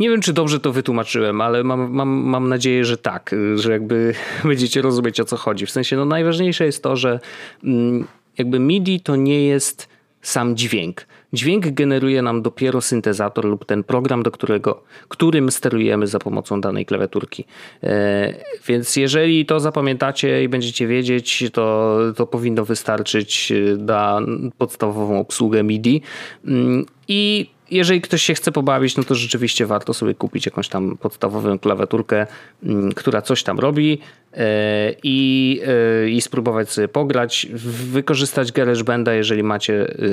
nie 0.00 0.10
wiem, 0.10 0.20
czy 0.20 0.32
dobrze 0.32 0.60
to 0.60 0.72
wytłumaczyłem, 0.72 1.40
ale 1.40 1.64
mam, 1.64 1.90
mam, 1.90 2.08
mam 2.08 2.48
nadzieję, 2.48 2.84
że 2.84 2.96
tak, 2.96 3.34
że 3.54 3.72
jakby 3.72 4.14
będziecie 4.44 4.82
rozumieć 4.82 5.20
o 5.20 5.24
co 5.24 5.36
chodzi. 5.36 5.66
W 5.66 5.70
sensie, 5.70 5.96
no 5.96 6.04
najważniejsze 6.04 6.64
jest 6.64 6.82
to, 6.82 6.96
że 6.96 7.20
mm, 7.64 8.06
jakby 8.38 8.58
MIDI 8.58 9.00
to 9.00 9.16
nie 9.16 9.46
jest 9.46 9.88
sam 10.22 10.56
dźwięk. 10.56 11.06
Dźwięk 11.32 11.70
generuje 11.70 12.22
nam 12.22 12.42
dopiero 12.42 12.80
syntezator 12.80 13.44
lub 13.44 13.64
ten 13.64 13.84
program, 13.84 14.22
do 14.22 14.30
którego, 14.30 14.82
którym 15.08 15.50
sterujemy 15.50 16.06
za 16.06 16.18
pomocą 16.18 16.60
danej 16.60 16.86
klawiaturki. 16.86 17.44
E, 17.82 18.34
więc 18.66 18.96
jeżeli 18.96 19.46
to 19.46 19.60
zapamiętacie 19.60 20.44
i 20.44 20.48
będziecie 20.48 20.86
wiedzieć, 20.86 21.44
to, 21.52 21.98
to 22.16 22.26
powinno 22.26 22.64
wystarczyć 22.64 23.52
na 23.78 24.20
podstawową 24.58 25.20
obsługę 25.20 25.62
MIDI. 25.62 26.02
Mm, 26.44 26.86
I 27.08 27.50
jeżeli 27.70 28.00
ktoś 28.00 28.22
się 28.22 28.34
chce 28.34 28.52
pobawić, 28.52 28.96
no 28.96 29.04
to 29.04 29.14
rzeczywiście 29.14 29.66
warto 29.66 29.94
sobie 29.94 30.14
kupić 30.14 30.46
jakąś 30.46 30.68
tam 30.68 30.96
podstawową 30.96 31.58
klawiaturkę, 31.58 32.26
mm, 32.62 32.92
która 32.92 33.22
coś 33.22 33.42
tam 33.42 33.58
robi 33.58 33.98
e, 34.34 34.94
i, 35.02 35.60
e, 36.04 36.08
i 36.08 36.20
spróbować 36.20 36.70
sobie 36.70 36.88
pograć, 36.88 37.46
wykorzystać 37.92 38.52
GarageBanda, 38.52 39.14
jeżeli 39.14 39.42
macie, 39.42 39.74
e, 39.74 40.06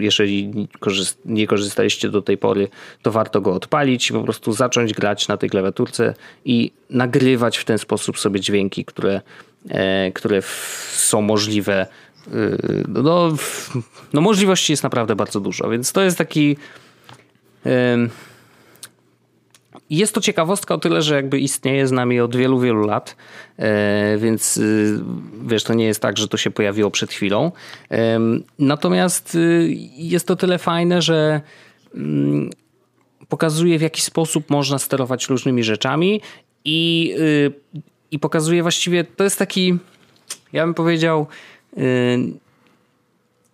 jeżeli 0.00 0.66
nie 1.24 1.46
korzystaliście 1.46 2.08
do 2.08 2.22
tej 2.22 2.38
pory, 2.38 2.68
to 3.02 3.10
warto 3.10 3.40
go 3.40 3.54
odpalić 3.54 4.12
po 4.12 4.20
prostu 4.20 4.52
zacząć 4.52 4.92
grać 4.92 5.28
na 5.28 5.36
tej 5.36 5.50
klawiaturce 5.50 6.14
i 6.44 6.72
nagrywać 6.90 7.58
w 7.58 7.64
ten 7.64 7.78
sposób 7.78 8.18
sobie 8.18 8.40
dźwięki, 8.40 8.84
które, 8.84 9.20
które 10.14 10.42
są 10.92 11.22
możliwe 11.22 11.86
no, 12.88 13.32
no 14.12 14.20
możliwości 14.20 14.72
jest 14.72 14.82
naprawdę 14.82 15.16
bardzo 15.16 15.40
dużo, 15.40 15.70
więc 15.70 15.92
to 15.92 16.02
jest 16.02 16.18
taki 16.18 16.56
jest 19.90 20.14
to 20.14 20.20
ciekawostka 20.20 20.74
o 20.74 20.78
tyle, 20.78 21.02
że 21.02 21.14
jakby 21.14 21.40
istnieje 21.40 21.86
z 21.86 21.92
nami 21.92 22.20
od 22.20 22.36
wielu, 22.36 22.60
wielu 22.60 22.86
lat, 22.86 23.16
e, 23.56 24.18
więc 24.18 24.56
y, 24.56 25.00
wiesz, 25.46 25.64
to 25.64 25.74
nie 25.74 25.84
jest 25.84 26.00
tak, 26.00 26.18
że 26.18 26.28
to 26.28 26.36
się 26.36 26.50
pojawiło 26.50 26.90
przed 26.90 27.12
chwilą. 27.12 27.52
Natomiast 28.58 29.34
y, 29.34 29.68
jest 29.96 30.26
to 30.26 30.36
tyle 30.36 30.58
fajne, 30.58 31.02
że 31.02 31.40
mm, 31.94 32.50
pokazuje 33.28 33.78
w 33.78 33.82
jaki 33.82 34.02
sposób 34.02 34.50
można 34.50 34.78
sterować 34.78 35.28
różnymi 35.28 35.64
rzeczami 35.64 36.20
i, 36.64 37.14
y, 37.18 37.52
i 38.10 38.18
pokazuje 38.18 38.62
właściwie, 38.62 39.04
to 39.04 39.24
jest 39.24 39.38
taki, 39.38 39.78
ja 40.52 40.64
bym 40.64 40.74
powiedział, 40.74 41.26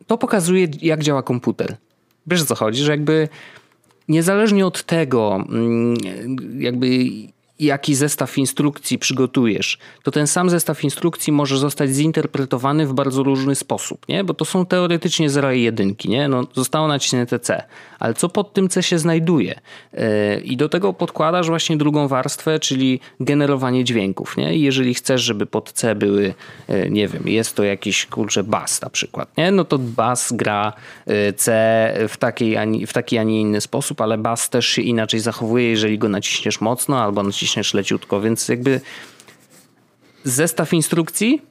to 0.07 0.19
pokazuje, 0.19 0.69
jak 0.83 1.03
działa 1.03 1.23
komputer. 1.23 1.77
Wiesz 2.27 2.43
o 2.43 2.47
co 2.47 2.55
chodzi, 2.55 2.83
że 2.83 2.93
jakby 2.93 3.29
niezależnie 4.09 4.67
od 4.67 4.83
tego, 4.83 5.45
jakby 6.59 6.89
jaki 7.59 7.95
zestaw 7.95 8.39
instrukcji 8.39 8.99
przygotujesz, 8.99 9.79
to 10.03 10.11
ten 10.11 10.27
sam 10.27 10.51
zestaw 10.51 10.85
instrukcji 10.85 11.33
może 11.33 11.59
zostać 11.59 11.91
zinterpretowany 11.91 12.87
w 12.87 12.93
bardzo 12.93 13.23
różny 13.23 13.55
sposób, 13.55 14.09
nie? 14.09 14.25
Bo 14.25 14.35
to 14.35 14.45
są 14.45 14.67
teoretycznie 14.67 15.31
zera 15.31 15.55
i 15.55 15.63
jedynki, 15.63 16.09
nie? 16.09 16.29
No, 16.29 16.47
zostało 16.55 16.89
naciśnięte 16.89 17.39
C, 17.39 17.63
ale 17.99 18.15
co 18.15 18.29
pod 18.29 18.53
tym 18.53 18.69
C 18.69 18.83
się 18.83 18.99
znajduje? 18.99 19.61
E, 19.95 20.41
I 20.41 20.57
do 20.57 20.69
tego 20.69 20.93
podkładasz 20.93 21.47
właśnie 21.47 21.77
drugą 21.77 22.09
warstwę, 22.09 22.59
czyli 22.59 23.01
generowanie 23.21 23.85
dźwięków, 23.85 24.37
nie? 24.37 24.57
I 24.57 24.63
jeżeli 24.63 24.95
chcesz, 24.95 25.23
żeby 25.23 25.47
pod 25.47 25.73
C 25.73 25.95
były, 25.95 26.35
e, 26.69 26.91
nie 26.91 27.09
wiem, 27.09 27.29
jest 27.29 27.57
to 27.57 27.65
jakiś, 27.65 28.07
kurczę, 28.07 28.45
bas 28.45 28.83
na 28.83 28.91
przykład, 28.91 29.37
nie? 29.37 29.51
No 29.51 29.65
to 29.65 29.79
bas 29.79 30.33
gra 30.33 30.73
e, 31.07 31.33
C 31.33 31.49
w, 32.09 32.17
takiej, 32.17 32.87
w 32.87 32.93
taki, 32.93 33.19
a 33.19 33.23
nie 33.23 33.41
inny 33.41 33.61
sposób, 33.61 34.01
ale 34.01 34.19
bas 34.19 34.51
też 34.51 34.67
się 34.67 34.83
inaczej 34.83 35.21
zachowuje, 35.21 35.71
jeżeli 35.71 35.99
go 35.99 36.09
naciśniesz 36.09 36.61
mocno 36.61 37.03
albo 37.03 37.23
naciśniesz 37.23 37.48
naciśniesz 37.49 37.75
leciutko, 37.75 38.21
więc 38.21 38.49
jakby 38.49 38.81
zestaw 40.25 40.73
instrukcji 40.73 41.43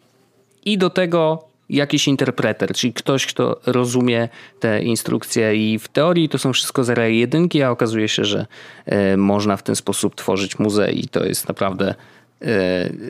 i 0.65 0.77
do 0.77 0.89
tego 0.89 1.43
jakiś 1.69 2.07
interpreter, 2.07 2.73
czyli 2.73 2.93
ktoś, 2.93 3.25
kto 3.25 3.59
rozumie 3.65 4.29
te 4.59 4.83
instrukcje 4.83 5.55
i 5.55 5.79
w 5.79 5.87
teorii 5.87 6.29
to 6.29 6.37
są 6.37 6.53
wszystko 6.53 6.83
zera 6.83 7.07
i 7.07 7.17
jedynki, 7.17 7.63
a 7.63 7.71
okazuje 7.71 8.07
się, 8.07 8.25
że 8.25 8.45
e, 8.85 9.17
można 9.17 9.57
w 9.57 9.63
ten 9.63 9.75
sposób 9.75 10.15
tworzyć 10.15 10.59
muzeum 10.59 10.91
i 10.91 11.07
to 11.07 11.25
jest 11.25 11.47
naprawdę 11.47 11.95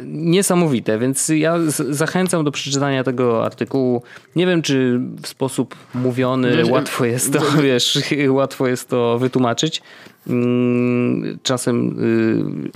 niesamowite, 0.05 0.99
więc 0.99 1.29
ja 1.29 1.57
zachęcam 1.89 2.43
do 2.43 2.51
przeczytania 2.51 3.03
tego 3.03 3.45
artykułu. 3.45 4.03
Nie 4.35 4.47
wiem, 4.47 4.61
czy 4.61 4.99
w 5.21 5.27
sposób 5.27 5.75
mówiony 5.93 6.65
łatwo 6.65 7.05
jest 7.05 7.33
to, 7.33 7.39
wiesz, 7.63 7.99
łatwo 8.29 8.67
jest 8.67 8.89
to 8.89 9.19
wytłumaczyć, 9.19 9.81
Mm, 10.29 11.39
czasem 11.43 11.99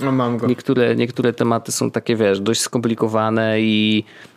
y, 0.00 0.04
no 0.04 0.38
niektóre, 0.48 0.96
niektóre 0.96 1.32
tematy 1.32 1.72
są 1.72 1.90
takie, 1.90 2.16
wiesz, 2.16 2.40
dość 2.40 2.60
skomplikowane 2.60 3.60
i 3.60 4.04
e, 4.04 4.31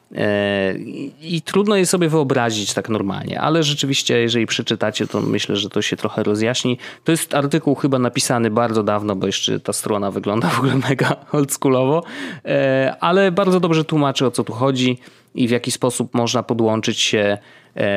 i 1.22 1.42
trudno 1.46 1.76
je 1.76 1.86
sobie 1.86 2.10
wyobrazić 2.10 2.74
tak 2.74 2.90
normalnie, 2.90 3.42
ale 3.42 3.64
rzeczywiście, 3.64 4.20
jeżeli 4.20 4.46
przeczytacie, 4.46 5.08
to 5.08 5.22
myślę, 5.22 5.56
że 5.56 5.70
to 5.70 5.82
się 5.82 5.98
trochę 5.98 6.24
rozjaśni. 6.24 6.78
To 7.04 7.12
jest 7.12 7.34
artykuł 7.34 7.76
chyba 7.76 8.00
napisany 8.00 8.50
bardzo 8.50 8.84
dawno, 8.84 9.16
bo 9.16 9.26
jeszcze 9.26 9.60
ta 9.60 9.74
strona 9.74 10.12
wygląda 10.12 10.48
w 10.48 10.58
ogóle 10.58 10.76
mega 10.90 11.16
oldschoolowo, 11.32 12.04
e, 12.46 12.96
ale 13.00 13.32
bardzo 13.32 13.60
dobrze 13.60 13.86
tłumaczy 13.86 14.26
o 14.26 14.32
co 14.32 14.44
tu 14.44 14.54
chodzi 14.54 14.98
i 15.36 15.48
w 15.48 15.52
jaki 15.52 15.72
sposób 15.72 16.14
można 16.14 16.44
podłączyć 16.44 17.00
się 17.00 17.38
e, 17.76 17.88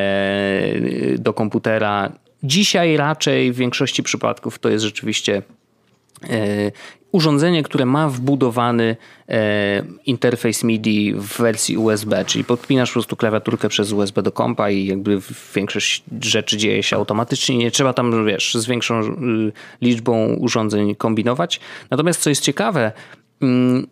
do 1.19 1.33
komputera 1.33 2.13
Dzisiaj 2.43 2.97
raczej 2.97 3.53
w 3.53 3.57
większości 3.57 4.03
przypadków 4.03 4.59
to 4.59 4.69
jest 4.69 4.85
rzeczywiście 4.85 5.43
e, 6.31 6.73
urządzenie, 7.13 7.63
które 7.63 7.87
ma 7.87 8.09
wbudowany 8.09 8.97
e, 9.29 9.83
interfejs 10.07 10.65
MIDI 10.65 11.15
w 11.15 11.39
wersji 11.39 11.77
USB, 11.77 12.25
czyli 12.25 12.45
podpinasz 12.45 12.91
po 12.91 12.93
prostu 12.93 13.17
klawiaturkę 13.17 13.69
przez 13.69 13.93
USB 13.93 14.23
do 14.23 14.33
kompa 14.33 14.71
i 14.71 14.87
jakby 14.87 15.21
większość 15.55 16.05
rzeczy 16.21 16.57
dzieje 16.57 16.83
się 16.83 16.97
automatycznie. 16.97 17.57
Nie 17.57 17.71
trzeba 17.71 17.93
tam, 17.93 18.27
wiesz, 18.27 18.55
z 18.55 18.67
większą 18.67 19.01
y, 19.01 19.07
liczbą 19.83 20.35
urządzeń 20.35 20.95
kombinować. 20.95 21.61
Natomiast 21.91 22.21
co 22.21 22.31
jest 22.31 22.43
ciekawe, 22.43 22.93
mm, 23.43 23.87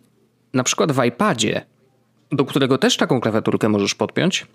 na 0.53 0.63
przykład 0.63 0.91
w 0.91 1.03
iPadzie, 1.05 1.65
do 2.31 2.45
którego 2.45 2.77
też 2.77 2.97
taką 2.97 3.21
klawiaturkę 3.21 3.69
możesz 3.69 3.95
podpiąć, 3.95 4.45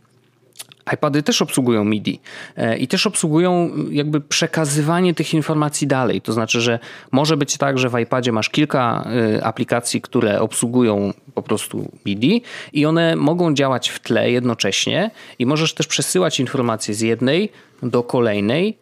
iPady 0.95 1.23
też 1.23 1.43
obsługują 1.43 1.85
MIDI 1.85 2.21
e, 2.57 2.77
i 2.79 2.89
też 2.89 3.07
obsługują 3.07 3.71
jakby 3.91 4.21
przekazywanie 4.21 5.15
tych 5.15 5.35
informacji 5.35 5.87
dalej. 5.87 6.21
To 6.21 6.33
znaczy, 6.33 6.61
że 6.61 6.79
może 7.13 7.37
być 7.37 7.57
tak, 7.57 7.79
że 7.79 7.89
w 7.89 7.99
iPadzie 7.99 8.33
masz 8.33 8.51
kilka 8.51 9.09
e, 9.37 9.45
aplikacji, 9.45 10.01
które 10.01 10.41
obsługują 10.41 11.13
po 11.35 11.43
prostu 11.43 11.91
MIDI 12.07 12.43
i 12.73 12.87
one 12.87 13.17
mogą 13.17 13.55
działać 13.55 13.89
w 13.89 14.01
tle 14.01 14.31
jednocześnie 14.31 15.11
i 15.39 15.47
możesz 15.47 15.75
też 15.75 15.87
przesyłać 15.87 16.41
informacje 16.41 16.95
z 16.95 17.01
jednej 17.01 17.53
do 17.83 18.03
kolejnej 18.03 18.82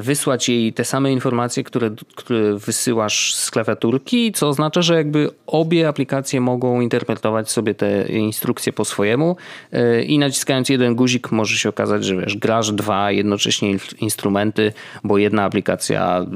wysłać 0.00 0.48
jej 0.48 0.72
te 0.72 0.84
same 0.84 1.12
informacje, 1.12 1.64
które, 1.64 1.90
które 2.14 2.54
wysyłasz 2.54 3.34
z 3.34 3.50
klawiaturki, 3.50 4.32
co 4.32 4.48
oznacza, 4.48 4.82
że 4.82 4.94
jakby 4.94 5.30
obie 5.46 5.88
aplikacje 5.88 6.40
mogą 6.40 6.80
interpretować 6.80 7.50
sobie 7.50 7.74
te 7.74 8.08
instrukcje 8.08 8.72
po 8.72 8.84
swojemu 8.84 9.36
e, 9.72 10.02
i 10.02 10.18
naciskając 10.18 10.68
jeden 10.68 10.94
guzik 10.94 11.32
może 11.32 11.58
się 11.58 11.68
okazać, 11.68 12.04
że 12.04 12.16
wiesz, 12.16 12.36
grasz 12.36 12.72
dwa 12.72 13.12
jednocześnie 13.12 13.76
instrumenty, 14.00 14.72
bo 15.04 15.18
jedna 15.18 15.44
aplikacja 15.44 16.26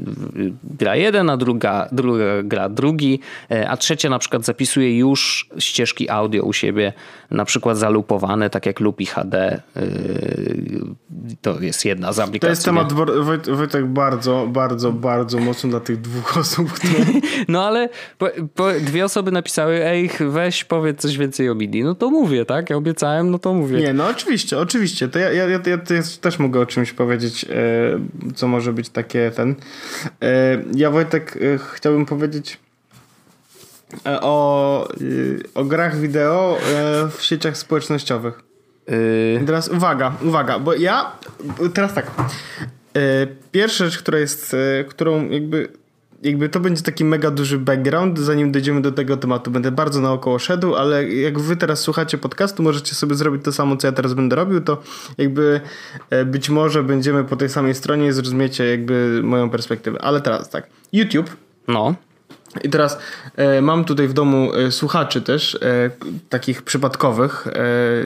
gra 0.63 0.95
jeden, 0.95 1.29
a 1.29 1.37
druga, 1.37 1.89
druga 1.91 2.43
gra 2.43 2.69
drugi, 2.69 3.19
e, 3.51 3.69
a 3.69 3.77
trzecia 3.77 4.09
na 4.09 4.19
przykład 4.19 4.45
zapisuje 4.45 4.97
już 4.97 5.49
ścieżki 5.59 6.09
audio 6.09 6.43
u 6.43 6.53
siebie, 6.53 6.93
na 7.31 7.45
przykład 7.45 7.77
zalupowane, 7.77 8.49
tak 8.49 8.65
jak 8.65 8.79
Lupi 8.79 9.05
HD. 9.05 9.61
To 11.41 11.61
jest 11.61 11.85
jedna 11.85 12.13
z 12.13 12.19
aplikacji. 12.19 12.39
To 12.39 12.47
jest 12.47 12.65
temat 12.65 12.93
Wojt, 13.21 13.49
Wojtek 13.49 13.85
bardzo, 13.85 14.47
bardzo, 14.49 14.91
bardzo 14.91 15.39
mocno 15.39 15.69
dla 15.69 15.79
tych 15.79 16.01
dwóch 16.01 16.37
osób, 16.41 16.71
które... 16.73 17.05
No 17.47 17.65
ale 17.65 17.89
po, 18.17 18.27
po 18.55 18.71
dwie 18.71 19.05
osoby 19.05 19.31
napisały, 19.31 19.85
ej, 19.85 20.09
weź 20.19 20.63
powiedz 20.63 21.01
coś 21.01 21.17
więcej 21.17 21.49
o 21.49 21.55
MIDI. 21.55 21.83
No 21.83 21.95
to 21.95 22.09
mówię, 22.09 22.45
tak? 22.45 22.69
Ja 22.69 22.75
obiecałem, 22.75 23.31
no 23.31 23.39
to 23.39 23.53
mówię. 23.53 23.79
Nie, 23.79 23.93
no 23.93 24.07
oczywiście, 24.07 24.59
oczywiście. 24.59 25.07
To 25.07 25.19
ja, 25.19 25.31
ja, 25.31 25.45
ja, 25.47 25.59
ja 25.65 25.77
też 26.21 26.39
mogę 26.39 26.59
o 26.59 26.65
czymś 26.65 26.93
powiedzieć, 26.93 27.45
e, 27.49 27.53
co 28.35 28.47
może 28.47 28.73
być 28.73 28.89
takie 28.89 29.31
ten... 29.31 29.55
E, 30.21 30.61
ja 30.75 30.91
Wojtek 30.91 31.37
e, 31.37 31.57
chciałbym 31.73 32.05
powiedzieć 32.05 32.59
e, 34.05 34.21
o, 34.21 34.87
e, 34.89 35.59
o 35.59 35.63
grach 35.63 35.99
wideo 35.99 36.57
e, 36.57 37.09
w 37.17 37.21
sieciach 37.21 37.57
społecznościowych. 37.57 38.39
Teraz 39.45 39.69
uwaga, 39.69 40.13
uwaga, 40.23 40.59
bo 40.59 40.73
ja 40.73 41.11
teraz 41.73 41.93
tak. 41.93 42.11
E, 42.95 43.27
pierwsza 43.51 43.85
rzecz, 43.85 43.97
która 43.97 44.19
jest, 44.19 44.53
e, 44.53 44.83
którą 44.83 45.29
jakby 45.29 45.69
jakby 46.23 46.49
to 46.49 46.59
będzie 46.59 46.81
taki 46.81 47.05
mega 47.05 47.31
duży 47.31 47.59
background, 47.59 48.19
zanim 48.19 48.51
dojdziemy 48.51 48.81
do 48.81 48.91
tego 48.91 49.17
tematu. 49.17 49.51
Będę 49.51 49.71
bardzo 49.71 50.01
naokoło 50.01 50.39
szedł, 50.39 50.75
ale 50.75 51.09
jak 51.09 51.39
wy 51.39 51.55
teraz 51.55 51.79
słuchacie 51.79 52.17
podcastu, 52.17 52.63
możecie 52.63 52.95
sobie 52.95 53.15
zrobić 53.15 53.43
to 53.43 53.51
samo, 53.51 53.77
co 53.77 53.87
ja 53.87 53.93
teraz 53.93 54.13
będę 54.13 54.35
robił, 54.35 54.61
to 54.61 54.81
jakby 55.17 55.61
e, 56.09 56.25
być 56.25 56.49
może 56.49 56.83
będziemy 56.83 57.23
po 57.23 57.35
tej 57.35 57.49
samej 57.49 57.75
stronie 57.75 58.07
i 58.07 58.11
zrozumiecie 58.11 58.65
jakby 58.65 59.21
moją 59.23 59.49
perspektywę. 59.49 60.01
Ale 60.01 60.21
teraz 60.21 60.49
tak, 60.49 60.67
YouTube. 60.93 61.37
No. 61.67 61.95
I 62.63 62.69
teraz 62.69 62.97
e, 63.35 63.61
mam 63.61 63.85
tutaj 63.85 64.07
w 64.07 64.13
domu 64.13 64.53
e, 64.53 64.71
słuchaczy 64.71 65.21
też, 65.21 65.55
e, 65.55 65.89
takich 66.29 66.61
przypadkowych, 66.61 67.47
e, 67.47 67.51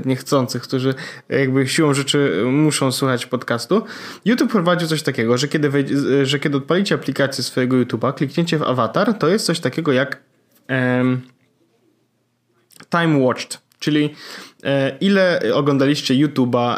niechcących, 0.06 0.62
którzy 0.62 0.93
jakby 1.30 1.68
siłą 1.68 1.93
rzeczy 1.93 2.43
muszą 2.52 2.91
słuchać 2.91 3.26
podcastu. 3.26 3.84
YouTube 4.26 4.52
prowadził 4.52 4.88
coś 4.88 5.04
takiego, 5.04 5.38
że 5.38 5.47
kiedy, 5.47 5.72
że 6.26 6.39
kiedy 6.39 6.58
odpalicie 6.58 6.95
aplikację 6.95 7.43
swojego 7.43 7.78
YouTube'a, 7.78 8.14
kliknięcie 8.14 8.58
w 8.58 8.64
awatar, 8.64 9.14
to 9.14 9.28
jest 9.28 9.45
coś 9.45 9.60
takiego 9.60 9.91
jak 9.91 10.18
time 12.89 13.18
watched, 13.18 13.62
czyli 13.80 14.16
e, 14.64 14.97
ile 15.02 15.41
oglądaliście 15.54 16.14
YouTube'a 16.14 16.78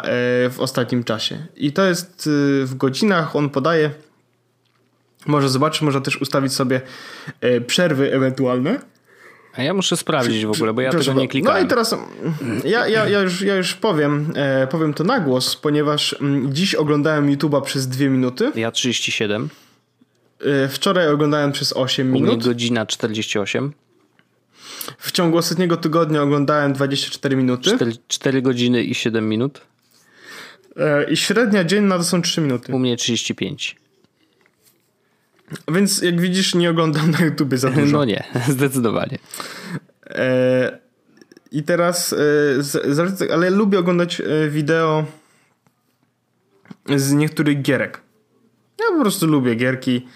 w 0.50 0.56
ostatnim 0.58 1.04
czasie. 1.04 1.46
I 1.56 1.72
to 1.72 1.84
jest 1.84 2.30
w 2.64 2.74
godzinach, 2.74 3.36
on 3.36 3.50
podaje 3.50 3.90
może 5.26 5.48
zobaczyć, 5.48 5.82
można 5.82 6.00
też 6.00 6.16
ustawić 6.16 6.52
sobie 6.52 6.80
e, 7.40 7.60
przerwy 7.60 8.12
ewentualne. 8.12 8.80
A 9.54 9.62
ja 9.62 9.74
muszę 9.74 9.96
sprawdzić 9.96 10.46
w 10.46 10.50
ogóle, 10.50 10.72
bo 10.72 10.80
ja 10.80 10.90
Proszę, 10.90 11.10
tego 11.10 11.20
nie 11.20 11.28
klikałem. 11.28 11.60
No 11.60 11.66
i 11.66 11.68
teraz 11.68 11.94
ja, 12.64 12.88
ja, 12.88 13.08
ja, 13.08 13.20
już, 13.20 13.40
ja 13.40 13.56
już 13.56 13.74
powiem, 13.74 14.32
e, 14.34 14.66
powiem 14.66 14.94
to 14.94 15.04
na 15.04 15.20
głos, 15.20 15.56
ponieważ 15.56 16.16
m, 16.20 16.48
dziś 16.52 16.74
oglądałem 16.74 17.36
YouTube'a 17.36 17.62
przez 17.62 17.88
dwie 17.88 18.08
minuty. 18.08 18.52
Ja 18.54 18.70
37. 18.70 19.48
E, 20.40 20.68
wczoraj 20.68 21.08
oglądałem 21.08 21.52
przez 21.52 21.72
8 21.72 22.12
minut. 22.12 22.30
U 22.30 22.36
mnie 22.36 22.44
godzina 22.44 22.86
48. 22.86 23.72
W 24.98 25.12
ciągu 25.12 25.38
ostatniego 25.38 25.76
tygodnia 25.76 26.22
oglądałem 26.22 26.72
24 26.72 27.36
minuty. 27.36 27.70
4, 27.76 27.92
4 28.08 28.42
godziny 28.42 28.82
i 28.82 28.94
7 28.94 29.28
minut. 29.28 29.60
I 31.10 31.16
średnia 31.16 31.64
dzienna 31.64 31.98
to 31.98 32.04
są 32.04 32.22
3 32.22 32.40
minuty. 32.40 32.72
U 32.72 32.78
mnie 32.78 32.96
35. 32.96 33.81
Więc 35.72 36.02
jak 36.02 36.20
widzisz, 36.20 36.54
nie 36.54 36.70
oglądam 36.70 37.10
na 37.10 37.20
YouTube 37.20 37.54
za 37.54 37.70
dużo. 37.70 37.92
No 37.98 38.04
nie, 38.04 38.24
zdecydowanie. 38.48 39.18
E, 40.06 40.78
I 41.52 41.62
teraz, 41.62 42.14
e, 43.28 43.32
ale 43.32 43.50
lubię 43.50 43.78
oglądać 43.78 44.20
e, 44.20 44.48
wideo 44.50 45.04
z 46.96 47.12
niektórych 47.12 47.62
gierek. 47.62 48.00
Ja 48.80 48.96
po 48.96 49.00
prostu 49.00 49.26
lubię 49.26 49.54
gierki, 49.54 50.06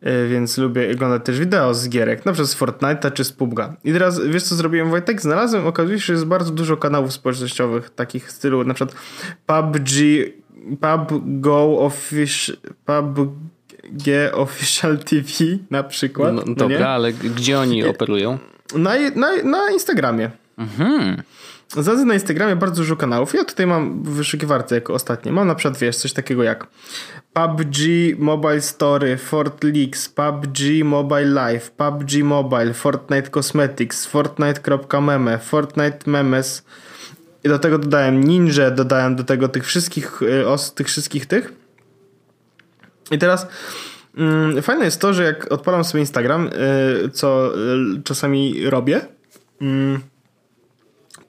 e, 0.00 0.28
więc 0.28 0.58
lubię 0.58 0.92
oglądać 0.92 1.24
też 1.24 1.38
wideo 1.38 1.74
z 1.74 1.88
gierek, 1.88 2.26
na 2.26 2.32
przykład 2.32 2.50
z 2.50 2.56
Fortnite'a 2.56 3.12
czy 3.12 3.24
z 3.24 3.32
PUBG'a. 3.32 3.72
I 3.84 3.92
teraz 3.92 4.26
wiesz 4.26 4.42
co 4.42 4.54
zrobiłem 4.54 4.90
Wojtek? 4.90 5.22
Znalazłem, 5.22 5.66
okazuje 5.66 6.00
się, 6.00 6.06
że 6.06 6.12
jest 6.12 6.26
bardzo 6.26 6.50
dużo 6.50 6.76
kanałów 6.76 7.12
społecznościowych 7.12 7.90
takich 7.90 8.32
stylu, 8.32 8.64
na 8.64 8.74
przykład 8.74 8.96
PUBG, 9.46 9.90
PUBG 10.80 11.46
Official, 11.78 12.56
PUBG 12.84 13.30
G 13.90 14.32
Official 14.32 14.98
TV 15.10 15.28
na 15.70 15.82
przykład. 15.82 16.34
No, 16.34 16.42
no 16.46 16.54
dobra, 16.54 16.88
ale 16.88 17.12
gdzie 17.12 17.58
oni 17.58 17.84
operują? 17.84 18.38
Na, 18.74 18.94
na, 19.14 19.42
na 19.42 19.70
Instagramie. 19.70 20.30
Mhm. 20.58 21.22
Na 22.06 22.14
Instagramie 22.14 22.56
bardzo 22.56 22.82
dużo 22.82 22.96
kanałów. 22.96 23.34
Ja 23.34 23.44
tutaj 23.44 23.66
mam 23.66 24.02
w 24.02 24.08
wyszukiwarce 24.10 24.74
jako 24.74 24.94
ostatnie. 24.94 25.32
Mam 25.32 25.48
na 25.48 25.54
przykład, 25.54 25.78
wiesz, 25.78 25.96
coś 25.96 26.12
takiego 26.12 26.42
jak 26.42 26.66
PUBG 27.32 27.76
Mobile 28.18 28.60
Story, 28.60 29.16
Fort 29.16 29.64
Leaks, 29.64 30.08
PUBG 30.08 30.84
Mobile 30.84 31.24
Live, 31.24 31.70
PUBG 31.70 32.22
Mobile, 32.22 32.74
Fortnite 32.74 33.30
Cosmetics, 33.30 34.06
Fortnite.meme, 34.06 35.38
Fortnite 35.38 35.98
Memes. 36.06 36.64
I 37.44 37.48
do 37.48 37.58
tego 37.58 37.78
dodałem 37.78 38.24
Ninja, 38.24 38.70
dodałem 38.70 39.16
do 39.16 39.24
tego 39.24 39.48
tych 39.48 39.64
wszystkich, 39.64 40.22
y, 40.22 40.48
os, 40.48 40.74
tych 40.74 40.86
wszystkich 40.86 41.26
tych 41.26 41.65
i 43.10 43.18
teraz 43.18 43.46
mm, 44.16 44.62
fajne 44.62 44.84
jest 44.84 45.00
to, 45.00 45.14
że 45.14 45.24
jak 45.24 45.52
odpalam 45.52 45.84
sobie 45.84 46.00
Instagram, 46.00 46.46
y, 47.04 47.10
co 47.10 47.58
y, 47.58 48.02
czasami 48.04 48.70
robię, 48.70 49.00
mm, 49.60 50.00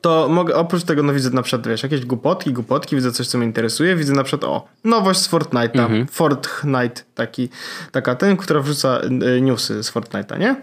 to 0.01 0.27
mogę, 0.29 0.55
oprócz 0.55 0.83
tego, 0.83 1.03
no 1.03 1.13
widzę 1.13 1.29
na 1.29 1.41
przykład, 1.41 1.67
wiesz, 1.67 1.83
jakieś 1.83 2.05
głupotki, 2.05 2.53
głupotki, 2.53 2.95
widzę 2.95 3.11
coś, 3.11 3.27
co 3.27 3.37
mnie 3.37 3.47
interesuje, 3.47 3.95
widzę 3.95 4.13
na 4.13 4.23
przykład, 4.23 4.51
o, 4.51 4.67
nowość 4.83 5.19
z 5.19 5.29
Fortnite'a, 5.29 5.79
mhm. 5.79 6.07
Fortnite, 6.07 7.01
taki, 7.15 7.49
taka 7.91 8.15
ten, 8.15 8.37
która 8.37 8.59
wrzuca 8.59 9.01
y, 9.37 9.41
newsy 9.41 9.83
z 9.83 9.91
Fortnite'a, 9.91 10.39
nie? 10.39 10.55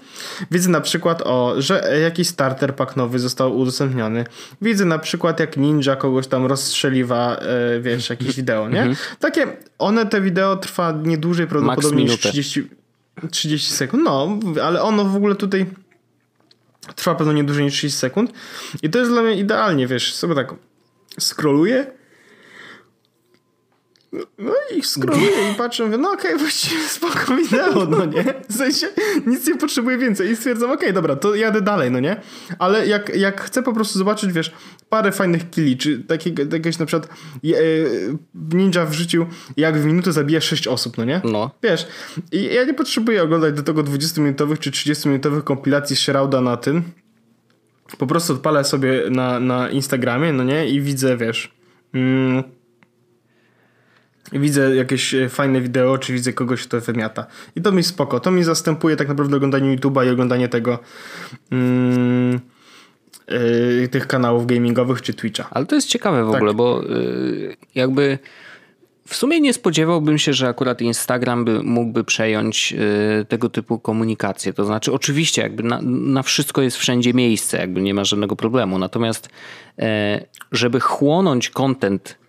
Widzę 0.51 0.70
na 0.70 0.80
przykład, 0.80 1.22
o, 1.22 1.55
że 1.59 1.99
jakiś 2.03 2.28
starter 2.28 2.74
pack 2.74 2.97
nowy 2.97 3.18
został 3.18 3.59
udostępniony. 3.59 4.24
Widzę 4.62 4.85
na 4.85 4.99
przykład, 4.99 5.41
jak 5.41 5.57
ninja 5.57 5.97
kogoś 5.97 6.26
tam 6.26 6.47
rozstrzeliwa, 6.47 7.37
y, 7.76 7.80
wiesz, 7.80 8.11
jakieś 8.11 8.37
wideo, 8.37 8.68
nie? 8.68 8.82
Mhm. 8.82 8.97
Takie, 9.20 9.47
one, 9.78 10.07
te 10.07 10.20
wideo 10.20 10.57
trwa 10.57 10.93
nie 11.05 11.18
dłużej 11.18 11.47
prawdopodobnie 11.47 12.05
niż 12.05 12.18
30, 12.18 12.68
30 13.30 13.72
sekund, 13.72 14.03
no, 14.05 14.39
ale 14.62 14.82
ono 14.82 15.05
w 15.05 15.16
ogóle 15.16 15.35
tutaj 15.35 15.66
Trwa 16.97 17.14
pewno 17.14 17.32
nie 17.32 17.45
dłużej 17.45 17.64
niż 17.64 17.74
30 17.74 17.99
sekund. 17.99 18.32
I 18.82 18.91
to 18.91 18.99
jest 18.99 19.11
dla 19.11 19.22
mnie 19.22 19.37
idealnie, 19.37 19.87
wiesz, 19.87 20.14
sobie 20.14 20.35
tak 20.35 20.55
scrolluję 21.20 21.87
no 24.39 24.53
i 24.77 24.83
scrolluję 24.83 25.53
i 25.53 25.55
patrzę, 25.55 25.85
mówię, 25.85 25.99
no 25.99 26.11
okej, 26.12 26.31
okay, 26.31 26.39
właściwie 26.39 26.89
spoko 26.89 27.37
wideo, 27.37 27.87
no 27.87 28.05
nie? 28.05 28.25
W 28.49 28.53
sensie 28.53 28.87
nic 29.27 29.49
nie 29.49 29.57
potrzebuję 29.57 29.99
więcej 29.99 30.31
i 30.31 30.37
stwierdzam, 30.37 30.71
okej, 30.71 30.79
okay, 30.79 30.93
dobra, 30.93 31.17
to 31.17 31.35
jadę 31.35 31.61
dalej, 31.61 31.91
no 31.91 32.01
nie? 32.01 32.21
Ale 32.59 32.87
jak, 32.87 33.17
jak 33.17 33.41
chcę 33.41 33.62
po 33.62 33.73
prostu 33.73 33.99
zobaczyć, 33.99 34.33
wiesz, 34.33 34.53
parę 34.89 35.12
fajnych 35.12 35.51
killi, 35.51 35.77
czy 35.77 35.99
takiego, 35.99 36.43
jakiegoś 36.43 36.79
na 36.79 36.87
przykład 36.87 37.09
e, 37.45 37.51
ninja 38.35 38.87
wrzucił, 38.87 39.27
jak 39.57 39.79
w 39.79 39.85
minutę 39.85 40.12
zabija 40.12 40.41
6 40.41 40.69
osób, 40.69 40.99
no 40.99 41.05
nie? 41.05 41.21
No. 41.25 41.51
Wiesz, 41.62 41.87
i 42.33 42.45
ja 42.55 42.65
nie 42.65 42.75
potrzebuję 42.75 43.23
oglądać 43.23 43.55
do 43.55 43.62
tego 43.62 43.83
20-minutowych 43.83 44.59
czy 44.59 44.71
30-minutowych 44.71 45.45
kompilacji 45.45 45.97
Shrouda 45.97 46.41
na 46.41 46.57
tym. 46.57 46.83
Po 47.99 48.07
prostu 48.07 48.33
odpalę 48.33 48.65
sobie 48.65 49.03
na, 49.11 49.41
na 49.41 49.71
Instagramie, 49.71 50.33
no 50.33 50.45
nie? 50.45 50.69
I 50.69 50.81
widzę, 50.81 51.17
wiesz... 51.17 51.55
Mm, 51.95 52.43
widzę 54.41 54.76
jakieś 54.76 55.14
e, 55.14 55.28
fajne 55.28 55.61
wideo, 55.61 55.99
czy 55.99 56.12
widzę 56.12 56.32
kogoś, 56.32 56.62
kto 56.62 56.80
wymiata. 56.80 57.26
I 57.57 57.62
to 57.62 57.72
mi 57.72 57.82
spoko. 57.82 58.20
To 58.20 58.30
mi 58.30 58.45
zastępuje 58.45 58.97
tak 58.97 59.09
naprawdę 59.09 59.37
oglądanie 59.37 59.76
YouTube'a 59.76 60.07
i 60.07 60.11
oglądanie 60.11 60.49
tego 60.49 60.78
mm, 61.51 62.41
yy, 63.28 63.89
tych 63.89 64.07
kanałów 64.07 64.47
gamingowych 64.47 65.03
czy 65.03 65.14
Twitcha. 65.14 65.49
Ale 65.51 65.66
to 65.66 65.74
jest 65.74 65.89
ciekawe 65.89 66.24
w 66.24 66.26
tak. 66.26 66.37
ogóle, 66.37 66.55
bo 66.55 66.82
yy, 66.82 67.57
jakby 67.74 68.18
w 69.09 69.16
sumie 69.16 69.41
nie 69.41 69.55
spodziewałbym 69.55 70.18
się, 70.18 70.32
że 70.32 70.49
akurat 70.49 70.82
Instagram 70.82 71.45
by, 71.45 71.62
mógłby 71.62 72.05
przejąć 72.05 72.72
yy, 72.72 72.78
tego 73.28 73.49
typu 73.49 73.78
komunikację. 73.78 74.53
To 74.53 74.64
znaczy, 74.64 74.93
oczywiście, 74.93 75.43
jakby 75.43 75.62
na, 75.62 75.80
na, 75.82 76.22
wszystko 76.22 76.62
jest 76.62 76.76
wszędzie 76.76 77.14
miejsce, 77.14 77.59
jakby 77.59 77.82
nie 77.82 77.95
ma 77.95 78.05
żadnego 78.05 78.37
problemu. 78.37 78.78
Natomiast, 78.78 79.28
yy, 79.78 79.87
żeby 80.53 80.80
chłonąć 80.80 81.51
content 81.51 82.24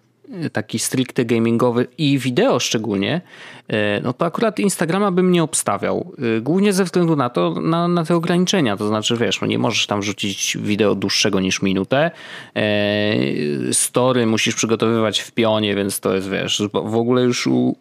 taki 0.53 0.79
stricte 0.79 1.25
gamingowy 1.25 1.87
i 1.97 2.19
wideo 2.19 2.59
szczególnie, 2.59 3.21
e, 3.67 4.01
no 4.01 4.13
to 4.13 4.25
akurat 4.25 4.59
Instagrama 4.59 5.11
bym 5.11 5.31
nie 5.31 5.43
obstawiał. 5.43 6.13
E, 6.37 6.41
głównie 6.41 6.73
ze 6.73 6.83
względu 6.83 7.15
na 7.15 7.29
to, 7.29 7.61
na, 7.61 7.87
na 7.87 8.05
te 8.05 8.15
ograniczenia. 8.15 8.77
To 8.77 8.87
znaczy, 8.87 9.17
wiesz, 9.17 9.41
no 9.41 9.47
nie 9.47 9.59
możesz 9.59 9.87
tam 9.87 10.01
wrzucić 10.01 10.57
wideo 10.61 10.95
dłuższego 10.95 11.39
niż 11.39 11.61
minutę. 11.61 12.11
E, 12.55 13.73
story 13.73 14.25
musisz 14.25 14.55
przygotowywać 14.55 15.19
w 15.19 15.31
pionie, 15.31 15.75
więc 15.75 15.99
to 15.99 16.15
jest, 16.15 16.29
wiesz, 16.29 16.61
w 16.73 16.95
ogóle 16.95 17.21
już 17.21 17.47
u, 17.47 17.75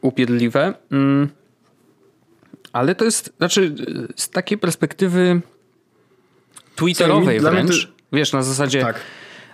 upierdliwe. 0.00 0.74
Mm. 0.92 1.28
Ale 2.72 2.94
to 2.94 3.04
jest, 3.04 3.32
znaczy 3.38 3.74
z 4.16 4.30
takiej 4.30 4.58
perspektywy 4.58 5.40
twitterowej 6.76 7.40
wręcz, 7.40 7.92
wiesz, 8.12 8.32
na 8.32 8.42
zasadzie 8.42 8.80
tak 8.80 9.00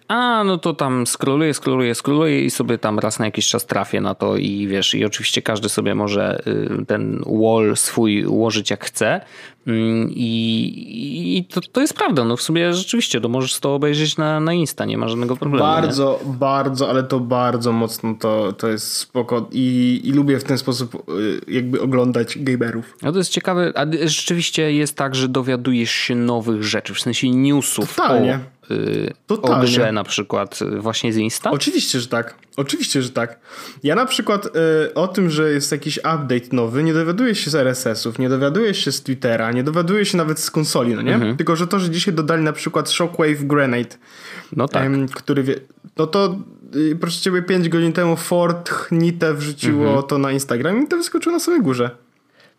a 0.08 0.44
no 0.44 0.58
to 0.58 0.74
tam 0.74 1.06
scrolluję, 1.06 1.54
scrolluję, 1.54 1.94
scrolluję 1.94 2.44
i 2.44 2.50
sobie 2.50 2.78
tam 2.78 2.98
raz 2.98 3.18
na 3.18 3.24
jakiś 3.24 3.48
czas 3.48 3.66
trafię 3.66 4.00
na 4.00 4.14
to 4.14 4.36
i 4.36 4.66
wiesz, 4.66 4.94
i 4.94 5.04
oczywiście 5.04 5.42
każdy 5.42 5.68
sobie 5.68 5.94
może 5.94 6.42
y, 6.46 6.86
ten 6.86 7.22
wall 7.26 7.76
swój 7.76 8.24
ułożyć 8.24 8.70
jak 8.70 8.84
chce 8.84 9.20
mm, 9.66 10.10
i, 10.10 11.38
i 11.38 11.44
to, 11.44 11.60
to 11.60 11.80
jest 11.80 11.94
prawda, 11.94 12.24
no 12.24 12.36
w 12.36 12.42
sumie 12.42 12.74
rzeczywiście 12.74 13.20
to 13.20 13.28
możesz 13.28 13.60
to 13.60 13.74
obejrzeć 13.74 14.16
na, 14.16 14.40
na 14.40 14.52
Insta, 14.52 14.84
nie 14.84 14.98
ma 14.98 15.08
żadnego 15.08 15.36
problemu. 15.36 15.64
Bardzo, 15.64 16.20
nie? 16.26 16.32
bardzo, 16.32 16.90
ale 16.90 17.02
to 17.02 17.20
bardzo 17.20 17.72
mocno 17.72 18.14
to, 18.20 18.52
to 18.52 18.68
jest 18.68 18.92
spoko 18.92 19.48
i, 19.52 20.00
i 20.04 20.12
lubię 20.12 20.38
w 20.38 20.44
ten 20.44 20.58
sposób 20.58 20.94
y, 20.94 21.40
jakby 21.48 21.80
oglądać 21.80 22.38
gamerów. 22.38 22.96
No 23.02 23.12
to 23.12 23.18
jest 23.18 23.30
ciekawe, 23.30 23.72
a 23.74 23.86
rzeczywiście 24.04 24.72
jest 24.72 24.96
tak, 24.96 25.14
że 25.14 25.28
dowiadujesz 25.28 25.90
się 25.90 26.14
nowych 26.14 26.64
rzeczy, 26.64 26.94
w 26.94 27.00
sensie 27.00 27.30
newsów 27.30 27.96
Totalnie. 27.96 28.34
o 28.34 28.55
Y, 28.70 29.12
Totalnie. 29.26 29.56
o 29.56 29.60
grze 29.60 29.92
na 29.92 30.04
przykład 30.04 30.58
właśnie 30.78 31.12
z 31.12 31.16
Insta? 31.16 31.50
Oczywiście, 31.50 32.00
że 32.00 32.08
tak. 32.08 32.34
Oczywiście, 32.56 33.02
że 33.02 33.10
tak. 33.10 33.38
Ja 33.82 33.94
na 33.94 34.06
przykład 34.06 34.46
y, 34.46 34.94
o 34.94 35.08
tym, 35.08 35.30
że 35.30 35.52
jest 35.52 35.72
jakiś 35.72 35.98
update 35.98 36.46
nowy, 36.52 36.82
nie 36.82 36.94
dowiaduję 36.94 37.34
się 37.34 37.50
z 37.50 37.54
RSS-ów, 37.54 38.18
nie 38.18 38.28
dowiaduję 38.28 38.74
się 38.74 38.92
z 38.92 39.02
Twittera, 39.02 39.52
nie 39.52 39.64
dowiaduję 39.64 40.04
się 40.04 40.16
nawet 40.16 40.40
z 40.40 40.50
konsoli, 40.50 40.94
no 40.94 41.02
nie? 41.02 41.14
Mhm. 41.14 41.36
Tylko, 41.36 41.56
że 41.56 41.66
to, 41.66 41.78
że 41.78 41.90
dzisiaj 41.90 42.14
dodali 42.14 42.42
na 42.42 42.52
przykład 42.52 42.90
Shockwave 42.90 43.46
Grenade, 43.46 43.96
no 44.52 44.68
tak. 44.68 44.90
który 45.14 45.42
wie, 45.42 45.54
no 45.96 46.06
to 46.06 46.36
y, 46.76 46.96
proszę 47.00 47.20
ciebie 47.20 47.42
5 47.42 47.68
godzin 47.68 47.92
temu 47.92 48.16
Ford 48.16 48.70
Nite 48.90 49.34
wrzuciło 49.34 49.86
mhm. 49.86 50.06
to 50.06 50.18
na 50.18 50.32
Instagram 50.32 50.84
i 50.84 50.88
to 50.88 50.96
wyskoczyło 50.96 51.32
na 51.32 51.40
samej 51.40 51.62
górze. 51.62 52.05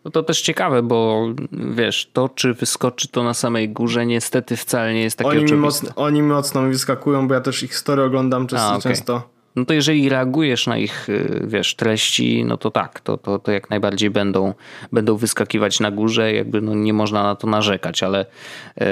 No 0.04 0.10
to 0.10 0.22
też 0.22 0.40
ciekawe, 0.40 0.82
bo 0.82 1.26
wiesz, 1.52 2.10
to 2.12 2.28
czy 2.28 2.54
wyskoczy 2.54 3.08
to 3.08 3.22
na 3.22 3.34
samej 3.34 3.68
górze 3.68 4.06
niestety 4.06 4.56
wcale 4.56 4.94
nie 4.94 5.02
jest 5.02 5.18
takie 5.18 5.30
oni 5.30 5.38
oczywiste. 5.38 5.86
Mocno, 5.86 5.90
oni 5.96 6.22
mocno 6.22 6.62
mi 6.62 6.72
wyskakują, 6.72 7.28
bo 7.28 7.34
ja 7.34 7.40
też 7.40 7.62
ich 7.62 7.76
story 7.76 8.02
oglądam 8.02 8.46
często. 8.46 8.66
A, 8.66 8.76
okay. 8.76 8.82
często. 8.82 9.38
No 9.56 9.64
to 9.64 9.74
jeżeli 9.74 10.08
reagujesz 10.08 10.66
na 10.66 10.78
ich, 10.78 11.08
y, 11.08 11.42
wiesz, 11.46 11.74
treści, 11.74 12.44
no 12.44 12.56
to 12.56 12.70
tak, 12.70 13.00
to, 13.00 13.16
to, 13.16 13.38
to 13.38 13.52
jak 13.52 13.70
najbardziej 13.70 14.10
będą, 14.10 14.54
będą 14.92 15.16
wyskakiwać 15.16 15.80
na 15.80 15.90
górze, 15.90 16.32
jakby 16.32 16.60
no 16.60 16.74
nie 16.74 16.92
można 16.92 17.22
na 17.22 17.34
to 17.34 17.46
narzekać, 17.46 18.02
ale, 18.02 18.26
yy, 18.76 18.86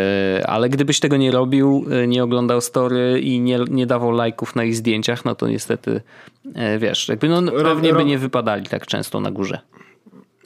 ale 0.47 0.69
gdybyś 0.69 1.01
tego 1.01 1.17
nie 1.17 1.31
robił, 1.31 1.87
y, 2.03 2.07
nie 2.07 2.25
oglądał 2.25 2.61
story 2.61 3.21
i 3.21 3.41
nie, 3.41 3.61
nie 3.71 3.87
dawał 3.87 4.11
lajków 4.11 4.57
na 4.57 4.65
ich 4.65 4.77
zdjęciach, 4.77 5.25
no 5.25 5.35
to 5.35 5.49
niestety, 5.49 6.01
yy, 6.45 6.79
wiesz, 6.79 7.09
jakby 7.09 7.29
no 7.29 7.53
pewnie 7.53 7.93
by 7.93 8.05
nie 8.05 8.19
wypadali 8.19 8.67
tak 8.67 8.87
często 8.87 9.21
na 9.21 9.31
górze. 9.31 9.59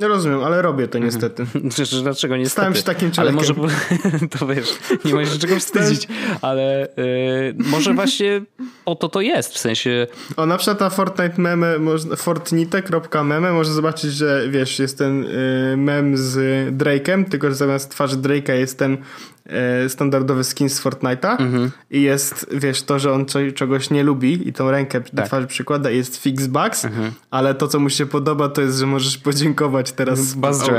Rozumiem, 0.01 0.45
ale 0.45 0.63
robię 0.63 0.89
to 0.89 0.99
niestety. 0.99 1.47
Dlaczego 2.03 2.37
niestety? 2.37 2.51
Stałem 2.51 2.75
się 2.75 2.83
takim 2.83 3.11
człowiekiem. 3.11 3.39
Ale 3.39 3.59
może, 3.59 3.79
to 4.39 4.47
wiesz, 4.47 4.75
nie 5.05 5.15
ma 5.15 5.25
się 5.25 5.39
czego 5.39 5.57
wstydzić, 5.57 6.09
ale 6.43 6.89
yy, 6.97 7.55
może 7.59 7.95
właśnie 7.95 8.43
o 8.85 8.95
to 8.95 9.09
to 9.09 9.21
jest, 9.21 9.55
w 9.55 9.59
sensie... 9.59 10.07
O, 10.37 10.47
na 10.47 10.57
przykład 10.57 10.79
ta 10.79 10.91
Fortnite 10.91 11.43
meme, 11.43 11.75
fortnite.meme, 12.17 13.53
można 13.53 13.75
zobaczyć, 13.75 14.13
że 14.13 14.49
wiesz, 14.49 14.79
jest 14.79 14.99
ten 14.99 15.23
yy, 15.23 15.77
mem 15.77 16.17
z 16.17 16.37
Drake'em, 16.77 17.25
tylko 17.25 17.49
że 17.49 17.55
zamiast 17.55 17.91
twarzy 17.91 18.17
Drake'a 18.17 18.53
jest 18.53 18.79
ten 18.79 18.99
standardowy 19.89 20.45
skin 20.45 20.69
z 20.69 20.83
Fortnite'a 20.83 21.41
mhm. 21.41 21.71
i 21.91 22.03
jest, 22.03 22.47
wiesz, 22.53 22.83
to, 22.83 22.99
że 22.99 23.13
on 23.13 23.27
czegoś 23.55 23.91
nie 23.91 24.03
lubi 24.03 24.49
i 24.49 24.53
tą 24.53 24.71
rękę 24.71 25.01
tak. 25.01 25.15
do 25.15 25.23
twarzy 25.23 25.47
przykłada 25.47 25.91
jest 25.91 26.23
fix 26.23 26.47
bugs, 26.47 26.85
mhm. 26.85 27.13
ale 27.31 27.55
to, 27.55 27.69
co 27.69 27.81
mu 27.81 27.91
się 27.91 28.07
podoba, 28.07 28.49
to 28.49 28.61
jest, 28.61 28.79
że 28.79 28.87
możesz 28.87 29.19
podziękować 29.19 29.93
teraz, 29.93 30.37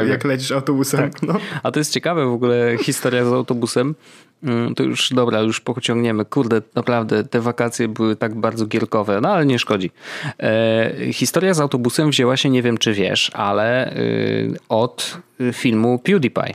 jak 0.08 0.24
lecisz 0.24 0.52
autobusem. 0.52 1.00
Tak. 1.00 1.22
No. 1.22 1.34
A 1.64 1.72
to 1.72 1.80
jest 1.80 1.94
ciekawe 1.94 2.26
w 2.26 2.34
ogóle 2.34 2.78
historia 2.82 3.26
z 3.26 3.34
autobusem. 3.34 3.96
Mm, 4.44 4.76
to 4.76 4.84
już 4.84 5.10
dobra, 5.14 5.42
już 5.42 5.60
pociągniemy. 5.60 6.26
Kurde, 6.26 6.62
naprawdę 6.76 7.24
te 7.24 7.42
wakacje 7.42 7.88
były 7.88 8.16
tak 8.16 8.36
bardzo 8.36 8.66
gierkowe, 8.66 9.22
no 9.22 9.30
ale 9.30 9.46
nie 9.46 9.60
szkodzi. 9.60 9.92
E, 10.40 11.14
historia 11.14 11.54
z 11.54 11.60
autobusem 11.60 12.10
wzięła 12.10 12.38
się, 12.38 12.50
nie 12.50 12.62
wiem 12.62 12.78
czy 12.78 12.94
wiesz, 12.94 13.32
ale 13.34 13.96
y, 13.98 14.58
od 14.70 15.18
filmu 15.54 16.00
PewDiePie 16.00 16.54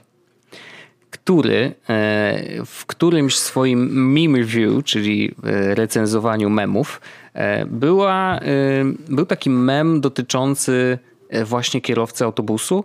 który 1.26 1.74
e, 1.88 2.64
w 2.66 2.86
którymś 2.86 3.38
swoim 3.38 4.12
meme 4.12 4.38
review, 4.38 4.84
czyli 4.84 5.34
e, 5.44 5.74
recenzowaniu 5.74 6.50
memów, 6.50 7.00
e, 7.34 7.66
była, 7.66 8.40
był 9.08 9.26
taki 9.26 9.50
mem 9.50 10.00
dotyczący 10.00 10.98
właśnie 11.44 11.80
kierowcy 11.80 12.24
autobusu, 12.24 12.84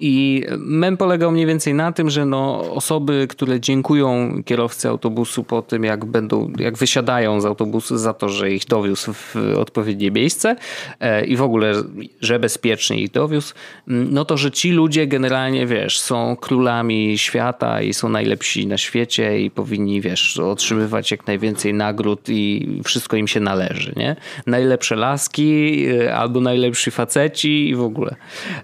i 0.00 0.44
mem 0.58 0.96
polegał 0.96 1.32
mniej 1.32 1.46
więcej 1.46 1.74
na 1.74 1.92
tym, 1.92 2.10
że 2.10 2.24
no 2.24 2.72
osoby, 2.72 3.26
które 3.30 3.60
dziękują 3.60 4.34
kierowcy 4.44 4.88
autobusu 4.88 5.44
po 5.44 5.62
tym, 5.62 5.84
jak 5.84 6.04
będą, 6.04 6.52
jak 6.58 6.78
wysiadają 6.78 7.40
z 7.40 7.44
autobusu 7.44 7.98
za 7.98 8.14
to, 8.14 8.28
że 8.28 8.50
ich 8.50 8.64
dowiózł 8.64 9.12
w 9.12 9.36
odpowiednie 9.56 10.10
miejsce 10.10 10.56
e, 11.00 11.24
i 11.24 11.36
w 11.36 11.42
ogóle, 11.42 11.72
że 12.20 12.38
bezpiecznie 12.38 13.00
ich 13.00 13.10
dowiózł, 13.10 13.54
no 13.86 14.24
to, 14.24 14.36
że 14.36 14.50
ci 14.50 14.70
ludzie 14.70 15.06
generalnie, 15.06 15.66
wiesz, 15.66 16.00
są 16.00 16.36
królami 16.36 17.18
świata 17.18 17.82
i 17.82 17.94
są 17.94 18.08
najlepsi 18.08 18.66
na 18.66 18.78
świecie 18.78 19.40
i 19.40 19.50
powinni, 19.50 20.00
wiesz, 20.00 20.38
otrzymywać 20.38 21.10
jak 21.10 21.26
najwięcej 21.26 21.74
nagród 21.74 22.28
i 22.28 22.68
wszystko 22.84 23.16
im 23.16 23.28
się 23.28 23.40
należy, 23.40 23.92
nie? 23.96 24.16
Najlepsze 24.46 24.96
laski 24.96 25.84
e, 25.86 26.14
albo 26.16 26.40
najlepsi 26.40 26.90
faceci 26.90 27.68
i 27.68 27.74
w 27.74 27.82
ogóle. 27.82 28.16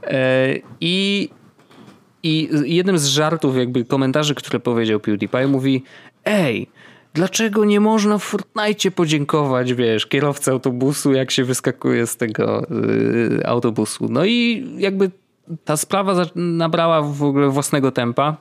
E, 0.03 0.55
I 0.81 1.26
i 2.27 2.49
jednym 2.65 2.99
z 2.99 3.07
żartów, 3.07 3.57
jakby 3.57 3.85
komentarzy, 3.85 4.35
które 4.35 4.61
powiedział 4.61 5.01
PewDiePie, 5.01 5.47
mówi: 5.47 5.83
Ej, 6.25 6.67
dlaczego 7.15 7.65
nie 7.65 7.81
można 7.81 8.19
w 8.19 8.23
Fortnite 8.23 8.91
podziękować, 8.91 9.75
wiesz, 9.75 10.07
kierowcy 10.07 10.51
autobusu, 10.51 11.13
jak 11.13 11.31
się 11.31 11.45
wyskakuje 11.45 12.07
z 12.07 12.17
tego 12.17 12.67
yy, 12.71 13.47
autobusu? 13.47 14.07
No 14.11 14.25
i 14.25 14.67
jakby 14.79 15.11
ta 15.65 15.77
sprawa 15.77 16.27
nabrała 16.35 17.03
w 17.03 17.23
ogóle 17.23 17.49
własnego 17.49 17.93
tempa 17.93 18.37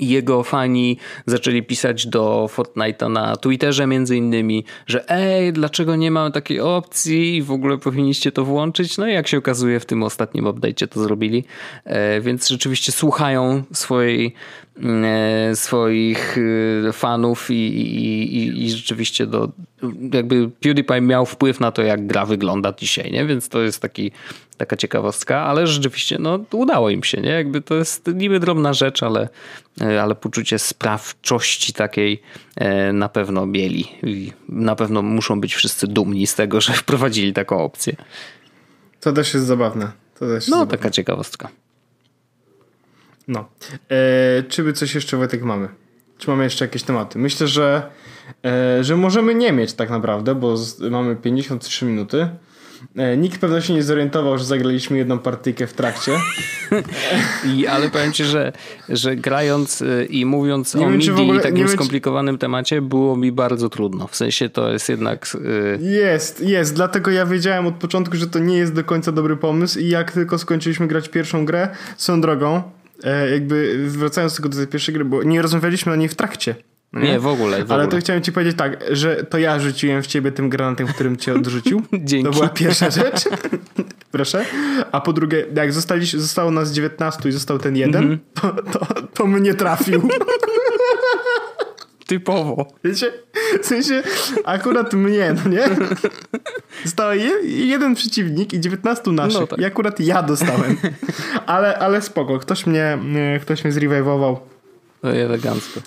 jego 0.00 0.42
fani 0.42 0.98
zaczęli 1.26 1.62
pisać 1.62 2.06
do 2.06 2.50
Fortnite'a 2.56 3.10
na 3.10 3.36
Twitterze 3.36 3.86
między 3.86 4.16
innymi, 4.16 4.64
że 4.86 5.10
ej, 5.10 5.52
dlaczego 5.52 5.96
nie 5.96 6.10
mamy 6.10 6.32
takiej 6.32 6.60
opcji 6.60 7.36
i 7.36 7.42
w 7.42 7.50
ogóle 7.50 7.78
powinniście 7.78 8.32
to 8.32 8.44
włączyć. 8.44 8.98
No 8.98 9.08
i 9.08 9.12
jak 9.12 9.28
się 9.28 9.38
okazuje 9.38 9.80
w 9.80 9.86
tym 9.86 10.02
ostatnim 10.02 10.44
update'cie 10.44 10.88
to 10.88 11.02
zrobili, 11.02 11.44
e, 11.84 12.20
więc 12.20 12.48
rzeczywiście 12.48 12.92
słuchają 12.92 13.62
swojej 13.72 14.34
swoich 15.54 16.38
e, 16.88 16.92
fanów 16.92 17.50
i, 17.50 17.54
i, 17.54 18.64
i, 18.64 18.70
rzeczywiście 18.70 19.26
do, 19.26 19.48
jakby 20.12 20.50
PewDiePie 20.60 21.00
miał 21.00 21.26
wpływ 21.26 21.60
na 21.60 21.72
to, 21.72 21.82
jak 21.82 22.06
gra 22.06 22.26
wygląda 22.26 22.72
dzisiaj, 22.72 23.12
nie? 23.12 23.26
Więc 23.26 23.48
to 23.48 23.60
jest 23.60 23.82
taki, 23.82 24.12
taka 24.56 24.76
ciekawostka, 24.76 25.40
ale 25.40 25.66
rzeczywiście 25.66 26.18
no, 26.18 26.44
udało 26.52 26.90
im 26.90 27.04
się, 27.04 27.20
nie? 27.20 27.30
Jakby 27.30 27.60
to 27.60 27.74
jest 27.74 28.06
niby 28.14 28.40
drobna 28.40 28.72
rzecz, 28.72 29.02
ale, 29.02 29.28
e, 29.80 30.02
ale 30.02 30.14
poczucie 30.14 30.58
sprawczości 30.58 31.72
takiej 31.72 32.22
na 32.92 33.08
pewno 33.08 33.46
mieli 33.46 33.88
i 34.02 34.32
na 34.48 34.76
pewno 34.76 35.02
muszą 35.02 35.40
być 35.40 35.54
wszyscy 35.54 35.86
dumni 35.86 36.26
z 36.26 36.34
tego, 36.34 36.60
że 36.60 36.72
wprowadzili 36.82 37.32
taką 37.32 37.64
opcję. 37.64 37.96
To 39.00 39.12
też 39.12 39.34
jest 39.34 39.46
zabawne. 39.46 39.92
To 40.14 40.20
też 40.20 40.34
jest 40.34 40.48
no, 40.48 40.56
zabawne. 40.56 40.78
taka 40.78 40.90
ciekawostka. 40.90 41.48
No. 43.28 43.48
E, 43.90 44.42
czy 44.42 44.64
by 44.64 44.72
coś 44.72 44.94
jeszcze 44.94 45.16
Wojtek 45.16 45.42
mamy? 45.42 45.68
Czy 46.18 46.30
mamy 46.30 46.44
jeszcze 46.44 46.64
jakieś 46.64 46.82
tematy? 46.82 47.18
Myślę, 47.18 47.48
że, 47.48 47.82
e, 48.44 48.84
że 48.84 48.96
możemy 48.96 49.34
nie 49.34 49.52
mieć 49.52 49.72
tak 49.72 49.90
naprawdę, 49.90 50.34
bo 50.34 50.56
z, 50.56 50.80
mamy 50.80 51.16
53 51.16 51.86
minuty. 51.86 52.28
E, 52.96 53.16
nikt 53.16 53.40
pewno 53.40 53.60
się 53.60 53.74
nie 53.74 53.82
zorientował, 53.82 54.38
że 54.38 54.44
zagraliśmy 54.44 54.98
jedną 54.98 55.18
partyjkę 55.18 55.66
w 55.66 55.72
trakcie. 55.72 56.12
I, 57.54 57.66
ale 57.66 57.90
powiem 57.90 58.12
ci, 58.12 58.24
że, 58.24 58.52
że 58.88 59.16
grając 59.16 59.80
y, 59.80 60.06
i 60.10 60.24
mówiąc 60.24 60.74
nie 60.74 60.86
o 60.86 60.90
wiem, 60.90 60.98
MIDI 60.98 61.36
i 61.36 61.40
takim 61.40 61.68
skomplikowanym 61.68 62.38
temacie, 62.38 62.82
było 62.82 63.16
mi 63.16 63.32
bardzo 63.32 63.68
trudno. 63.68 64.06
W 64.06 64.16
sensie 64.16 64.48
to 64.48 64.72
jest 64.72 64.88
jednak... 64.88 65.36
Yy... 65.80 65.90
Jest, 65.90 66.40
jest. 66.40 66.74
Dlatego 66.74 67.10
ja 67.10 67.26
wiedziałem 67.26 67.66
od 67.66 67.74
początku, 67.74 68.16
że 68.16 68.26
to 68.26 68.38
nie 68.38 68.56
jest 68.56 68.74
do 68.74 68.84
końca 68.84 69.12
dobry 69.12 69.36
pomysł 69.36 69.78
i 69.78 69.88
jak 69.88 70.12
tylko 70.12 70.38
skończyliśmy 70.38 70.86
grać 70.86 71.08
pierwszą 71.08 71.44
grę, 71.44 71.68
swoją 71.96 72.20
drogą, 72.20 72.56
e, 72.56 72.62
jakby 73.30 73.84
wracając 73.88 74.34
tylko 74.34 74.48
do 74.48 74.56
tej 74.56 74.66
pierwszej 74.66 74.94
gry, 74.94 75.04
bo 75.04 75.22
nie 75.22 75.42
rozmawialiśmy 75.42 75.92
o 75.92 75.96
niej 75.96 76.08
w 76.08 76.14
trakcie. 76.14 76.54
Nie, 76.92 77.02
nie 77.02 77.20
w, 77.20 77.26
ogóle, 77.26 77.64
w 77.64 77.72
Ale 77.72 77.84
ogóle. 77.84 77.98
to 77.98 78.04
chciałem 78.04 78.22
ci 78.22 78.32
powiedzieć 78.32 78.56
tak, 78.56 78.84
że 78.90 79.24
to 79.24 79.38
ja 79.38 79.60
rzuciłem 79.60 80.02
w 80.02 80.06
ciebie 80.06 80.32
tym 80.32 80.48
granatem, 80.48 80.86
którym 80.86 81.16
cię 81.16 81.34
odrzucił. 81.34 81.82
Dzięki. 81.92 82.24
To 82.24 82.30
była 82.30 82.48
pierwsza 82.48 82.90
rzecz. 82.90 83.24
Proszę. 84.12 84.44
A 84.92 85.00
po 85.00 85.12
drugie, 85.12 85.46
jak 85.54 85.72
zostali, 85.72 86.06
zostało 86.06 86.50
nas 86.50 86.72
19 86.72 87.28
i 87.28 87.32
został 87.32 87.58
ten 87.58 87.76
jeden, 87.76 88.04
mm 88.04 88.16
-hmm. 88.16 88.40
to, 88.40 88.78
to, 88.78 89.02
to 89.14 89.26
mnie 89.26 89.54
trafił. 89.54 90.02
Typowo. 92.08 92.66
Wiecie? 92.84 93.12
W 93.62 93.66
sensie 93.66 94.02
akurat 94.44 94.92
mnie, 94.92 95.34
no 95.44 95.50
nie? 95.50 95.68
Został 96.84 97.10
jeden 97.44 97.94
przeciwnik 97.94 98.52
i 98.52 98.60
19 98.60 99.10
naszych. 99.10 99.40
No 99.40 99.46
tak. 99.46 99.58
I 99.58 99.64
akurat 99.64 100.00
ja 100.00 100.22
dostałem. 100.22 100.76
Ale, 101.46 101.78
ale 101.78 102.02
spoko. 102.02 102.38
Ktoś 102.38 102.66
mnie, 102.66 102.98
ktoś 103.42 103.64
mnie 103.64 103.72
zrevivował. 103.72 104.40
No 105.02 105.10
elegancko. 105.12 105.80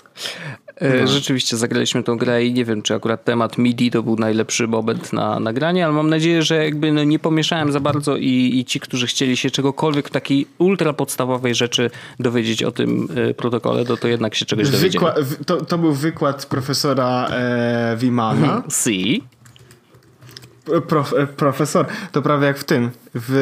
E, 0.76 1.00
no. 1.00 1.06
Rzeczywiście 1.06 1.56
zagraliśmy 1.56 2.02
tą 2.02 2.16
grę 2.18 2.44
i 2.44 2.52
nie 2.52 2.64
wiem, 2.64 2.82
czy 2.82 2.94
akurat 2.94 3.24
temat 3.24 3.58
MIDI 3.58 3.90
to 3.90 4.02
był 4.02 4.16
najlepszy 4.16 4.66
moment 4.68 5.12
na 5.12 5.40
nagranie, 5.40 5.84
ale 5.84 5.94
mam 5.94 6.10
nadzieję, 6.10 6.42
że 6.42 6.64
jakby 6.64 6.92
no 6.92 7.04
nie 7.04 7.18
pomieszałem 7.18 7.72
za 7.72 7.80
bardzo 7.80 8.16
i, 8.16 8.50
i 8.58 8.64
ci, 8.64 8.80
którzy 8.80 9.06
chcieli 9.06 9.36
się 9.36 9.50
czegokolwiek 9.50 10.08
w 10.08 10.10
takiej 10.10 10.46
ultra 10.58 10.92
podstawowej 10.92 11.54
rzeczy 11.54 11.90
dowiedzieć 12.20 12.62
o 12.62 12.72
tym 12.72 13.08
e, 13.30 13.34
protokole, 13.34 13.84
to, 13.84 13.96
to 13.96 14.08
jednak 14.08 14.34
się 14.34 14.44
czegoś 14.46 14.70
dowiedzieli. 14.70 15.04
Wykła- 15.04 15.44
to, 15.46 15.64
to 15.64 15.78
był 15.78 15.92
wykład 15.92 16.46
profesora 16.46 17.26
e, 17.30 17.96
Wimana. 17.98 18.62
Si. 18.68 19.22
Prof, 20.88 21.14
e, 21.14 21.26
profesor, 21.26 21.86
to 22.12 22.22
prawie 22.22 22.46
jak 22.46 22.58
w 22.58 22.64
tym, 22.64 22.90
w 23.14 23.32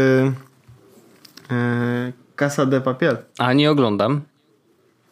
e, 1.50 2.12
Casa 2.36 2.66
de 2.66 2.80
Papier. 2.80 3.16
A 3.38 3.52
nie 3.52 3.70
oglądam. 3.70 4.20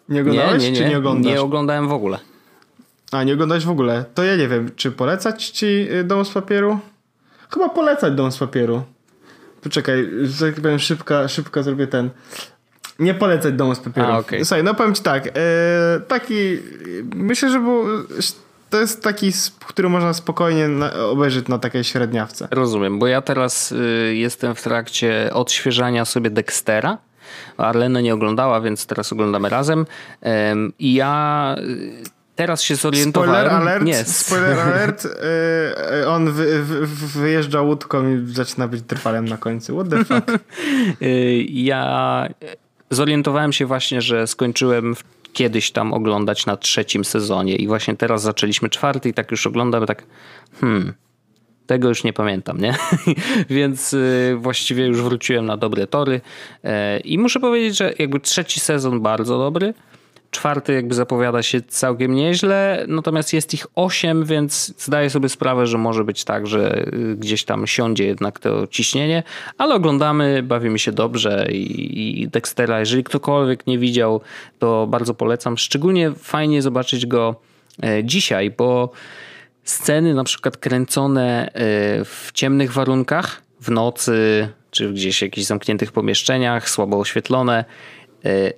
Nie 0.08 0.20
oglądałeś, 0.20 0.62
nie, 0.62 0.70
nie, 0.70 0.78
nie. 0.78 0.84
czy 0.84 0.90
nie 0.90 0.98
oglądasz? 0.98 1.32
Nie 1.32 1.40
oglądałem 1.40 1.88
w 1.88 1.92
ogóle. 1.92 2.18
A, 3.12 3.24
nie 3.24 3.34
oglądałeś 3.34 3.64
w 3.64 3.70
ogóle? 3.70 4.04
To 4.14 4.24
ja 4.24 4.36
nie 4.36 4.48
wiem, 4.48 4.70
czy 4.76 4.90
polecać 4.90 5.48
ci 5.48 5.66
y, 5.66 6.04
Dom 6.04 6.24
z 6.24 6.30
Papieru? 6.30 6.78
Chyba 7.50 7.68
polecać 7.68 8.14
Dom 8.14 8.32
z 8.32 8.38
Papieru. 8.38 8.82
Poczekaj, 9.62 10.08
że 10.22 10.46
tak 10.46 10.60
powiem 10.62 10.78
szybko, 10.78 11.28
szybko 11.28 11.62
zrobię 11.62 11.86
ten... 11.86 12.10
Nie 12.98 13.14
polecać 13.14 13.54
Domu 13.54 13.74
z 13.74 13.80
Papieru. 13.80 14.08
A, 14.08 14.18
okay. 14.18 14.44
Słuchaj, 14.44 14.64
no 14.64 14.74
powiem 14.74 14.94
ci 14.94 15.02
tak, 15.02 15.26
e, 15.26 15.30
taki... 16.08 16.58
Myślę, 17.14 17.50
że 17.50 17.60
był... 17.60 17.84
To 18.70 18.80
jest 18.80 19.02
taki, 19.02 19.32
który 19.66 19.88
można 19.88 20.12
spokojnie 20.12 20.68
obejrzeć 21.10 21.48
na 21.48 21.58
takiej 21.58 21.84
średniawce. 21.84 22.48
Rozumiem, 22.50 22.98
bo 22.98 23.06
ja 23.06 23.22
teraz 23.22 23.72
y, 23.72 24.14
jestem 24.14 24.54
w 24.54 24.62
trakcie 24.62 25.30
odświeżania 25.32 26.04
sobie 26.04 26.30
Dextera 26.30 26.98
Arlena 27.56 28.00
nie 28.00 28.14
oglądała, 28.14 28.60
więc 28.60 28.86
teraz 28.86 29.12
oglądamy 29.12 29.48
razem. 29.48 29.86
I 30.78 30.94
ja 30.94 31.56
y, 31.58 32.02
teraz 32.36 32.62
się 32.62 32.76
zorientowałem. 32.76 33.46
Spoiler 33.46 33.62
alert, 33.62 33.84
nie. 33.84 34.04
spoiler 34.04 34.58
alert 34.58 35.04
y, 35.04 35.08
y, 36.02 36.08
on 36.08 36.32
wy, 36.32 36.62
wy, 36.62 36.86
wyjeżdża 37.20 37.60
łódką 37.60 38.08
i 38.08 38.32
zaczyna 38.32 38.68
być 38.68 38.82
trwalem 38.86 39.24
na 39.24 39.36
końcu. 39.36 39.74
What 39.74 39.88
the 39.90 40.04
fuck? 40.14 40.44
ja 41.48 42.28
zorientowałem 42.90 43.52
się 43.52 43.66
właśnie, 43.66 44.02
że 44.02 44.26
skończyłem 44.26 44.94
kiedyś 45.32 45.70
tam 45.70 45.92
oglądać 45.92 46.46
na 46.46 46.56
trzecim 46.56 47.04
sezonie 47.04 47.56
i 47.56 47.66
właśnie 47.66 47.96
teraz 47.96 48.22
zaczęliśmy 48.22 48.70
czwarty 48.70 49.08
i 49.08 49.14
tak 49.14 49.30
już 49.30 49.46
oglądamy 49.46 49.86
tak 49.86 50.02
hmm, 50.60 50.94
tego 51.68 51.88
już 51.88 52.04
nie 52.04 52.12
pamiętam, 52.12 52.60
nie? 52.60 52.74
Więc 53.50 53.92
y, 53.94 54.36
właściwie 54.38 54.86
już 54.86 55.02
wróciłem 55.02 55.46
na 55.46 55.56
dobre 55.56 55.86
tory 55.86 56.20
e, 56.64 57.00
i 57.00 57.18
muszę 57.18 57.40
powiedzieć, 57.40 57.76
że 57.76 57.92
jakby 57.98 58.20
trzeci 58.20 58.60
sezon 58.60 59.00
bardzo 59.00 59.38
dobry, 59.38 59.74
czwarty 60.30 60.72
jakby 60.72 60.94
zapowiada 60.94 61.42
się 61.42 61.60
całkiem 61.60 62.14
nieźle, 62.14 62.84
natomiast 62.88 63.32
jest 63.32 63.54
ich 63.54 63.66
osiem, 63.74 64.24
więc 64.24 64.74
zdaję 64.84 65.10
sobie 65.10 65.28
sprawę, 65.28 65.66
że 65.66 65.78
może 65.78 66.04
być 66.04 66.24
tak, 66.24 66.46
że 66.46 66.86
y, 66.86 67.16
gdzieś 67.16 67.44
tam 67.44 67.66
siądzie 67.66 68.04
jednak 68.06 68.38
to 68.38 68.66
ciśnienie, 68.66 69.22
ale 69.58 69.74
oglądamy, 69.74 70.42
bawimy 70.42 70.78
się 70.78 70.92
dobrze 70.92 71.46
i, 71.52 72.28
Dextera, 72.32 72.80
jeżeli 72.80 73.04
ktokolwiek 73.04 73.66
nie 73.66 73.78
widział, 73.78 74.20
to 74.58 74.86
bardzo 74.86 75.14
polecam. 75.14 75.58
Szczególnie 75.58 76.10
fajnie 76.10 76.62
zobaczyć 76.62 77.06
go 77.06 77.34
e, 77.82 78.04
dzisiaj, 78.04 78.50
bo 78.50 78.92
sceny 79.68 80.14
na 80.14 80.24
przykład 80.24 80.56
kręcone 80.56 81.46
e, 81.46 81.50
w 82.04 82.30
ciemnych 82.34 82.72
warunkach, 82.72 83.42
w 83.60 83.70
nocy, 83.70 84.48
czy 84.70 84.92
gdzieś 84.92 85.18
w 85.18 85.22
jakichś 85.22 85.46
zamkniętych 85.46 85.92
pomieszczeniach, 85.92 86.70
słabo 86.70 86.98
oświetlone, 86.98 87.64
e, 88.24 88.52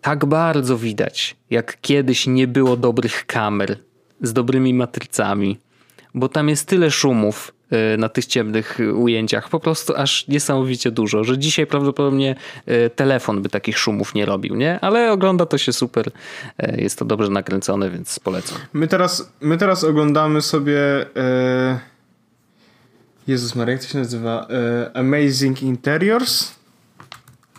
tak 0.00 0.24
bardzo 0.26 0.78
widać, 0.78 1.36
jak 1.50 1.80
kiedyś 1.80 2.26
nie 2.26 2.46
było 2.46 2.76
dobrych 2.76 3.26
kamer 3.26 3.78
z 4.22 4.32
dobrymi 4.32 4.74
matrycami, 4.74 5.58
bo 6.14 6.28
tam 6.28 6.48
jest 6.48 6.68
tyle 6.68 6.90
szumów, 6.90 7.54
na 7.98 8.08
tych 8.08 8.26
ciemnych 8.26 8.78
ujęciach. 8.94 9.48
Po 9.48 9.60
prostu 9.60 9.96
aż 9.96 10.28
niesamowicie 10.28 10.90
dużo, 10.90 11.24
że 11.24 11.38
dzisiaj 11.38 11.66
prawdopodobnie 11.66 12.36
e, 12.66 12.90
telefon 12.90 13.42
by 13.42 13.48
takich 13.48 13.78
szumów 13.78 14.14
nie 14.14 14.26
robił, 14.26 14.54
nie? 14.54 14.80
Ale 14.80 15.12
ogląda 15.12 15.46
to 15.46 15.58
się 15.58 15.72
super. 15.72 16.10
E, 16.58 16.80
jest 16.80 16.98
to 16.98 17.04
dobrze 17.04 17.30
nakręcone, 17.30 17.90
więc 17.90 18.18
polecam. 18.18 18.58
My 18.72 18.88
teraz, 18.88 19.32
my 19.40 19.58
teraz 19.58 19.84
oglądamy 19.84 20.42
sobie 20.42 20.80
e... 21.16 21.80
Jezus 23.26 23.54
Maria, 23.54 23.72
jak 23.72 23.82
to 23.82 23.88
się 23.88 23.98
nazywa? 23.98 24.46
E... 24.50 24.96
Amazing 24.96 25.62
Interiors? 25.62 26.52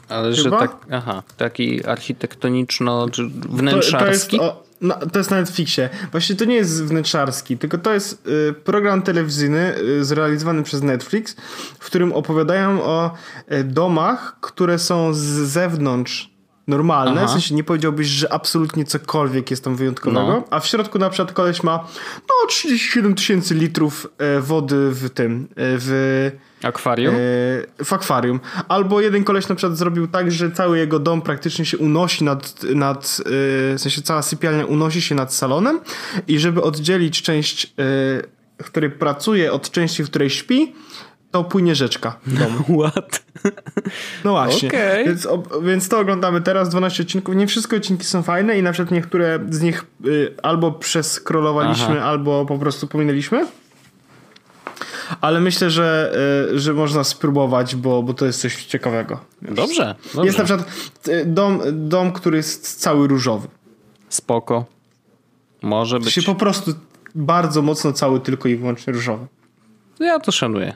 Ale 0.10 0.36
Chyba? 0.36 0.44
że 0.44 0.68
tak, 0.68 0.86
aha, 0.92 1.24
taki 1.38 1.86
architektoniczno, 1.86 3.10
czy 3.10 3.28
wnętrzarski? 3.30 4.38
To, 4.38 4.44
to 4.44 4.48
jest, 4.48 4.58
o, 4.58 4.69
no, 4.82 4.96
to 5.14 5.20
jest 5.20 5.32
na 5.32 5.38
Netflixie. 5.38 5.90
Właśnie 6.12 6.36
to 6.36 6.46
nie 6.46 6.56
jest 6.56 6.84
wnętrzarski, 6.84 7.58
tylko 7.58 7.78
to 7.78 7.94
jest 7.94 8.28
y, 8.28 8.54
program 8.54 9.02
telewizyjny 9.02 9.76
y, 9.78 10.06
zrealizowany 10.06 10.64
przez 10.64 10.84
Netflix, 10.84 11.36
w 11.80 11.86
którym 11.86 12.14
opowiadają 12.14 12.84
o 12.84 13.14
y, 13.52 13.64
domach, 13.64 14.38
które 14.42 14.80
są 14.80 15.14
z 15.14 15.20
zewnątrz 15.28 16.29
normalne, 16.70 17.22
Aha. 17.22 17.28
w 17.28 17.32
sensie 17.32 17.56
nie 17.56 17.64
powiedziałbyś, 17.64 18.08
że 18.08 18.34
absolutnie 18.34 18.86
cokolwiek 18.86 19.52
jest 19.52 19.64
tam 19.64 19.76
wyjątkowego, 19.76 20.28
no. 20.28 20.44
a 20.50 20.60
w 20.60 20.68
środku 20.68 21.00
na 21.00 21.10
przykład 21.10 21.34
koleś 21.34 21.64
ma 21.64 21.88
no 22.22 22.48
37 22.48 23.16
tysięcy 23.16 23.56
litrów 23.56 24.08
e, 24.18 24.40
wody 24.40 24.90
w 24.92 25.10
tym, 25.10 25.48
e, 25.50 25.56
w 25.56 26.32
Akwarium? 26.64 27.16
E, 27.16 27.18
w 27.84 27.94
akwarium. 27.94 28.40
Albo 28.68 29.02
jeden 29.02 29.24
koleś 29.24 29.48
na 29.48 29.56
przykład 29.56 29.78
zrobił 29.78 30.08
tak, 30.08 30.32
że 30.32 30.52
cały 30.52 30.78
jego 30.78 31.00
dom 31.00 31.22
praktycznie 31.22 31.66
się 31.66 31.78
unosi 31.78 32.24
nad, 32.24 32.64
nad 32.64 33.22
w 33.26 33.76
sensie 33.78 34.02
cała 34.02 34.22
sypialnia 34.22 34.66
unosi 34.66 35.02
się 35.02 35.16
nad 35.16 35.34
salonem 35.34 35.80
i 36.28 36.40
żeby 36.40 36.62
oddzielić 36.62 37.22
część, 37.22 37.74
w 38.62 38.66
której 38.66 38.90
pracuje 38.90 39.52
od 39.52 39.72
części, 39.72 40.04
w 40.04 40.10
której 40.10 40.30
śpi, 40.30 40.76
to 41.32 41.44
płynie 41.44 41.76
rzeczka 41.76 42.18
w 42.26 42.40
domu. 42.40 42.64
What? 42.90 43.24
No 44.24 44.32
właśnie. 44.32 44.70
Okay. 44.70 45.06
Więc, 45.06 45.26
o, 45.26 45.44
więc 45.62 45.90
to 45.90 46.00
oglądamy 46.00 46.42
teraz, 46.42 46.70
12 46.70 47.04
odcinków. 47.04 47.36
Nie 47.36 47.48
wszystkie 47.48 47.78
odcinki 47.78 48.06
są 48.06 48.24
fajne 48.24 48.60
i 48.60 48.64
na 48.64 48.72
przykład 48.72 48.92
niektóre 48.92 49.40
z 49.50 49.62
nich 49.62 49.86
y, 50.06 50.34
albo 50.44 50.72
przeskrolowaliśmy, 50.72 52.04
albo 52.04 52.46
po 52.46 52.58
prostu 52.58 52.88
pominęliśmy 52.88 53.46
ale 55.22 55.40
myślę, 55.40 55.70
że, 55.70 56.14
e, 56.54 56.60
że 56.60 56.74
można 56.74 57.04
spróbować, 57.04 57.76
bo, 57.76 58.04
bo 58.04 58.14
to 58.14 58.26
jest 58.26 58.42
coś 58.42 58.66
ciekawego. 58.66 59.20
Dobrze, 59.42 59.96
dobrze. 60.06 60.26
Jest 60.26 60.38
na 60.38 60.44
przykład 60.44 60.68
e, 61.08 61.26
dom, 61.26 61.62
dom, 61.74 62.12
który 62.12 62.38
jest 62.38 62.80
cały 62.80 63.08
różowy. 63.08 63.48
Spoko. 64.10 64.66
Może 65.62 66.00
być. 66.00 66.14
Się 66.14 66.22
po 66.22 66.36
prostu 66.36 66.72
bardzo 67.16 67.62
mocno 67.62 67.94
cały 67.94 68.20
tylko 68.20 68.50
i 68.50 68.56
wyłącznie 68.56 68.94
różowy. 68.94 69.28
Ja 70.00 70.20
to 70.20 70.32
szanuję. 70.32 70.74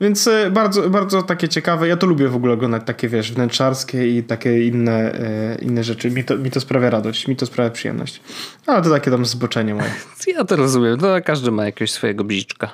Więc 0.00 0.26
e, 0.26 0.50
bardzo, 0.50 0.90
bardzo 0.90 1.22
takie 1.22 1.48
ciekawe. 1.48 1.88
Ja 1.88 1.96
to 1.96 2.06
lubię 2.06 2.28
w 2.28 2.36
ogóle 2.36 2.52
oglądać 2.52 2.82
takie, 2.86 3.08
wiesz, 3.08 3.32
wnętrzarskie 3.32 4.18
i 4.18 4.22
takie 4.22 4.66
inne, 4.66 5.18
inne 5.62 5.84
rzeczy. 5.84 6.10
Mi 6.10 6.24
to, 6.24 6.38
mi 6.38 6.50
to 6.50 6.60
sprawia 6.60 6.90
radość, 6.90 7.28
mi 7.28 7.36
to 7.36 7.46
sprawia 7.46 7.70
przyjemność. 7.70 8.20
Ale 8.66 8.82
to 8.82 8.90
takie 8.90 9.10
tam 9.10 9.26
zboczenie 9.26 9.74
moje. 9.74 9.90
Ja 10.26 10.44
to 10.44 10.56
rozumiem. 10.56 10.98
To 10.98 11.16
każdy 11.24 11.50
ma 11.50 11.64
jakiegoś 11.64 11.90
swojego 11.90 12.24
bziczka. 12.24 12.70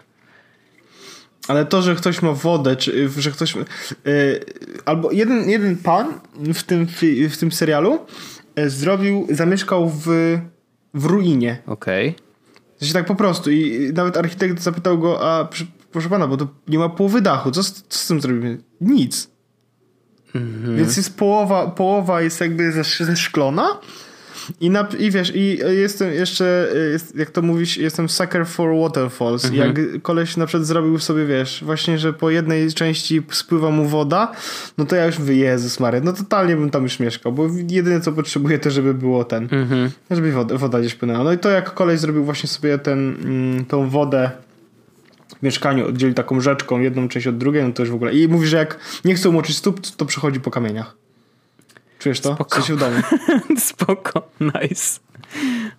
Ale 1.49 1.65
to, 1.65 1.83
że 1.83 1.95
ktoś 1.95 2.23
ma 2.23 2.33
wodę, 2.33 2.77
czy 2.77 3.09
że 3.09 3.31
ktoś. 3.31 3.55
Yy, 3.55 3.65
albo 4.85 5.13
jeden, 5.13 5.51
jeden 5.51 5.77
pan 5.77 6.21
w 6.55 6.63
tym, 6.63 6.87
w 7.31 7.37
tym 7.39 7.53
serialu 7.53 7.99
zrobił, 8.67 9.27
zamieszkał 9.31 9.89
w, 9.89 10.07
w 10.95 11.05
ruinie. 11.05 11.59
Okej. 11.67 12.09
Okay. 12.09 12.25
Znaczy 12.79 12.95
tak 12.95 13.07
po 13.07 13.15
prostu. 13.15 13.51
I 13.51 13.91
nawet 13.95 14.17
architekt 14.17 14.61
zapytał 14.61 14.99
go, 14.99 15.31
a 15.31 15.49
proszę 15.95 16.09
pana, 16.09 16.27
bo 16.27 16.37
to 16.37 16.49
nie 16.69 16.79
ma 16.79 16.89
połowy 16.89 17.21
dachu. 17.21 17.51
Co, 17.51 17.63
z- 17.63 17.73
co 17.89 17.99
z 17.99 18.07
tym 18.07 18.21
zrobimy? 18.21 18.59
Nic. 18.81 19.31
Więc 20.77 20.97
jest 20.97 21.17
połowa, 21.19 21.67
połowa 21.67 22.23
jest 22.23 22.41
jakby 22.41 22.73
zesz- 22.73 23.05
zeszklona 23.05 23.67
i, 24.61 24.71
na, 24.71 24.89
i 24.99 25.11
wiesz, 25.11 25.33
i 25.35 25.59
jestem 25.69 26.13
jeszcze, 26.13 26.69
jest, 26.93 27.17
jak 27.17 27.31
to 27.31 27.43
mówisz, 27.43 27.77
jestem 27.77 28.09
sucker 28.09 28.47
for 28.47 28.77
waterfalls. 28.81 29.45
Jak 29.53 30.03
koleś 30.03 30.37
na 30.37 30.47
przykład 30.47 30.67
zrobił 30.67 30.99
sobie, 30.99 31.27
wiesz, 31.27 31.63
właśnie, 31.67 31.99
że 31.99 32.13
po 32.13 32.31
jednej 32.31 32.73
części 32.73 33.23
spływa 33.31 33.71
mu 33.71 33.89
woda, 33.89 34.33
no 34.79 34.85
to 34.87 34.97
ja 34.97 35.07
już 35.07 35.19
mówię, 35.19 35.37
Jezus 35.37 35.81
Maria, 35.81 36.01
no 36.05 36.13
totalnie 36.13 36.57
bym 36.57 36.71
tam 36.71 36.83
już 36.83 37.01
mieszkał, 37.01 37.33
bo 37.33 37.47
jedyne 37.69 38.01
co 38.01 38.13
potrzebuję 38.13 38.59
to, 38.59 38.71
żeby 38.71 38.95
było 38.95 39.25
ten, 39.25 39.49
żeby 40.11 40.33
woda, 40.33 40.57
woda 40.59 40.81
gdzieś 40.81 40.95
płynęła. 40.95 41.25
No 41.25 41.33
i 41.33 41.39
to 41.39 41.51
jak 41.51 41.75
koleś 41.75 42.01
zrobił 42.01 42.25
właśnie 42.25 42.49
sobie 42.49 42.79
ten, 42.79 43.17
mm, 43.25 43.65
tą 43.65 43.89
wodę 43.89 44.31
mieszkaniu, 45.45 45.89
oddzielił 45.89 46.15
taką 46.15 46.41
rzeczką, 46.41 46.81
jedną 46.81 47.09
część 47.09 47.27
od 47.27 47.39
drugiej, 47.39 47.65
no 47.65 47.73
to 47.73 47.83
już 47.83 47.91
w 47.91 47.95
ogóle. 47.95 48.13
I 48.13 48.29
mówi, 48.29 48.47
że 48.47 48.57
jak 48.57 48.79
nie 49.05 49.15
chce 49.15 49.29
umoczyć 49.29 49.57
stóp, 49.57 49.81
to, 49.97 50.07
przechodzi 50.07 50.41
po 50.41 50.51
kamieniach. 50.51 50.97
Czujesz 51.99 52.21
to? 52.21 52.35
Spoko. 52.35 52.51
W 52.51 52.55
sensie 52.55 52.75
w 52.75 52.79
domu. 52.79 52.97
Spoko, 53.71 54.29
nice. 54.41 55.01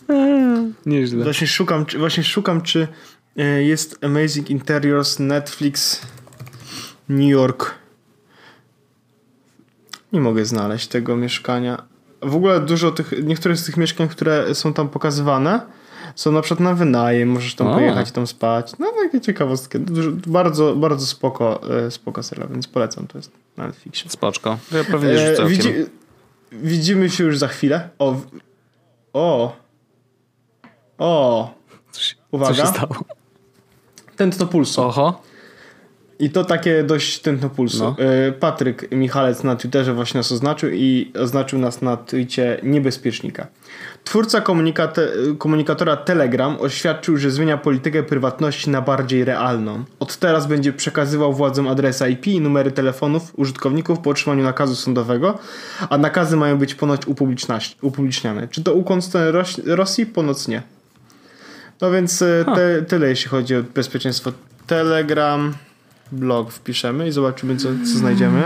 Nieźle. 0.86 1.24
Właśnie 1.24 1.48
szukam, 1.48 1.86
czy, 1.86 1.98
właśnie 2.00 2.24
szukam, 2.24 2.62
czy 2.62 2.88
e, 3.38 3.64
jest 3.64 4.06
Amazing 4.06 4.50
Interiors 4.50 5.20
Netflix 5.20 6.02
New 7.10 7.30
York. 7.30 7.76
Nie 10.14 10.22
mogę 10.22 10.46
znaleźć 10.46 10.88
tego 10.88 11.16
mieszkania. 11.16 11.84
W 12.22 12.36
ogóle 12.36 12.60
dużo 12.60 12.92
tych, 12.92 13.14
niektóre 13.24 13.56
z 13.56 13.66
tych 13.66 13.78
mieszkań, 13.78 14.08
które 14.08 14.56
są 14.56 14.74
tam 14.74 14.90
pokazywane, 14.90 15.62
są 16.16 16.32
na 16.32 16.42
przykład 16.42 16.60
na 16.60 16.74
wynajem, 16.74 17.30
możesz 17.30 17.56
tam 17.56 17.68
O. 17.68 17.74
pojechać 17.74 18.10
i 18.10 18.12
tam 18.12 18.28
spać. 18.28 18.72
No 18.80 18.92
takie 19.04 19.22
ciekawostki. 19.22 19.78
Bardzo, 20.28 20.76
bardzo 20.76 21.06
spoko, 21.06 21.62
e, 21.86 21.92
spoko 21.92 22.24
serial, 22.24 22.50
więc 22.50 22.68
polecam, 22.68 23.08
to 23.08 23.18
jest 23.18 23.32
na 23.58 23.68
Netflixie. 23.68 24.10
Spoczko. 24.10 24.58
Ja 24.72 24.84
pewnie 24.84 25.10
E, 25.10 25.48
widzi, 25.48 25.74
widzimy 26.52 27.10
się 27.10 27.24
już 27.24 27.38
za 27.38 27.48
chwilę. 27.48 27.90
O. 28.00 28.16
O. 29.14 29.56
O. 30.98 31.54
Uwaga. 32.32 32.54
Co 32.54 32.62
się 32.62 32.68
stało? 32.68 32.96
Tętno 34.16 34.46
pulsu. 34.46 34.82
Oho. 34.82 35.22
I 36.20 36.30
to 36.30 36.44
takie 36.44 36.84
dość 36.84 37.20
tętno 37.20 37.50
pulsu. 37.50 37.84
No. 37.84 37.96
E, 38.00 38.32
Patryk 38.32 38.92
Michalec 38.92 39.44
na 39.44 39.56
Twitterze 39.56 39.94
właśnie 39.94 40.18
nas 40.18 40.32
oznaczył 40.32 40.70
i 40.74 41.12
oznaczył 41.20 41.60
nas 41.60 41.82
na 41.82 41.98
Twitcie 41.98 42.60
niebezpiecznika. 42.64 43.48
Twórca 44.04 44.42
komunikatora 45.38 45.98
Telegram 45.98 46.58
oświadczył, 46.60 47.18
że 47.18 47.32
zmienia 47.32 47.58
politykę 47.58 48.04
prywatności 48.04 48.70
na 48.70 48.82
bardziej 48.82 49.26
realną. 49.26 49.84
Od 50.00 50.18
teraz 50.18 50.48
będzie 50.48 50.74
przekazywał 50.74 51.34
władzom 51.34 51.68
adresy 51.68 52.10
IP 52.10 52.28
i 52.28 52.42
numery 52.42 52.72
telefonów 52.72 53.32
użytkowników 53.36 54.00
po 54.00 54.10
otrzymaniu 54.10 54.44
nakazu 54.44 54.76
sądowego, 54.76 55.40
a 55.90 55.98
nakazy 55.98 56.38
mają 56.38 56.58
być 56.58 56.76
ponoć 56.76 57.02
upubliczniane. 57.82 58.48
Czy 58.48 58.64
to 58.64 58.74
ukłon 58.74 59.02
w 59.02 59.06
stronę 59.06 59.32
Ros- 59.32 59.62
Rosji? 59.66 60.06
Ponoć 60.06 60.48
nie. 60.48 60.62
No 61.82 61.92
więc 61.92 62.22
e, 62.22 62.46
te, 62.56 62.82
tyle 62.82 63.10
jeśli 63.10 63.30
chodzi 63.30 63.56
o 63.56 63.64
bezpieczeństwo. 63.64 64.32
Telegram, 64.68 65.54
blog 66.12 66.52
wpiszemy 66.52 67.08
i 67.08 67.12
zobaczymy 67.12 67.58
co, 67.58 67.70
co 67.94 67.98
znajdziemy. 67.98 68.44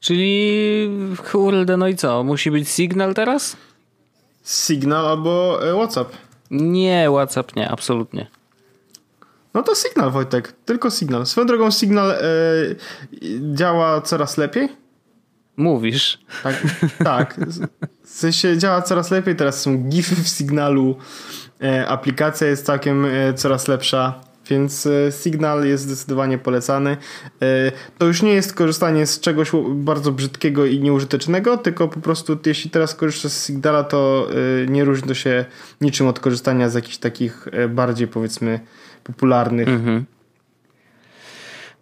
Czyli 0.00 0.90
kurde, 1.32 1.76
no 1.76 1.88
i 1.88 1.96
co? 1.96 2.24
Musi 2.24 2.50
być 2.50 2.68
Signal 2.68 3.14
teraz? 3.14 3.56
Signal 4.44 5.06
albo 5.06 5.58
e, 5.70 5.74
WhatsApp. 5.74 6.12
Nie, 6.50 7.08
WhatsApp 7.10 7.56
nie, 7.56 7.70
absolutnie. 7.70 8.26
No 9.54 9.62
to 9.62 9.74
Signal 9.74 10.10
Wojtek, 10.10 10.52
tylko 10.52 10.90
Signal. 10.90 11.26
Swoją 11.26 11.46
drogą 11.46 11.70
Signal 11.70 12.10
e, 12.10 12.18
działa 13.54 14.00
coraz 14.00 14.38
lepiej. 14.38 14.68
Mówisz. 15.56 16.18
Tak, 16.42 16.62
tak. 17.04 17.40
W 18.04 18.08
sensie 18.08 18.58
działa 18.58 18.82
coraz 18.82 19.10
lepiej. 19.10 19.36
Teraz 19.36 19.60
są 19.60 19.76
gify 19.76 20.16
w 20.16 20.28
Signalu. 20.28 20.96
E, 21.62 21.88
aplikacja 21.88 22.46
jest 22.46 22.66
całkiem 22.66 23.04
e, 23.04 23.34
coraz 23.34 23.68
lepsza. 23.68 24.20
Więc 24.50 24.86
e, 24.86 25.12
Signal 25.12 25.64
jest 25.64 25.84
zdecydowanie 25.84 26.38
polecany. 26.38 26.96
E, 27.42 27.72
to 27.98 28.06
już 28.06 28.22
nie 28.22 28.32
jest 28.32 28.54
korzystanie 28.54 29.06
z 29.06 29.20
czegoś 29.20 29.50
bardzo 29.68 30.12
brzydkiego 30.12 30.66
i 30.66 30.80
nieużytecznego, 30.80 31.56
tylko 31.56 31.88
po 31.88 32.00
prostu 32.00 32.38
jeśli 32.46 32.70
teraz 32.70 32.94
korzystasz 32.94 33.32
z 33.32 33.46
Signala, 33.46 33.84
to 33.84 34.28
e, 34.62 34.66
nie 34.66 34.84
różni 34.84 35.08
to 35.08 35.14
się 35.14 35.44
niczym 35.80 36.06
od 36.06 36.20
korzystania 36.20 36.68
z 36.68 36.74
jakichś 36.74 36.96
takich 36.96 37.48
bardziej 37.68 38.08
powiedzmy 38.08 38.60
popularnych. 39.04 39.68
Mhm. 39.68 40.04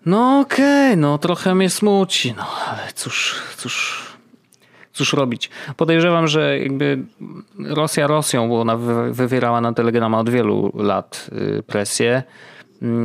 No 0.06 0.40
okej, 0.40 0.96
no 0.96 1.18
trochę 1.18 1.54
mnie 1.54 1.70
smuci, 1.70 2.34
no 2.36 2.46
ale 2.66 2.92
cóż, 2.94 3.42
cóż, 3.56 4.06
cóż 4.92 5.12
robić. 5.12 5.50
Podejrzewam, 5.76 6.26
że 6.26 6.58
jakby 6.58 6.98
Rosja 7.58 8.06
Rosją, 8.06 8.48
bo 8.48 8.60
ona 8.60 8.76
wy- 8.76 9.12
wywierała 9.12 9.60
na 9.60 9.72
Telegrama 9.72 10.18
od 10.18 10.30
wielu 10.30 10.72
lat 10.74 11.30
y, 11.58 11.62
presję, 11.62 12.22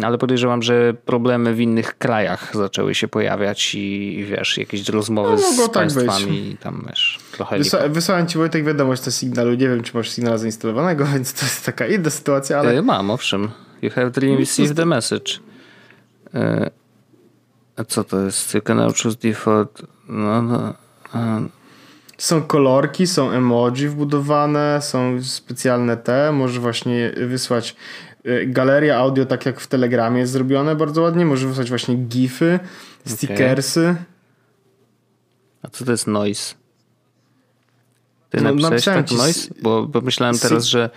ale 0.03 0.17
podejrzewam, 0.17 0.63
że 0.63 0.93
problemy 1.05 1.53
w 1.53 1.59
innych 1.59 1.97
krajach 1.97 2.51
zaczęły 2.55 2.95
się 2.95 3.07
pojawiać 3.07 3.75
i, 3.75 4.19
i 4.19 4.25
wiesz, 4.25 4.57
jakieś 4.57 4.89
rozmowy 4.89 5.31
No, 5.31 5.37
z 5.37 5.49
mogło 5.49 5.67
tak 5.67 5.73
państwami 5.73 6.49
i 6.51 6.57
tam 6.57 6.85
wiesz, 6.89 7.19
trochę. 7.31 7.59
Wysa- 7.59 7.89
wysłałem 7.89 8.27
ci 8.27 8.37
Wojtek 8.37 8.65
wiadomość 8.65 9.05
do 9.05 9.11
Signalu. 9.11 9.51
Nie 9.51 9.69
wiem, 9.69 9.83
czy 9.83 9.97
masz 9.97 10.09
Signala 10.09 10.37
zainstalowanego, 10.37 11.05
więc 11.13 11.33
to 11.33 11.45
jest 11.45 11.65
taka 11.65 11.87
inna 11.87 12.09
sytuacja, 12.09 12.59
ale 12.59 12.77
Y, 12.77 12.81
Mam, 12.81 13.11
owszem. 13.11 13.51
You 13.81 13.89
have 13.89 14.11
received 14.37 14.75
the 14.77 14.85
message. 14.85 15.33
Y, 16.35 16.69
A 17.75 17.83
co 17.83 18.03
to 18.03 18.19
jest? 18.19 18.53
You 18.53 18.61
can 18.61 18.77
choose 19.03 19.17
default. 19.17 19.81
No, 20.09 20.41
no. 20.41 20.73
Są 22.17 22.41
kolorki, 22.41 23.07
są 23.07 23.31
emoji 23.31 23.87
wbudowane, 23.87 24.79
są 24.81 25.23
specjalne 25.23 25.97
te. 25.97 26.31
Możesz 26.31 26.59
właśnie 26.59 27.11
wysłać 27.27 27.75
galeria 28.47 28.97
audio, 28.97 29.25
tak 29.25 29.45
jak 29.45 29.59
w 29.59 29.67
Telegramie 29.67 30.19
jest 30.19 30.31
zrobione 30.31 30.75
bardzo 30.75 31.01
ładnie. 31.01 31.25
Możesz 31.25 31.45
wysłać 31.45 31.69
właśnie 31.69 31.95
gify, 31.95 32.59
stickersy. 33.05 33.95
A 35.61 35.67
co 35.69 35.85
to 35.85 35.91
jest 35.91 36.07
noise? 36.07 36.55
Ty 38.29 38.41
No, 38.41 38.53
napisałeś 38.53 38.85
tak 38.85 39.11
noise? 39.11 39.49
Bo, 39.61 39.87
bo 39.87 40.01
myślałem 40.01 40.37
teraz, 40.39 40.65
że 40.65 40.89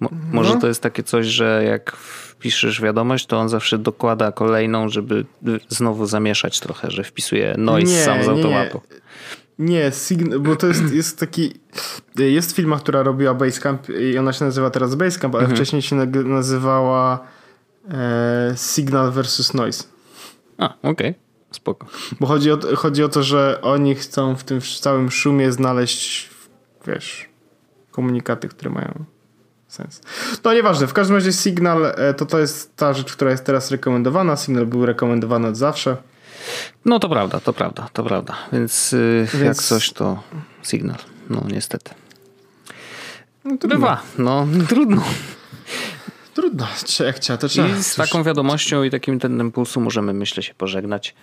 mo, 0.00 0.08
może 0.32 0.54
No. 0.54 0.60
to 0.60 0.68
jest 0.68 0.82
takie 0.82 1.02
coś, 1.02 1.26
że 1.26 1.62
jak 1.64 1.96
wpiszesz 1.96 2.80
wiadomość, 2.80 3.26
to 3.26 3.38
on 3.38 3.48
zawsze 3.48 3.78
dokłada 3.78 4.32
kolejną, 4.32 4.88
żeby 4.88 5.24
y, 5.48 5.60
znowu 5.68 6.06
zamieszać 6.06 6.60
trochę, 6.60 6.90
że 6.90 7.04
wpisuje 7.04 7.54
noise 7.58 7.92
Nie, 7.92 8.04
sam 8.04 8.24
z 8.24 8.26
nie, 8.26 8.34
nie. 8.34 8.70
Nie, 9.58 9.90
Sign- 9.90 10.38
bo 10.38 10.56
to 10.56 10.66
jest, 10.66 10.92
jest 10.94 11.18
taki. 11.18 11.52
Jest 12.18 12.52
firma, 12.52 12.78
która 12.78 13.02
robiła 13.02 13.34
Basecamp 13.34 13.88
i 13.90 14.18
ona 14.18 14.32
się 14.32 14.44
nazywa 14.44 14.70
teraz 14.70 14.94
Basecamp, 14.94 15.34
ale 15.34 15.48
wcześniej 15.48 15.82
się 15.82 15.96
nazywała 16.24 17.26
e, 17.90 18.54
Signal 18.56 19.12
versus 19.12 19.54
Noise. 19.54 19.84
A, 20.58 20.74
okej. 20.82 21.14
Spoko. 21.50 21.86
Bo 22.20 22.26
chodzi 22.26 22.50
o, 22.50 22.56
to- 22.56 22.76
chodzi 22.76 23.04
o 23.04 23.08
to, 23.08 23.22
że 23.22 23.58
oni 23.62 23.94
chcą 23.94 24.36
w 24.36 24.44
tym 24.44 24.60
całym 24.80 25.10
szumie 25.10 25.52
znaleźć, 25.52 26.30
wiesz, 26.86 27.28
komunikaty, 27.90 28.48
które 28.48 28.70
mają 28.70 29.04
sens. 29.68 30.00
No 30.44 30.54
nieważne, 30.54 30.86
w 30.86 30.92
każdym 30.92 31.16
razie 31.16 31.32
Signal 31.32 31.86
e, 31.86 32.14
to 32.14 32.26
to 32.26 32.38
jest 32.38 32.76
ta 32.76 32.92
rzecz, 32.92 33.12
która 33.12 33.30
jest 33.30 33.44
teraz 33.44 33.70
rekomendowana. 33.70 34.36
Signal 34.36 34.66
był 34.66 34.86
rekomendowany 34.86 35.48
od 35.48 35.56
zawsze. 35.56 35.96
No 36.84 36.98
to 36.98 37.08
prawda, 37.08 37.40
to 37.40 37.52
prawda, 37.52 37.88
to 37.92 38.02
prawda. 38.04 38.34
Więc, 38.52 38.92
y, 38.92 39.26
jak 39.32 39.42
Więc- 39.42 39.68
coś, 39.68 39.90
to 39.90 40.22
sygnał. 40.62 40.96
No 41.30 41.42
niestety. 41.52 41.90
No, 43.44 43.56
trudno. 43.58 43.76
Bywa, 43.76 44.02
no 44.18 44.46
trudno. 44.68 45.02
Trudno, 46.34 46.66
jak 47.06 47.18
trzeba, 47.18 47.36
to 47.36 47.48
trzeba. 47.48 47.68
I 47.68 47.82
z 47.82 47.94
Cóż, 47.94 47.96
taką 47.96 48.22
wiadomością 48.22 48.82
i 48.82 48.90
takim 48.90 49.20
ten 49.20 49.40
impulsu 49.40 49.80
możemy, 49.80 50.12
myślę, 50.12 50.42
się 50.42 50.54
pożegnać. 50.54 51.14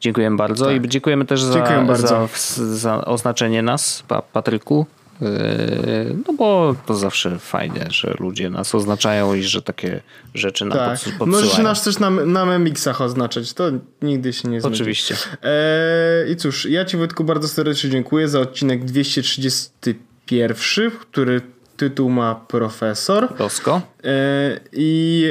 Dziękujemy 0.00 0.36
bardzo 0.36 0.70
i 0.70 0.88
dziękujemy 0.88 1.24
też 1.24 1.42
za, 1.42 1.60
Tak. 1.60 1.86
Bardzo. 1.86 2.28
za, 2.36 2.76
za 2.76 3.04
oznaczenie 3.04 3.62
nas, 3.62 4.04
pa, 4.08 4.22
Patryku. 4.22 4.86
Yy, 5.20 6.16
No 6.28 6.32
bo 6.34 6.76
to 6.86 6.94
zawsze 6.94 7.38
fajnie, 7.38 7.86
że 7.90 8.14
ludzie 8.20 8.50
nas 8.50 8.74
oznaczają 8.74 9.34
i 9.34 9.42
że 9.42 9.62
takie 9.62 10.00
rzeczy 10.34 10.64
nam 10.64 10.78
Tak. 10.78 10.90
podsyłają. 11.18 11.26
Możesz 11.26 11.58
nas 11.58 11.84
też 11.84 11.98
na, 11.98 12.10
na 12.10 12.46
memixach 12.46 13.00
oznaczać, 13.00 13.52
to 13.52 13.64
nigdy 14.02 14.32
się 14.32 14.48
nie 14.48 14.60
zmieni. 14.60 14.74
Oczywiście. 14.74 15.16
Eee, 15.42 16.32
I 16.32 16.36
cóż, 16.36 16.64
ja 16.64 16.84
Ci 16.84 16.96
Wojtku 16.96 17.24
bardzo 17.24 17.48
serdecznie 17.48 17.90
dziękuję 17.90 18.28
za 18.28 18.40
odcinek 18.40 18.84
231, 18.84 20.90
który 20.90 21.40
tytuł 21.76 22.10
ma 22.10 22.34
Profesor. 22.34 23.28
Rosko. 23.38 23.80
Eee, 24.04 24.60
I 24.72 25.24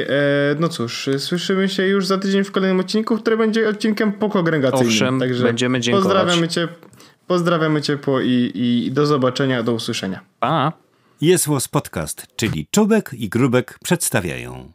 no 0.60 0.68
cóż, 0.68 1.08
słyszymy 1.18 1.68
się 1.68 1.86
już 1.86 2.06
za 2.06 2.18
tydzień 2.18 2.44
w 2.44 2.52
kolejnym 2.52 2.80
odcinku, 2.80 3.18
który 3.18 3.36
będzie 3.36 3.68
odcinkiem 3.68 4.12
pokongregacyjnym. 4.12 4.88
Owszem, 4.88 5.20
Także 5.20 5.44
będziemy 5.44 5.80
dziękować. 5.80 6.04
Pozdrawiamy 6.14 6.48
Cię, 6.48 6.68
Pozdrawiamy 7.30 7.82
ciepło 7.82 8.20
i, 8.20 8.52
i 8.54 8.90
do 8.92 9.06
zobaczenia, 9.06 9.62
do 9.62 9.72
usłyszenia. 9.72 10.20
Pa! 10.40 10.72
Jest 11.20 11.46
Podcast, 11.68 12.26
czyli 12.36 12.66
Czubek 12.70 13.10
i 13.14 13.28
Grubek 13.28 13.78
przedstawiają. 13.82 14.72